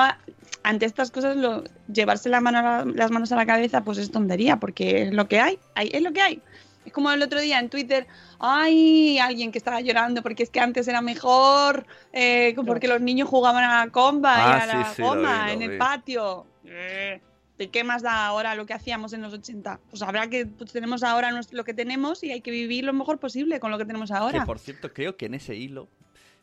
ante 0.64 0.86
estas 0.86 1.10
cosas 1.10 1.36
lo, 1.38 1.64
llevarse 1.92 2.30
la 2.30 2.40
mano 2.42 2.60
a 2.60 2.62
la- 2.62 2.86
las 2.86 3.12
manos 3.12 3.32
a 3.32 3.36
la 3.36 3.46
cabeza 3.46 3.84
pues 3.84 3.98
es 3.98 4.12
tontería 4.12 4.58
porque 4.58 5.04
es 5.04 5.14
lo 5.14 5.28
que 5.28 5.40
hay, 5.40 5.58
hay 5.76 5.90
es 5.94 6.02
lo 6.02 6.14
que 6.14 6.22
hay. 6.22 6.42
Es 6.86 6.92
como 6.94 7.12
el 7.12 7.22
otro 7.22 7.40
día 7.40 7.60
en 7.60 7.70
Twitter, 7.70 8.08
ay, 8.40 9.20
alguien 9.20 9.52
que 9.52 9.58
estaba 9.58 9.82
llorando 9.82 10.22
porque 10.24 10.44
es 10.44 10.50
que 10.50 10.60
antes 10.60 10.88
era 10.88 11.02
mejor, 11.02 11.86
eh, 12.12 12.56
porque 12.66 12.88
los 12.88 13.02
niños 13.02 13.30
jugaban 13.30 13.64
a 13.64 13.86
la 13.86 13.92
comba 13.92 14.36
y 14.38 14.42
Ah, 14.42 14.58
a 14.64 14.66
la 14.66 14.86
sí, 14.86 14.96
sí, 14.96 15.02
lo 15.02 15.08
goma 15.10 15.46
vi, 15.46 15.52
en 15.52 15.62
el 15.62 15.70
vi. 15.72 15.78
patio. 15.78 16.46
Eh, 16.66 17.22
¿De 17.58 17.70
qué 17.70 17.84
más 17.84 18.02
da 18.02 18.26
ahora 18.26 18.56
lo 18.56 18.66
que 18.66 18.74
hacíamos 18.74 19.14
en 19.14 19.22
los 19.22 19.34
80? 19.34 19.80
Pues 19.92 20.02
habrá 20.02 20.28
que, 20.28 20.48
pues 20.48 20.72
tenemos 20.72 21.04
ahora 21.04 21.30
lo 21.52 21.64
que 21.64 21.76
tenemos 21.76 22.24
y 22.24 22.32
hay 22.32 22.42
que 22.42 22.50
vivir 22.50 22.84
lo 22.84 22.94
mejor 22.94 23.20
posible 23.20 23.60
con 23.60 23.70
lo 23.70 23.78
que 23.78 23.86
tenemos 23.86 24.10
ahora. 24.10 24.40
Que 24.40 24.46
por 24.48 24.58
cierto, 24.58 24.92
creo 24.92 25.16
que 25.16 25.28
en 25.28 25.36
ese 25.36 25.56
hilo 25.56 25.88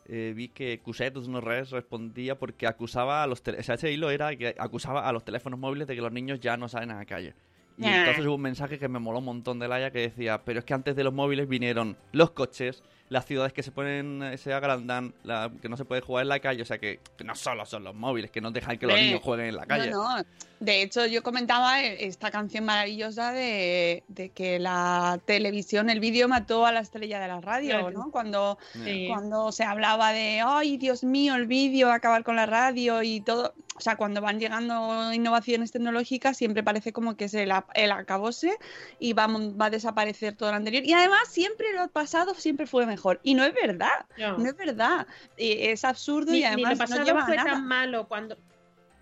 eh, 0.07 0.32
vi 0.36 0.49
que 0.49 0.78
Cuset 0.78 1.16
no 1.16 1.41
res 1.41 1.70
respondía 1.70 2.39
porque 2.39 2.68
acusaba 2.68 3.24
a 3.24 3.26
los 3.26 3.41
o 3.41 3.62
sea, 3.64 3.74
ese 3.74 3.91
hilo 3.91 4.11
era 4.11 4.36
que 4.36 4.55
acusaba 4.59 5.09
a 5.09 5.12
los 5.12 5.24
teléfonos 5.24 5.59
móviles 5.59 5.89
de 5.89 5.97
que 5.97 6.01
los 6.01 6.12
niños 6.12 6.39
ya 6.39 6.57
no 6.57 6.68
salen 6.68 6.93
a 6.93 6.99
la 6.99 7.05
calle. 7.05 7.34
Y 7.78 7.82
Nah. 7.82 7.98
entonces 8.00 8.26
hubo 8.26 8.34
un 8.34 8.40
mensaje 8.42 8.78
que 8.78 8.88
me 8.88 8.98
moló 8.98 9.18
un 9.20 9.24
montón 9.26 9.58
de 9.60 9.68
Laia 9.68 9.92
que 9.92 10.00
decía, 10.00 10.42
pero 10.44 10.58
es 10.58 10.64
que 10.64 10.74
antes 10.74 10.96
de 10.96 11.04
los 11.04 11.14
móviles 11.14 11.48
vinieron 11.48 11.96
los 12.12 12.32
coches, 12.32 12.82
las 13.08 13.24
ciudades 13.24 13.52
que 13.52 13.62
se 13.62 13.70
ponen, 13.70 14.20
eh, 14.22 14.36
se 14.36 14.52
agrandan, 14.52 15.14
la- 15.22 15.50
que 15.62 15.68
no 15.68 15.76
se 15.76 15.84
puede 15.84 16.00
jugar 16.02 16.22
en 16.24 16.28
la 16.28 16.40
calle, 16.40 16.60
o 16.60 16.64
sea 16.64 16.78
que, 16.78 16.98
que 17.16 17.22
no 17.24 17.34
solo 17.36 17.64
son 17.64 17.84
los 17.84 17.94
móviles, 17.94 18.30
que 18.32 18.40
no 18.40 18.50
dejan 18.50 18.78
que 18.78 18.86
los 18.86 18.96
niños 18.98 19.20
jueguen 19.22 19.46
en 19.46 19.56
la 19.56 19.64
calle. 19.66 19.90
No, 19.90 20.18
no. 20.18 20.24
De 20.61 20.82
hecho, 20.82 21.06
yo 21.06 21.22
comentaba 21.22 21.82
eh, 21.82 22.06
esta 22.06 22.30
canción 22.30 22.64
maravillosa 22.64 23.32
de, 23.32 24.02
de 24.09 24.30
que 24.30 24.59
la 24.59 25.20
televisión, 25.24 25.88
el 25.88 26.00
vídeo 26.00 26.26
mató 26.28 26.66
a 26.66 26.72
la 26.72 26.80
estrella 26.80 27.20
de 27.20 27.28
la 27.28 27.40
radio, 27.40 27.78
Claro. 27.78 27.90
¿no? 27.90 28.11
Cuando, 28.11 28.59
Sí. 28.84 29.06
cuando 29.09 29.52
se 29.52 29.62
hablaba 29.64 30.12
de, 30.12 30.42
ay, 30.44 30.76
Dios 30.76 31.04
mío, 31.04 31.36
el 31.36 31.46
vídeo, 31.46 31.92
acabar 31.92 32.24
con 32.24 32.34
la 32.36 32.46
radio 32.46 33.02
y 33.02 33.20
todo. 33.20 33.54
O 33.76 33.80
sea, 33.80 33.94
cuando 33.94 34.20
van 34.20 34.40
llegando 34.40 35.12
innovaciones 35.12 35.70
tecnológicas, 35.70 36.36
siempre 36.36 36.64
parece 36.64 36.92
como 36.92 37.16
que 37.16 37.26
es 37.26 37.34
el, 37.34 37.52
el 37.74 37.92
acabose 37.92 38.56
y 38.98 39.12
va, 39.12 39.28
va 39.28 39.66
a 39.66 39.70
desaparecer 39.70 40.34
todo 40.34 40.50
lo 40.50 40.56
anterior. 40.56 40.82
Y 40.84 40.92
además, 40.94 41.20
siempre 41.28 41.72
lo 41.74 41.86
pasado 41.86 42.34
siempre 42.34 42.66
fue 42.66 42.86
mejor. 42.86 43.20
Y 43.22 43.34
no 43.34 43.44
es 43.44 43.54
verdad. 43.54 44.06
No. 44.18 44.36
No, 44.38 44.48
es 44.48 44.56
verdad. 44.56 45.06
Es 45.36 45.84
absurdo 45.84 46.32
Ni, 46.32 46.38
y 46.38 46.40
ni 46.40 46.46
además 46.46 46.72
lo 46.72 46.78
pasado 46.78 47.00
no 47.00 47.06
lleva 47.06 47.22
a 47.22 47.26
fue 47.26 47.36
nada. 47.36 47.50
tan 47.52 47.66
malo 47.68 48.09
cuando 48.09 48.36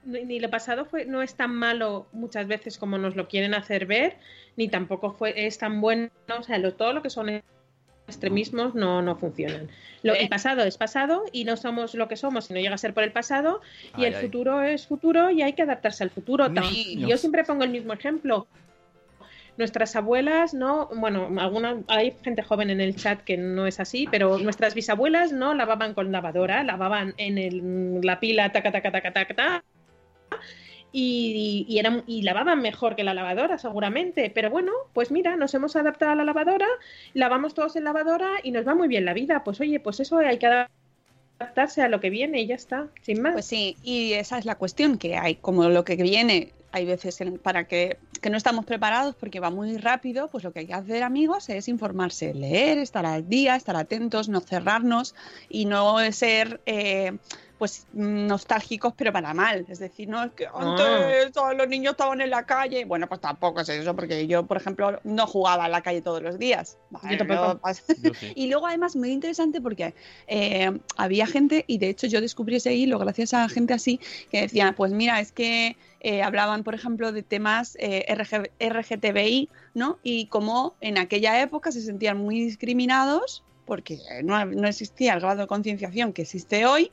ni 0.07 0.39
lo 0.41 0.49
pasado 0.51 0.85
fue 0.85 1.05
no 1.05 1.21
es 1.23 1.35
tan 1.35 1.55
malo 1.55 2.07
muchas 2.13 2.47
veces 2.47 2.79
como 2.79 2.97
nos 2.99 3.17
lo 3.17 3.29
quieren 3.29 3.55
hacer 3.55 3.87
ver 3.87 4.17
ni 4.57 4.69
tampoco 4.69 5.13
fue 5.13 5.47
es 5.47 5.59
tan 5.59 5.81
bueno 5.81 6.11
o 6.39 6.43
sea 6.43 6.59
lo- 6.59 6.75
todo 6.75 6.93
lo 6.93 7.03
que 7.03 7.11
son 7.11 7.43
extremismos 8.09 8.75
no 8.75 9.03
no 9.03 9.17
funcionan. 9.17 9.69
Lo, 10.03 10.15
el 10.15 10.29
pasado 10.29 10.63
es 10.63 10.79
pasado 10.79 11.25
y 11.33 11.45
no 11.45 11.57
somos 11.57 11.95
lo 11.95 12.07
que 12.07 12.17
somos 12.17 12.45
si 12.47 12.55
no 12.55 12.61
llega 12.61 12.77
a 12.77 12.79
ser 12.79 12.95
por 12.95 13.03
el 13.03 13.11
pasado 13.11 13.61
y 13.97 14.03
Ay, 14.03 14.07
el 14.07 14.15
ay. 14.15 14.21
futuro 14.23 14.63
es 14.63 14.87
futuro 14.87 15.31
y 15.31 15.43
hay 15.43 15.55
que 15.55 15.63
adaptarse 15.63 16.05
al 16.05 16.11
futuro 16.11 16.49
no. 16.49 16.63
yo 16.97 17.17
siempre 17.17 17.43
pongo 17.45 17.65
el 17.65 17.71
mismo 17.71 17.93
ejemplo. 17.93 18.47
Nuestras 19.57 19.97
abuelas 19.97 20.53
no, 20.53 20.89
bueno, 20.95 21.31
alguna, 21.41 21.79
hay 21.89 22.15
gente 22.23 22.43
joven 22.43 22.69
en 22.69 22.81
el 22.83 22.95
chat 22.95 23.23
que 23.23 23.39
no 23.39 23.67
es 23.67 23.81
así, 23.81 24.07
pero 24.11 24.37
nuestras 24.39 24.75
bisabuelas 24.75 25.33
no 25.33 25.55
lavaban 25.55 25.95
con 25.95 26.13
lavadora, 26.13 26.63
lavaban 26.63 27.15
en 27.17 27.39
el- 27.39 28.01
la 28.03 28.21
pila, 28.21 28.53
taca, 28.53 28.71
taca, 28.71 28.93
taca, 28.93 29.13
taca, 29.15 29.35
taca, 29.35 29.65
y, 30.93 31.67
y, 31.69 31.79
eran- 31.79 32.05
y 32.07 32.23
lavaban 32.23 32.63
mejor 32.63 32.97
que 32.97 33.05
la 33.05 33.13
lavadora, 33.15 33.59
seguramente. 33.59 34.31
Pero 34.35 34.51
bueno, 34.51 34.73
pues 34.93 35.11
mira, 35.11 35.37
nos 35.37 35.53
hemos 35.55 35.77
adaptado 35.77 36.13
a 36.13 36.15
la 36.15 36.25
lavadora, 36.25 36.67
lavamos 37.13 37.55
todos 37.55 37.77
en 37.77 37.85
lavadora 37.85 38.31
y 38.43 38.51
nos 38.51 38.67
va 38.67 38.75
muy 38.75 38.89
bien 38.89 39.05
la 39.05 39.13
vida. 39.15 39.45
Pues 39.45 39.61
oye, 39.61 39.81
pues 39.81 40.01
eso 40.01 40.19
hay 40.19 40.39
que 40.39 40.67
adaptarse 41.39 41.83
a 41.83 41.89
lo 41.89 42.01
que 42.01 42.09
viene 42.11 42.41
y 42.41 42.47
ya 42.47 42.55
está, 42.55 42.89
sin 43.03 43.21
más. 43.21 43.35
Pues 43.35 43.45
sí, 43.45 43.77
y 43.83 44.15
esa 44.15 44.39
es 44.39 44.45
la 44.47 44.55
cuestión, 44.55 44.97
que 44.97 45.17
hay 45.17 45.35
como 45.35 45.69
lo 45.69 45.85
que 45.85 45.97
viene, 45.97 46.53
hay 46.73 46.87
veces 46.87 47.19
para 47.43 47.65
que, 47.65 47.99
que 48.23 48.31
no 48.31 48.37
estamos 48.39 48.65
preparados 48.65 49.15
porque 49.17 49.41
va 49.41 49.51
muy 49.51 49.77
rápido, 49.77 50.29
pues 50.29 50.45
lo 50.45 50.53
que 50.53 50.61
hay 50.61 50.67
que 50.67 50.75
hacer 50.75 51.03
amigos 51.03 51.49
es 51.51 51.69
informarse, 51.69 52.33
leer, 52.33 52.79
estar 52.79 53.05
al 53.05 53.29
día, 53.29 53.57
estar 53.57 53.77
atentos, 53.77 54.29
no 54.31 54.41
cerrarnos 54.41 55.15
y 55.51 55.67
no 55.67 55.99
ser... 56.13 56.61
eh, 56.65 57.19
pues 57.59 57.87
nostálgicos 57.93 58.93
pero 58.97 59.13
para 59.13 59.33
mal, 59.35 59.65
es 59.69 59.79
decir, 59.79 60.09
no 60.09 60.25
es 60.25 60.33
que 60.33 60.47
antes 60.47 61.33
todos 61.33 61.57
los 61.57 61.69
niños 61.69 61.93
estaban 61.93 62.21
en 62.21 62.31
la 62.31 62.45
calle, 62.45 62.85
bueno 62.85 63.09
pues 63.09 63.21
tampoco 63.21 63.61
es 63.61 63.69
eso, 63.69 63.95
porque 63.95 64.27
yo 64.27 64.45
por 64.45 64.57
ejemplo 64.57 65.01
no 65.05 65.27
jugaba 65.27 65.67
en 65.67 65.73
la 65.73 65.81
calle 65.81 66.03
todos 66.03 66.23
los 66.23 66.39
días, 66.39 66.79
Vale, 66.91 67.17
no 67.17 67.61
y 68.35 68.49
luego 68.49 68.67
además 68.67 68.97
muy 68.97 69.11
interesante 69.11 69.61
porque 69.61 69.95
eh, 70.27 70.79
había 70.97 71.27
gente, 71.27 71.65
y 71.67 71.79
de 71.79 71.89
hecho 71.89 72.07
yo 72.07 72.21
descubrí 72.21 72.57
ese 72.57 72.75
hilo 72.75 72.99
gracias 72.99 73.35
a 73.35 73.49
gente 73.49 73.75
así, 73.75 74.01
que 74.31 74.43
decía, 74.43 74.75
pues 74.77 74.93
mira, 74.93 75.21
es 75.21 75.33
que 75.33 75.77
eh, 76.01 76.23
hablaban, 76.23 76.63
por 76.63 76.75
ejemplo, 76.75 77.11
de 77.13 77.23
temas 77.23 77.77
eh, 77.81 78.07
RG 78.15 78.51
RGTBI, 78.61 79.49
¿no? 79.75 79.99
Y 80.03 80.27
cómo 80.27 80.75
en 80.81 80.99
aquella 80.99 81.41
época 81.41 81.73
se 81.73 81.81
sentían 81.81 82.19
muy 82.19 82.41
discriminados 82.41 83.43
porque 83.65 83.99
no, 84.23 84.45
no 84.45 84.69
existía 84.69 85.15
el 85.15 85.21
grado 85.21 85.41
de 85.41 85.47
concienciación 85.49 86.13
que 86.13 86.23
existe 86.23 86.65
hoy 86.67 86.91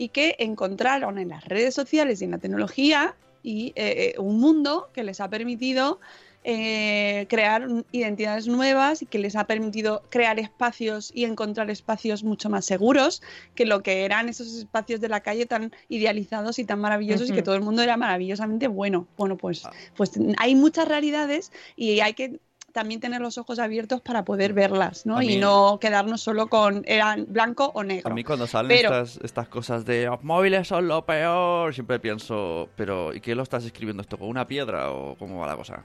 y 0.00 0.08
que 0.08 0.34
encontraron 0.38 1.18
en 1.18 1.28
las 1.28 1.44
redes 1.44 1.74
sociales 1.74 2.22
y 2.22 2.24
en 2.24 2.30
la 2.30 2.38
tecnología 2.38 3.14
y 3.42 3.74
eh, 3.76 4.14
eh, 4.14 4.18
un 4.18 4.40
mundo 4.40 4.88
que 4.94 5.04
les 5.04 5.20
ha 5.20 5.28
permitido 5.28 6.00
eh, 6.42 7.26
crear 7.28 7.68
identidades 7.92 8.46
nuevas 8.46 9.02
y 9.02 9.06
que 9.06 9.18
les 9.18 9.36
ha 9.36 9.44
permitido 9.44 10.02
crear 10.08 10.40
espacios 10.40 11.12
y 11.14 11.26
encontrar 11.26 11.68
espacios 11.70 12.24
mucho 12.24 12.48
más 12.48 12.64
seguros 12.64 13.20
que 13.54 13.66
lo 13.66 13.82
que 13.82 14.06
eran 14.06 14.30
esos 14.30 14.54
espacios 14.54 15.02
de 15.02 15.10
la 15.10 15.20
calle 15.20 15.44
tan 15.44 15.70
idealizados 15.90 16.58
y 16.58 16.64
tan 16.64 16.80
maravillosos 16.80 17.28
y 17.28 17.34
que 17.34 17.42
todo 17.42 17.56
el 17.56 17.60
mundo 17.60 17.82
era 17.82 17.98
maravillosamente 17.98 18.68
bueno. 18.68 19.06
Bueno, 19.18 19.36
pues, 19.36 19.64
pues 19.98 20.12
hay 20.38 20.54
muchas 20.54 20.88
realidades 20.88 21.52
y 21.76 22.00
hay 22.00 22.14
que 22.14 22.40
también 22.72 23.00
tener 23.00 23.20
los 23.20 23.38
ojos 23.38 23.58
abiertos 23.58 24.00
para 24.00 24.24
poder 24.24 24.52
verlas, 24.52 25.06
¿no? 25.06 25.22
Y 25.22 25.36
no 25.36 25.78
quedarnos 25.80 26.20
solo 26.20 26.48
con 26.48 26.82
eran 26.86 27.26
blanco 27.28 27.70
o 27.74 27.82
negro. 27.82 28.10
A 28.10 28.14
mí 28.14 28.24
cuando 28.24 28.46
salen 28.46 28.68
Pero- 28.68 28.88
estas, 28.88 29.18
estas 29.24 29.48
cosas 29.48 29.84
de 29.84 30.06
los 30.06 30.22
móviles 30.22 30.68
son 30.68 30.88
lo 30.88 31.04
peor, 31.04 31.74
siempre 31.74 31.98
pienso, 32.00 32.68
pero 32.76 33.14
¿y 33.14 33.20
qué 33.20 33.34
lo 33.34 33.42
estás 33.42 33.64
escribiendo 33.64 34.02
esto? 34.02 34.18
¿Con 34.18 34.28
una 34.28 34.46
piedra 34.46 34.90
o 34.92 35.16
cómo 35.16 35.38
va 35.40 35.46
la 35.46 35.56
cosa? 35.56 35.84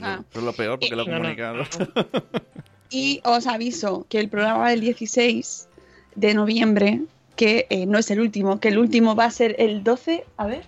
Ah. 0.00 0.18
eso 0.28 0.40
es 0.40 0.44
lo 0.44 0.52
peor 0.52 0.78
porque 0.80 0.96
lo 0.96 1.04
No, 1.04 1.12
no, 1.12 1.18
comunican. 1.18 1.56
Y 2.90 3.20
os 3.24 3.46
aviso 3.46 4.06
que 4.08 4.20
el 4.20 4.28
programa 4.28 4.70
del 4.70 4.80
16 4.80 5.68
de 6.14 6.34
noviembre, 6.34 7.02
que 7.34 7.66
eh, 7.70 7.86
no 7.86 7.98
es 7.98 8.10
el 8.10 8.20
último, 8.20 8.60
que 8.60 8.68
el 8.68 8.78
último 8.78 9.16
va 9.16 9.24
a 9.24 9.30
ser 9.30 9.56
el 9.58 9.82
12, 9.82 10.24
a 10.36 10.46
ver, 10.46 10.62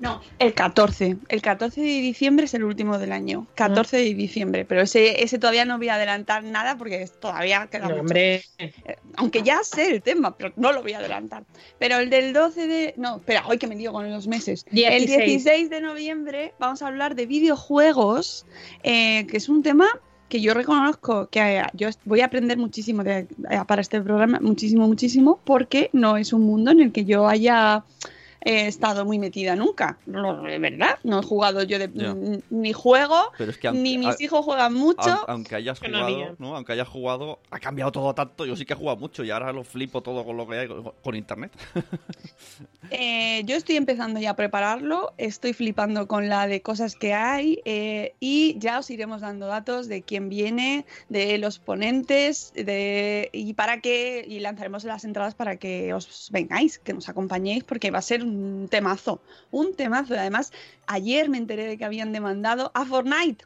no, 0.00 0.20
el 0.38 0.54
14. 0.54 1.16
El 1.28 1.40
14 1.42 1.80
de 1.80 1.86
diciembre 1.86 2.46
es 2.46 2.54
el 2.54 2.64
último 2.64 2.98
del 2.98 3.12
año. 3.12 3.46
14 3.54 3.96
de 3.96 4.14
diciembre, 4.14 4.64
pero 4.64 4.82
ese, 4.82 5.22
ese 5.22 5.38
todavía 5.38 5.64
no 5.64 5.78
voy 5.78 5.88
a 5.88 5.94
adelantar 5.94 6.42
nada 6.44 6.76
porque 6.76 7.08
todavía 7.20 7.68
queda 7.70 7.84
No, 7.84 7.88
mucho. 7.90 8.00
hombre. 8.00 8.42
Eh, 8.58 8.72
Aunque 9.16 9.42
ya 9.42 9.62
sé 9.62 9.90
el 9.90 10.02
tema, 10.02 10.36
pero 10.36 10.52
no 10.56 10.72
lo 10.72 10.82
voy 10.82 10.92
a 10.94 10.98
adelantar. 10.98 11.44
Pero 11.78 11.98
el 11.98 12.10
del 12.10 12.32
12 12.32 12.66
de... 12.66 12.94
No, 12.96 13.16
espera, 13.16 13.46
hoy 13.46 13.56
que 13.58 13.66
me 13.66 13.76
lío 13.76 13.92
con 13.92 14.10
los 14.10 14.26
meses. 14.26 14.64
El 14.70 14.74
16. 15.06 15.24
16 15.26 15.70
de 15.70 15.80
noviembre 15.80 16.54
vamos 16.58 16.82
a 16.82 16.88
hablar 16.88 17.14
de 17.14 17.26
videojuegos, 17.26 18.46
eh, 18.82 19.26
que 19.26 19.36
es 19.36 19.48
un 19.48 19.62
tema 19.62 19.86
que 20.28 20.40
yo 20.40 20.54
reconozco 20.54 21.28
que 21.28 21.58
eh, 21.58 21.62
yo 21.74 21.88
voy 22.04 22.20
a 22.20 22.24
aprender 22.26 22.58
muchísimo 22.58 23.04
de- 23.04 23.28
para 23.68 23.80
este 23.82 24.00
programa, 24.00 24.40
muchísimo, 24.40 24.86
muchísimo, 24.88 25.38
porque 25.44 25.90
no 25.92 26.16
es 26.16 26.32
un 26.32 26.42
mundo 26.42 26.72
en 26.72 26.80
el 26.80 26.92
que 26.92 27.04
yo 27.04 27.28
haya 27.28 27.84
eh, 28.44 28.66
estado 28.66 29.04
muy 29.04 29.18
metida 29.18 29.56
nunca. 29.56 29.98
No, 30.06 30.42
de 30.42 30.58
verdad, 30.58 30.98
no 31.02 31.20
he 31.20 31.22
jugado 31.22 31.62
yo 31.62 31.78
de, 31.78 32.40
ni 32.50 32.72
juego, 32.72 33.32
Pero 33.38 33.50
es 33.50 33.58
que 33.58 33.68
aunque- 33.68 33.82
ni 33.82 33.98
mis 33.98 34.08
a- 34.20 34.22
hijos 34.22 34.44
juegan 34.44 34.74
mucho. 34.74 35.00
Aun- 35.02 35.24
Aunque 35.28 35.54
hayas 35.56 35.78
jugado. 35.80 36.36
¿no? 36.38 36.56
Aunque 36.56 36.72
hayas 36.72 36.88
jugado, 36.88 37.38
ha 37.50 37.58
cambiado 37.58 37.92
todo 37.92 38.14
tanto. 38.14 38.46
Yo 38.46 38.56
sí 38.56 38.64
que 38.64 38.74
he 38.74 38.76
jugado 38.76 38.96
mucho 38.98 39.24
y 39.24 39.30
ahora 39.30 39.52
lo 39.52 39.64
flipo 39.64 40.02
todo 40.02 40.24
con 40.24 40.36
lo 40.36 40.46
que 40.46 40.58
hay 40.58 40.68
con, 40.68 40.92
con 41.02 41.14
internet. 41.16 41.52
Eh, 42.90 43.42
yo 43.46 43.56
estoy 43.56 43.76
empezando 43.76 44.20
ya 44.20 44.30
a 44.30 44.36
prepararlo, 44.36 45.14
estoy 45.16 45.54
flipando 45.54 46.06
con 46.06 46.28
la 46.28 46.46
de 46.46 46.60
cosas 46.60 46.94
que 46.96 47.14
hay 47.14 47.60
eh, 47.64 48.14
y 48.20 48.56
ya 48.58 48.78
os 48.78 48.90
iremos 48.90 49.22
dando 49.22 49.46
datos 49.46 49.88
de 49.88 50.02
quién 50.02 50.28
viene, 50.28 50.84
de 51.08 51.38
los 51.38 51.58
ponentes 51.58 52.52
de, 52.54 53.30
y 53.32 53.54
para 53.54 53.80
qué, 53.80 54.24
y 54.28 54.38
lanzaremos 54.40 54.84
las 54.84 55.04
entradas 55.04 55.34
para 55.34 55.56
que 55.56 55.94
os 55.94 56.28
vengáis, 56.30 56.78
que 56.78 56.92
nos 56.92 57.08
acompañéis 57.08 57.64
porque 57.64 57.90
va 57.90 57.98
a 57.98 58.02
ser 58.02 58.22
un 58.22 58.33
temazo, 58.70 59.20
un 59.50 59.74
temazo. 59.74 60.14
Y 60.14 60.18
además, 60.18 60.52
ayer 60.86 61.28
me 61.28 61.38
enteré 61.38 61.66
de 61.66 61.76
que 61.78 61.84
habían 61.84 62.12
demandado 62.12 62.70
a 62.74 62.84
Fortnite. 62.84 63.44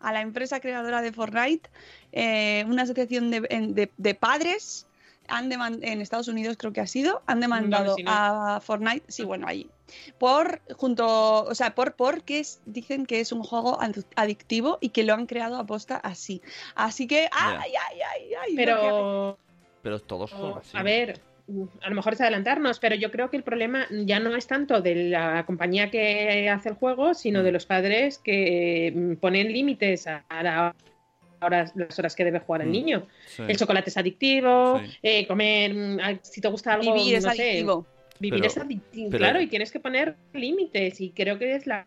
a 0.00 0.12
la 0.12 0.20
empresa 0.20 0.60
creadora 0.60 1.00
de 1.00 1.12
Fortnite, 1.12 1.70
eh, 2.12 2.64
una 2.68 2.82
asociación 2.82 3.30
de, 3.30 3.40
de- 3.40 3.90
de 3.96 4.14
padres 4.14 4.86
han 5.28 5.50
en 5.50 6.02
Estados 6.02 6.28
Unidos 6.28 6.58
creo 6.58 6.74
que 6.74 6.82
ha 6.82 6.86
sido, 6.86 7.22
han 7.26 7.40
demandado 7.40 7.94
si 7.96 8.02
no. 8.02 8.10
a 8.12 8.60
Fortnite, 8.62 9.02
sí, 9.08 9.24
bueno, 9.24 9.46
allí, 9.48 9.70
por 10.18 10.60
junto, 10.76 11.44
o 11.44 11.54
sea, 11.54 11.74
por 11.74 11.94
porque 11.94 12.40
es- 12.40 12.60
dicen 12.66 13.06
que 13.06 13.20
es 13.20 13.32
un 13.32 13.42
juego 13.42 13.78
adictivo 14.14 14.76
y 14.82 14.90
que 14.90 15.04
lo 15.04 15.14
han 15.14 15.24
creado 15.24 15.56
aposta 15.56 15.96
así. 15.96 16.42
Así 16.74 17.06
que, 17.06 17.26
ay, 17.32 17.72
ay, 17.72 18.00
ay, 18.12 18.34
ay, 18.42 18.56
Pero, 18.56 19.38
Pero 19.80 20.00
todos 20.00 20.28
son 20.30 20.58
así. 20.58 20.76
a 20.76 20.82
ver, 20.82 21.22
a 21.82 21.88
lo 21.90 21.94
mejor 21.94 22.14
es 22.14 22.20
adelantarnos, 22.22 22.78
pero 22.80 22.94
yo 22.94 23.10
creo 23.10 23.28
que 23.30 23.36
el 23.36 23.42
problema 23.42 23.86
ya 23.90 24.18
no 24.18 24.34
es 24.34 24.46
tanto 24.46 24.80
de 24.80 25.10
la 25.10 25.44
compañía 25.46 25.90
que 25.90 26.48
hace 26.48 26.70
el 26.70 26.74
juego, 26.74 27.12
sino 27.14 27.40
Mm. 27.40 27.44
de 27.44 27.52
los 27.52 27.66
padres 27.66 28.18
que 28.18 28.92
mm, 28.94 29.12
ponen 29.16 29.52
límites 29.52 30.06
a 30.06 30.24
la 30.42 30.74
horas, 31.42 31.72
las 31.76 31.98
horas 31.98 32.16
que 32.16 32.24
debe 32.24 32.38
jugar 32.40 32.62
el 32.62 32.68
Mm. 32.68 32.72
niño. 32.72 33.06
Sí. 33.26 33.42
El 33.46 33.58
chocolate 33.58 33.90
es 33.90 33.96
adictivo, 33.98 34.80
Sí. 34.82 34.96
eh, 35.02 35.26
comer, 35.26 35.74
mm, 35.74 35.98
si 36.22 36.40
te 36.40 36.48
gusta 36.48 36.72
algo, 36.72 36.94
Vivir 36.94 37.16
es 37.16 37.24
no 37.24 37.32
sé, 37.32 37.42
adictivo. 37.42 37.86
Vivir 38.18 38.40
Pero- 38.40 38.46
es 38.50 38.56
adictivo, 38.56 39.10
pero- 39.10 39.18
claro, 39.18 39.40
y 39.42 39.46
tienes 39.48 39.70
que 39.70 39.80
poner 39.80 40.14
límites 40.32 41.00
y 41.02 41.10
creo 41.10 41.38
que 41.38 41.54
es 41.56 41.66
la 41.66 41.86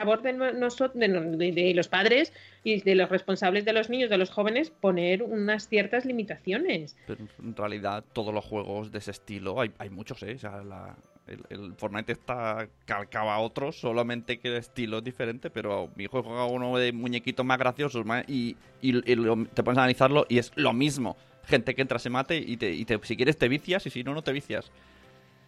labor 0.00 0.22
de, 0.22 0.32
nosotros, 0.32 0.98
de, 0.98 1.08
no- 1.08 1.20
de- 1.36 1.52
de 1.52 1.74
los 1.74 1.86
padres 1.88 2.32
y 2.64 2.80
de 2.80 2.94
los 2.94 3.08
responsables 3.08 3.64
de 3.64 3.72
los 3.72 3.88
niños, 3.90 4.10
de 4.10 4.18
los 4.18 4.30
jóvenes, 4.30 4.70
poner 4.70 5.22
unas 5.22 5.68
ciertas 5.68 6.04
limitaciones. 6.04 6.96
Pero 7.06 7.26
en 7.42 7.54
realidad 7.54 8.02
todos 8.12 8.34
los 8.34 8.44
juegos 8.44 8.90
de 8.90 8.98
ese 8.98 9.12
estilo, 9.12 9.60
hay, 9.60 9.70
hay 9.78 9.90
muchos, 9.90 10.22
¿eh? 10.22 10.34
O 10.34 10.38
sea, 10.38 10.62
la- 10.62 10.96
el, 11.26 11.38
el 11.50 11.74
Fortnite 11.74 12.10
está 12.12 12.66
calcado 12.86 13.30
a 13.30 13.38
otros, 13.38 13.76
solamente 13.78 14.40
que 14.40 14.48
el 14.48 14.56
estilo 14.56 14.98
es 14.98 15.04
diferente, 15.04 15.48
pero 15.50 15.88
mi 15.94 16.04
hijo 16.04 16.22
juega 16.24 16.44
uno 16.46 16.76
de 16.76 16.92
muñequitos 16.92 17.46
más 17.46 17.58
graciosos 17.58 18.04
más, 18.04 18.24
y, 18.28 18.56
y- 18.82 19.12
y 19.12 19.14
lo- 19.14 19.44
te 19.46 19.62
pones 19.62 19.78
a 19.78 19.82
analizarlo 19.82 20.26
y 20.28 20.38
es 20.38 20.50
lo 20.56 20.72
mismo. 20.72 21.16
Gente 21.44 21.74
que 21.74 21.82
entra, 21.82 21.98
se 21.98 22.10
mate 22.10 22.36
y, 22.38 22.56
te, 22.56 22.70
y 22.72 22.84
te- 22.84 22.98
si 23.02 23.16
quieres 23.16 23.36
te 23.36 23.48
vicias 23.48 23.86
y 23.86 23.90
si 23.90 24.02
no, 24.02 24.12
no 24.14 24.22
te 24.22 24.32
vicias. 24.32 24.70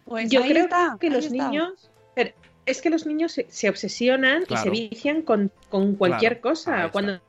Pues 0.05 0.29
Yo 0.29 0.41
creo 0.41 0.65
está, 0.65 0.97
que 0.99 1.09
los 1.09 1.25
está. 1.25 1.49
niños. 1.49 1.89
pero 2.15 2.31
es 2.65 2.81
que 2.81 2.89
los 2.89 3.05
niños 3.05 3.31
se, 3.33 3.45
se 3.49 3.69
obsesionan 3.69 4.43
Claro. 4.45 4.73
y 4.73 4.77
se 4.77 4.89
vician 4.89 5.21
con, 5.21 5.51
con 5.69 5.95
cualquier 5.95 6.39
Claro, 6.39 6.41
cosa. 6.55 6.89
Cuando 6.91 7.19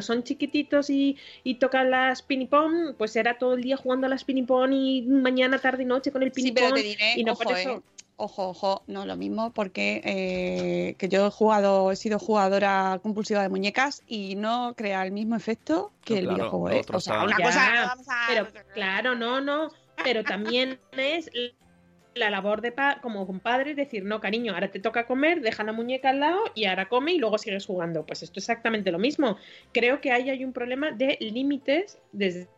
son 0.00 0.22
chiquititos 0.22 0.90
y, 0.90 1.16
y 1.44 1.54
tocan 1.54 1.90
las 1.90 2.20
pinipón, 2.22 2.94
pues 2.98 3.16
era 3.16 3.38
todo 3.38 3.54
el 3.54 3.62
día 3.62 3.76
jugando 3.76 4.06
a 4.06 4.10
las 4.10 4.24
pinipón 4.24 4.72
y 4.72 5.02
mañana, 5.02 5.58
tarde 5.58 5.84
y 5.84 5.86
noche 5.86 6.12
con 6.12 6.22
el 6.22 6.30
Sí, 6.32 6.42
pinipón. 6.42 6.62
pero 6.64 6.74
te 6.74 6.82
diré, 6.82 7.14
y 7.16 7.24
no 7.24 7.32
ojo, 7.32 7.44
por 7.44 7.56
eso. 7.56 7.70
eh, 7.70 7.80
ojo, 8.16 8.48
ojo, 8.50 8.82
no 8.86 9.06
lo 9.06 9.16
mismo, 9.16 9.50
porque 9.52 10.02
eh, 10.04 10.94
que 10.98 11.08
yo 11.08 11.26
he 11.26 11.30
jugado, 11.30 11.90
he 11.90 11.96
sido 11.96 12.18
jugadora 12.18 13.00
compulsiva 13.02 13.40
de 13.40 13.48
muñecas 13.48 14.02
y 14.06 14.34
no 14.34 14.74
crea 14.76 15.04
el 15.06 15.12
mismo 15.12 15.36
efecto 15.36 15.92
que 16.04 16.14
No, 16.14 16.18
el 16.20 16.24
claro, 16.26 16.34
videojuego, 16.36 16.70
¿eh? 16.70 16.84
O 16.92 17.00
sea, 17.00 17.22
una 17.24 17.38
Ya, 17.38 17.44
cosa, 17.46 17.70
vamos 17.86 18.06
a- 18.10 18.26
Pero 18.28 18.48
claro, 18.74 19.14
no, 19.14 19.40
no. 19.40 19.70
Pero 20.04 20.22
también 20.22 20.78
es 20.92 21.30
la 22.18 22.30
labor 22.30 22.60
de 22.60 22.72
pa- 22.72 23.00
como 23.00 23.26
compadre 23.26 23.74
decir, 23.74 24.04
no, 24.04 24.20
cariño, 24.20 24.52
ahora 24.52 24.70
te 24.70 24.80
toca 24.80 25.06
comer, 25.06 25.40
deja 25.40 25.64
la 25.64 25.72
muñeca 25.72 26.10
al 26.10 26.20
lado 26.20 26.40
y 26.54 26.66
ahora 26.66 26.88
come 26.88 27.12
y 27.12 27.18
luego 27.18 27.38
sigues 27.38 27.66
jugando. 27.66 28.04
Pues 28.04 28.22
esto 28.22 28.38
es 28.40 28.44
exactamente 28.44 28.92
lo 28.92 28.98
mismo. 28.98 29.38
Creo 29.72 30.00
que 30.00 30.12
ahí 30.12 30.30
hay 30.30 30.44
un 30.44 30.52
problema 30.52 30.90
de 30.90 31.16
límites 31.20 31.98
desde 32.12 32.48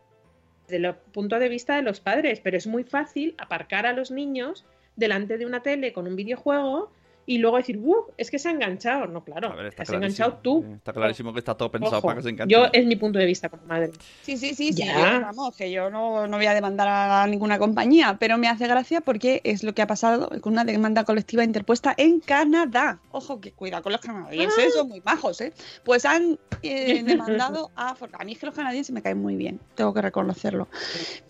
el 0.67 0.93
punto 1.13 1.39
de 1.39 1.49
vista 1.49 1.75
de 1.75 1.81
los 1.81 1.99
padres, 1.99 2.39
pero 2.41 2.57
es 2.57 2.67
muy 2.67 2.83
fácil 2.83 3.35
aparcar 3.37 3.85
a 3.85 3.93
los 3.93 4.11
niños 4.11 4.65
delante 4.95 5.37
de 5.37 5.45
una 5.45 5.61
tele 5.61 5.93
con 5.93 6.07
un 6.07 6.15
videojuego 6.15 6.91
y 7.31 7.37
luego 7.37 7.57
decir, 7.57 7.77
¡uh! 7.77 8.05
Es 8.17 8.29
que 8.29 8.37
se 8.39 8.49
ha 8.49 8.51
enganchado. 8.51 9.07
No, 9.07 9.23
claro, 9.23 9.51
A 9.51 9.55
ver, 9.55 9.67
está 9.67 9.83
has 9.83 9.89
enganchado 9.89 10.39
tú. 10.41 10.65
Está 10.75 10.91
clarísimo 10.93 11.31
que 11.33 11.39
está 11.39 11.55
todo 11.55 11.71
pensado 11.71 11.97
Ojo, 11.99 12.07
para 12.07 12.17
que 12.17 12.23
se 12.23 12.29
enganche. 12.29 12.53
yo 12.53 12.65
es 12.73 12.85
mi 12.85 12.95
punto 12.95 13.19
de 13.19 13.25
vista 13.25 13.47
como 13.49 13.63
madre. 13.65 13.91
Sí, 14.21 14.37
sí, 14.37 14.53
sí, 14.53 14.73
sí. 14.73 14.83
Ya. 14.83 15.19
yo, 15.19 15.21
vamos, 15.21 15.55
que 15.55 15.71
yo 15.71 15.89
no, 15.89 16.27
no 16.27 16.37
voy 16.37 16.45
a 16.45 16.53
demandar 16.53 16.87
a 16.89 17.25
ninguna 17.27 17.57
compañía, 17.57 18.17
pero 18.19 18.37
me 18.37 18.47
hace 18.47 18.67
gracia 18.67 19.01
porque 19.01 19.41
es 19.43 19.63
lo 19.63 19.73
que 19.73 19.81
ha 19.81 19.87
pasado 19.87 20.29
con 20.41 20.53
una 20.53 20.65
demanda 20.65 21.03
colectiva 21.03 21.43
interpuesta 21.43 21.93
en 21.97 22.19
Canadá. 22.19 22.99
Ojo, 23.11 23.39
que 23.39 23.51
cuidado 23.53 23.83
con 23.83 23.91
los 23.93 24.01
canadienses, 24.01 24.65
Ah. 24.67 24.77
son 24.79 24.89
muy 24.89 25.01
majos, 25.01 25.39
¿eh? 25.41 25.53
Pues 25.83 26.05
han 26.05 26.37
eh, 26.63 27.01
demandado 27.03 27.71
a... 27.75 27.95
A 28.19 28.23
mí 28.25 28.33
es 28.33 28.39
que 28.39 28.45
los 28.45 28.55
canadienses 28.55 28.93
me 28.93 29.01
caen 29.01 29.21
muy 29.21 29.35
bien, 29.35 29.59
tengo 29.75 29.93
que 29.93 30.01
reconocerlo. 30.01 30.67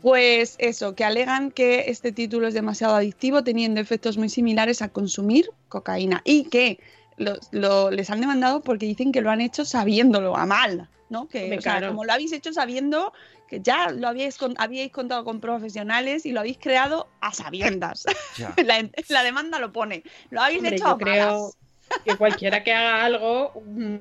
Pues 0.02 0.56
eso, 0.58 0.96
que 0.96 1.04
alegan 1.04 1.52
que 1.52 1.86
este 1.88 2.12
título 2.12 2.48
es 2.48 2.54
demasiado 2.54 2.96
adictivo, 2.96 3.44
teniendo 3.44 3.80
efectos 3.80 4.18
muy 4.18 4.30
similares 4.30 4.82
a 4.82 4.90
consumir 4.90 5.52
cocaína 5.92 6.22
y 6.24 6.46
que 6.46 6.80
los- 7.18 7.50
lo- 7.52 7.92
les 7.92 8.10
han 8.10 8.22
demandado 8.22 8.62
porque 8.62 8.86
dicen 8.86 9.12
que 9.12 9.22
lo 9.22 9.30
han 9.30 9.42
hecho 9.42 9.66
sabiéndolo 9.66 10.36
a 10.38 10.46
mal, 10.46 10.88
¿no? 11.10 11.28
Que, 11.28 11.56
o 11.58 11.62
sea, 11.62 11.86
como 11.88 12.06
lo 12.06 12.14
habéis 12.14 12.32
hecho 12.32 12.54
sabiendo 12.54 13.14
que 13.48 13.60
ya 13.62 13.92
lo 13.92 14.08
habíais, 14.08 14.38
con- 14.38 14.56
habíais 14.58 14.92
contado 14.92 15.24
con 15.26 15.42
profesionales 15.42 16.26
y 16.26 16.32
lo 16.32 16.40
habéis 16.40 16.58
creado 16.58 17.10
a 17.20 17.34
sabiendas. 17.34 18.06
La, 18.66 18.88
la 19.10 19.24
demanda 19.24 19.60
lo 19.60 19.72
pone. 19.74 20.04
Lo 20.30 20.42
habéis 20.42 20.60
Hombre, 20.60 20.76
hecho 20.78 20.86
yo 20.86 20.92
a 20.92 20.98
creo 20.98 21.28
malas. 21.28 21.58
que 22.06 22.16
cualquiera 22.18 22.64
que 22.64 22.74
haga 22.74 23.04
algo 23.06 23.52
mm, 23.66 23.96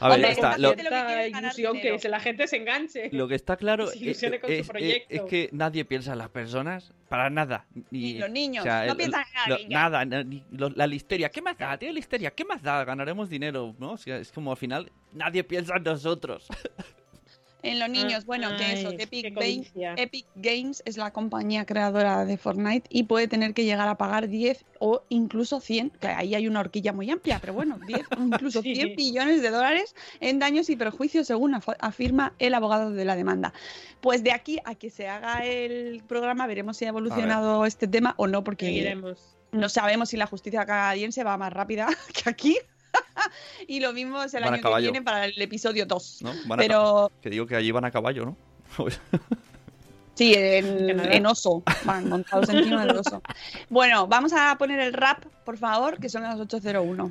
A 0.00 0.08
ver, 0.08 0.16
Hombre, 0.16 0.32
está, 0.32 0.58
lo, 0.58 0.68
gente 0.70 0.82
lo 0.84 0.90
que 0.90 1.26
es 1.26 1.38
ilusión 1.38 1.78
que 1.80 2.08
la 2.08 2.20
gente 2.20 2.46
se 2.48 2.56
enganche. 2.56 3.10
lo 3.12 3.28
que 3.28 3.34
está 3.34 3.56
claro 3.56 3.84
es, 3.90 3.92
con 3.92 4.02
su 4.02 4.06
es- 4.06 4.22
es- 4.60 4.68
proyecto. 4.68 5.14
es 5.14 5.22
que 5.22 5.48
nadie 5.52 5.84
piensa 5.84 6.12
en 6.12 6.18
las 6.18 6.30
personas 6.30 6.92
para 7.08 7.28
nada. 7.30 7.66
Ni, 7.90 8.14
Ni 8.14 8.18
los 8.18 8.30
niños, 8.30 8.62
o 8.62 8.64
sea, 8.68 8.86
no 8.86 8.92
el- 8.92 8.96
piensan 8.96 9.24
en 9.46 9.50
lo-. 9.50 9.58
Nada, 9.68 10.04
na- 10.04 10.22
ni 10.24 10.42
lo- 10.52 10.70
la 10.70 10.86
listeria. 10.86 11.28
¿Qué 11.28 11.42
más 11.42 11.58
da? 11.58 11.76
Tiene 11.78 11.94
listeria. 11.94 12.30
¿Qué 12.30 12.44
más 12.44 12.62
da? 12.62 12.84
Ganaremos 12.84 13.28
dinero, 13.28 13.74
¿no? 13.78 13.92
O 13.92 13.96
sea, 13.98 14.16
es 14.18 14.32
como 14.32 14.50
al 14.52 14.56
final 14.56 14.90
nadie 15.12 15.44
piensa 15.44 15.76
en 15.76 15.82
nosotros. 15.82 16.46
En 17.62 17.78
los 17.78 17.88
niños, 17.90 18.24
bueno, 18.24 18.48
que 18.56 18.72
eso, 18.72 18.90
Epic, 18.90 19.34
Games. 19.34 19.70
Epic 19.96 20.26
Games 20.36 20.82
es 20.86 20.96
la 20.96 21.10
compañía 21.12 21.66
creadora 21.66 22.24
de 22.24 22.36
Fortnite 22.38 22.86
y 22.90 23.02
puede 23.04 23.28
tener 23.28 23.52
que 23.54 23.64
llegar 23.64 23.88
a 23.88 23.96
pagar 23.96 24.28
10 24.28 24.64
o 24.78 25.02
incluso 25.10 25.60
100, 25.60 25.90
que 26.00 26.08
ahí 26.08 26.34
hay 26.34 26.48
una 26.48 26.60
horquilla 26.60 26.92
muy 26.92 27.10
amplia, 27.10 27.38
pero 27.40 27.52
bueno, 27.52 27.78
10 27.86 28.00
o 28.18 28.22
incluso 28.22 28.62
Sí. 28.62 28.74
100 28.74 28.96
billones 28.96 29.42
de 29.42 29.50
dólares 29.50 29.94
en 30.20 30.38
daños 30.38 30.70
y 30.70 30.76
perjuicios, 30.76 31.26
según 31.26 31.52
af- 31.54 31.76
afirma 31.80 32.32
el 32.38 32.54
abogado 32.54 32.90
de 32.92 33.04
la 33.04 33.16
demanda. 33.16 33.52
Pues 34.00 34.22
de 34.24 34.32
aquí 34.32 34.58
a 34.64 34.74
que 34.74 34.88
se 34.90 35.08
haga 35.08 35.44
el 35.44 36.02
programa, 36.06 36.46
veremos 36.46 36.76
si 36.78 36.86
ha 36.86 36.88
evolucionado 36.88 37.66
este 37.66 37.86
tema 37.86 38.14
o 38.16 38.26
no, 38.26 38.42
porque 38.42 38.66
Seguiremos. 38.66 39.36
no 39.52 39.68
sabemos 39.68 40.08
si 40.08 40.16
la 40.16 40.26
justicia 40.26 40.64
canadiense 40.64 41.24
va 41.24 41.36
más 41.36 41.52
rápida 41.52 41.88
que 42.24 42.30
aquí. 42.30 42.56
y 43.66 43.80
lo 43.80 43.92
mismo 43.92 44.22
es 44.22 44.34
el 44.34 44.44
Van 44.44 44.54
año 44.54 44.62
que 44.62 44.80
viene 44.80 45.02
para 45.02 45.26
el 45.26 45.40
episodio 45.40 45.86
2. 45.86 46.18
¿no? 46.22 46.32
Van 46.46 46.60
a 46.60 46.62
Pero 46.62 47.12
Que 47.22 47.30
digo 47.30 47.46
que 47.46 47.56
allí 47.56 47.70
van 47.70 47.84
a 47.84 47.90
caballo, 47.90 48.24
¿no? 48.24 48.36
Sí, 50.14 50.34
en, 50.36 51.00
en 51.00 51.24
oso, 51.24 51.62
van 51.84 52.10
montados 52.10 52.50
encima 52.50 52.84
del 52.84 52.98
oso. 52.98 53.22
Bueno, 53.70 54.06
vamos 54.06 54.34
a 54.34 54.54
poner 54.58 54.78
el 54.80 54.92
rap, 54.92 55.24
por 55.46 55.56
favor, 55.56 55.98
que 55.98 56.10
son 56.10 56.24
las 56.24 56.38
8.01. 56.38 57.10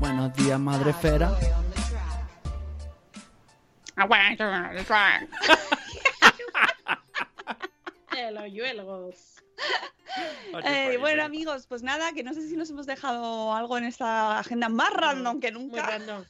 Buenos 0.00 0.34
días, 0.34 0.58
madre 0.58 0.92
hoyuelos. 8.38 9.28
Eh, 10.64 10.98
bueno, 11.00 11.22
amigos, 11.22 11.66
pues 11.66 11.82
nada, 11.82 12.12
que 12.12 12.22
no 12.22 12.34
sé 12.34 12.46
si 12.46 12.54
nos 12.54 12.68
hemos 12.68 12.84
dejado 12.84 13.54
algo 13.54 13.78
en 13.78 13.84
esta 13.84 14.38
agenda 14.38 14.68
más 14.68 14.92
random 14.92 15.40
que 15.40 15.50
Muy 15.50 15.62
nunca. 15.64 15.86
random. 15.86 16.24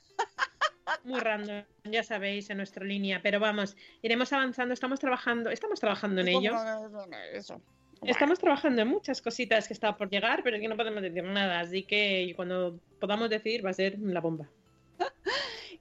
Muy 1.03 1.19
random, 1.19 1.65
ya 1.85 2.05
sabéis, 2.05 2.49
en 2.51 2.59
nuestra 2.59 2.85
línea. 2.85 3.21
Pero 3.21 3.41
vamos, 3.41 3.77
iremos 4.01 4.33
avanzando. 4.33 4.73
Estamos 4.73 5.01
trabajando, 5.01 5.51
estamos 5.51 5.81
trabajando 5.81 6.21
en 6.21 6.29
ello. 6.29 6.55
Eso. 7.33 7.61
Estamos 8.05 8.39
trabajando 8.39 8.83
en 8.83 8.89
muchas 8.89 9.23
cositas 9.23 9.69
que 9.69 9.75
está 9.75 9.97
por 9.97 10.11
llegar, 10.11 10.43
pero 10.43 10.57
es 10.57 10.63
que 10.63 10.69
no 10.69 10.77
podemos 10.77 11.03
decir 11.03 11.23
nada. 11.25 11.61
Así 11.61 11.85
que 11.85 12.33
cuando 12.35 12.79
podamos 12.99 13.31
decir, 13.31 13.65
va 13.65 13.71
a 13.71 13.75
ser 13.75 13.99
la 13.99 14.21
bomba. 14.21 14.49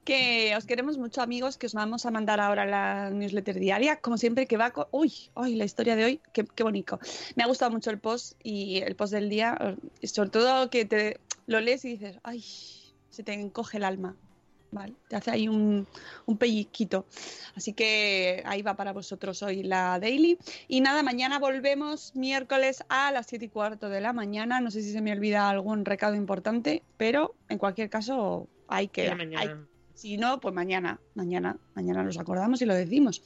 Que 0.04 0.52
os 0.56 0.66
queremos 0.66 0.98
mucho, 0.98 1.22
amigos, 1.22 1.56
que 1.56 1.66
os 1.66 1.74
vamos 1.74 2.06
a 2.06 2.10
mandar 2.10 2.40
ahora 2.40 2.66
la 2.66 3.10
newsletter 3.10 3.60
diaria. 3.60 4.00
Como 4.00 4.18
siempre, 4.18 4.46
que 4.48 4.56
va 4.56 4.72
con. 4.72 4.86
Uy, 4.90 5.12
uy, 5.36 5.54
la 5.54 5.64
historia 5.64 5.94
de 5.94 6.04
hoy, 6.04 6.20
qué, 6.32 6.44
qué 6.44 6.64
bonito. 6.64 6.98
Me 7.36 7.44
ha 7.44 7.46
gustado 7.46 7.70
mucho 7.70 7.90
el 7.90 7.98
post 7.98 8.32
y 8.42 8.78
el 8.78 8.96
post 8.96 9.12
del 9.12 9.28
día. 9.28 9.56
eh, 10.00 10.06
Sobre 10.08 10.30
todo 10.30 10.70
que 10.70 10.86
te 10.86 11.20
lo 11.46 11.60
lees 11.60 11.84
y 11.84 11.90
dices, 11.90 12.18
ay, 12.24 12.42
se 13.10 13.22
te 13.22 13.32
encoge 13.32 13.76
el 13.76 13.84
alma. 13.84 14.16
Vale, 14.72 14.94
te 15.06 15.16
hace 15.16 15.30
ahí 15.30 15.48
un, 15.48 15.86
un 16.24 16.36
pellizquito. 16.38 17.04
Así 17.54 17.74
que 17.74 18.42
ahí 18.46 18.62
va 18.62 18.74
para 18.74 18.92
vosotros 18.92 19.42
hoy 19.42 19.62
la 19.62 19.98
daily. 20.00 20.38
Y 20.66 20.80
nada, 20.80 21.02
mañana 21.02 21.38
volvemos 21.38 22.16
miércoles 22.16 22.82
a 22.88 23.12
las 23.12 23.26
7 23.26 23.44
y 23.44 23.48
cuarto 23.48 23.90
de 23.90 24.00
la 24.00 24.14
mañana. 24.14 24.60
No 24.62 24.70
sé 24.70 24.80
si 24.82 24.90
se 24.90 25.02
me 25.02 25.12
olvida 25.12 25.50
algún 25.50 25.84
recado 25.84 26.14
importante, 26.14 26.82
pero 26.96 27.34
en 27.50 27.58
cualquier 27.58 27.90
caso 27.90 28.48
hay 28.66 28.88
que... 28.88 29.02
Hasta 29.04 29.16
mañana. 29.16 29.40
hay- 29.40 29.50
si 29.94 30.16
no, 30.16 30.40
pues 30.40 30.54
mañana, 30.54 30.98
mañana, 31.14 31.58
mañana 31.74 32.02
nos 32.02 32.18
acordamos 32.18 32.60
y 32.62 32.64
lo 32.64 32.74
decimos. 32.74 33.22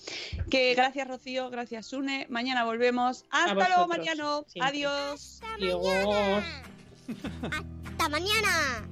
Que 0.51 0.75
gracias 0.75 1.07
Rocío, 1.09 1.49
gracias 1.49 1.87
Sune. 1.87 2.27
Mañana 2.29 2.65
volvemos. 2.65 3.25
Hasta 3.31 3.55
luego, 3.55 3.87
Mariano. 3.87 4.45
siempre. 4.49 4.69
Adiós. 4.71 5.41
Adiós. 5.55 6.45
¡Hasta 7.89 8.09
mañana! 8.09 8.89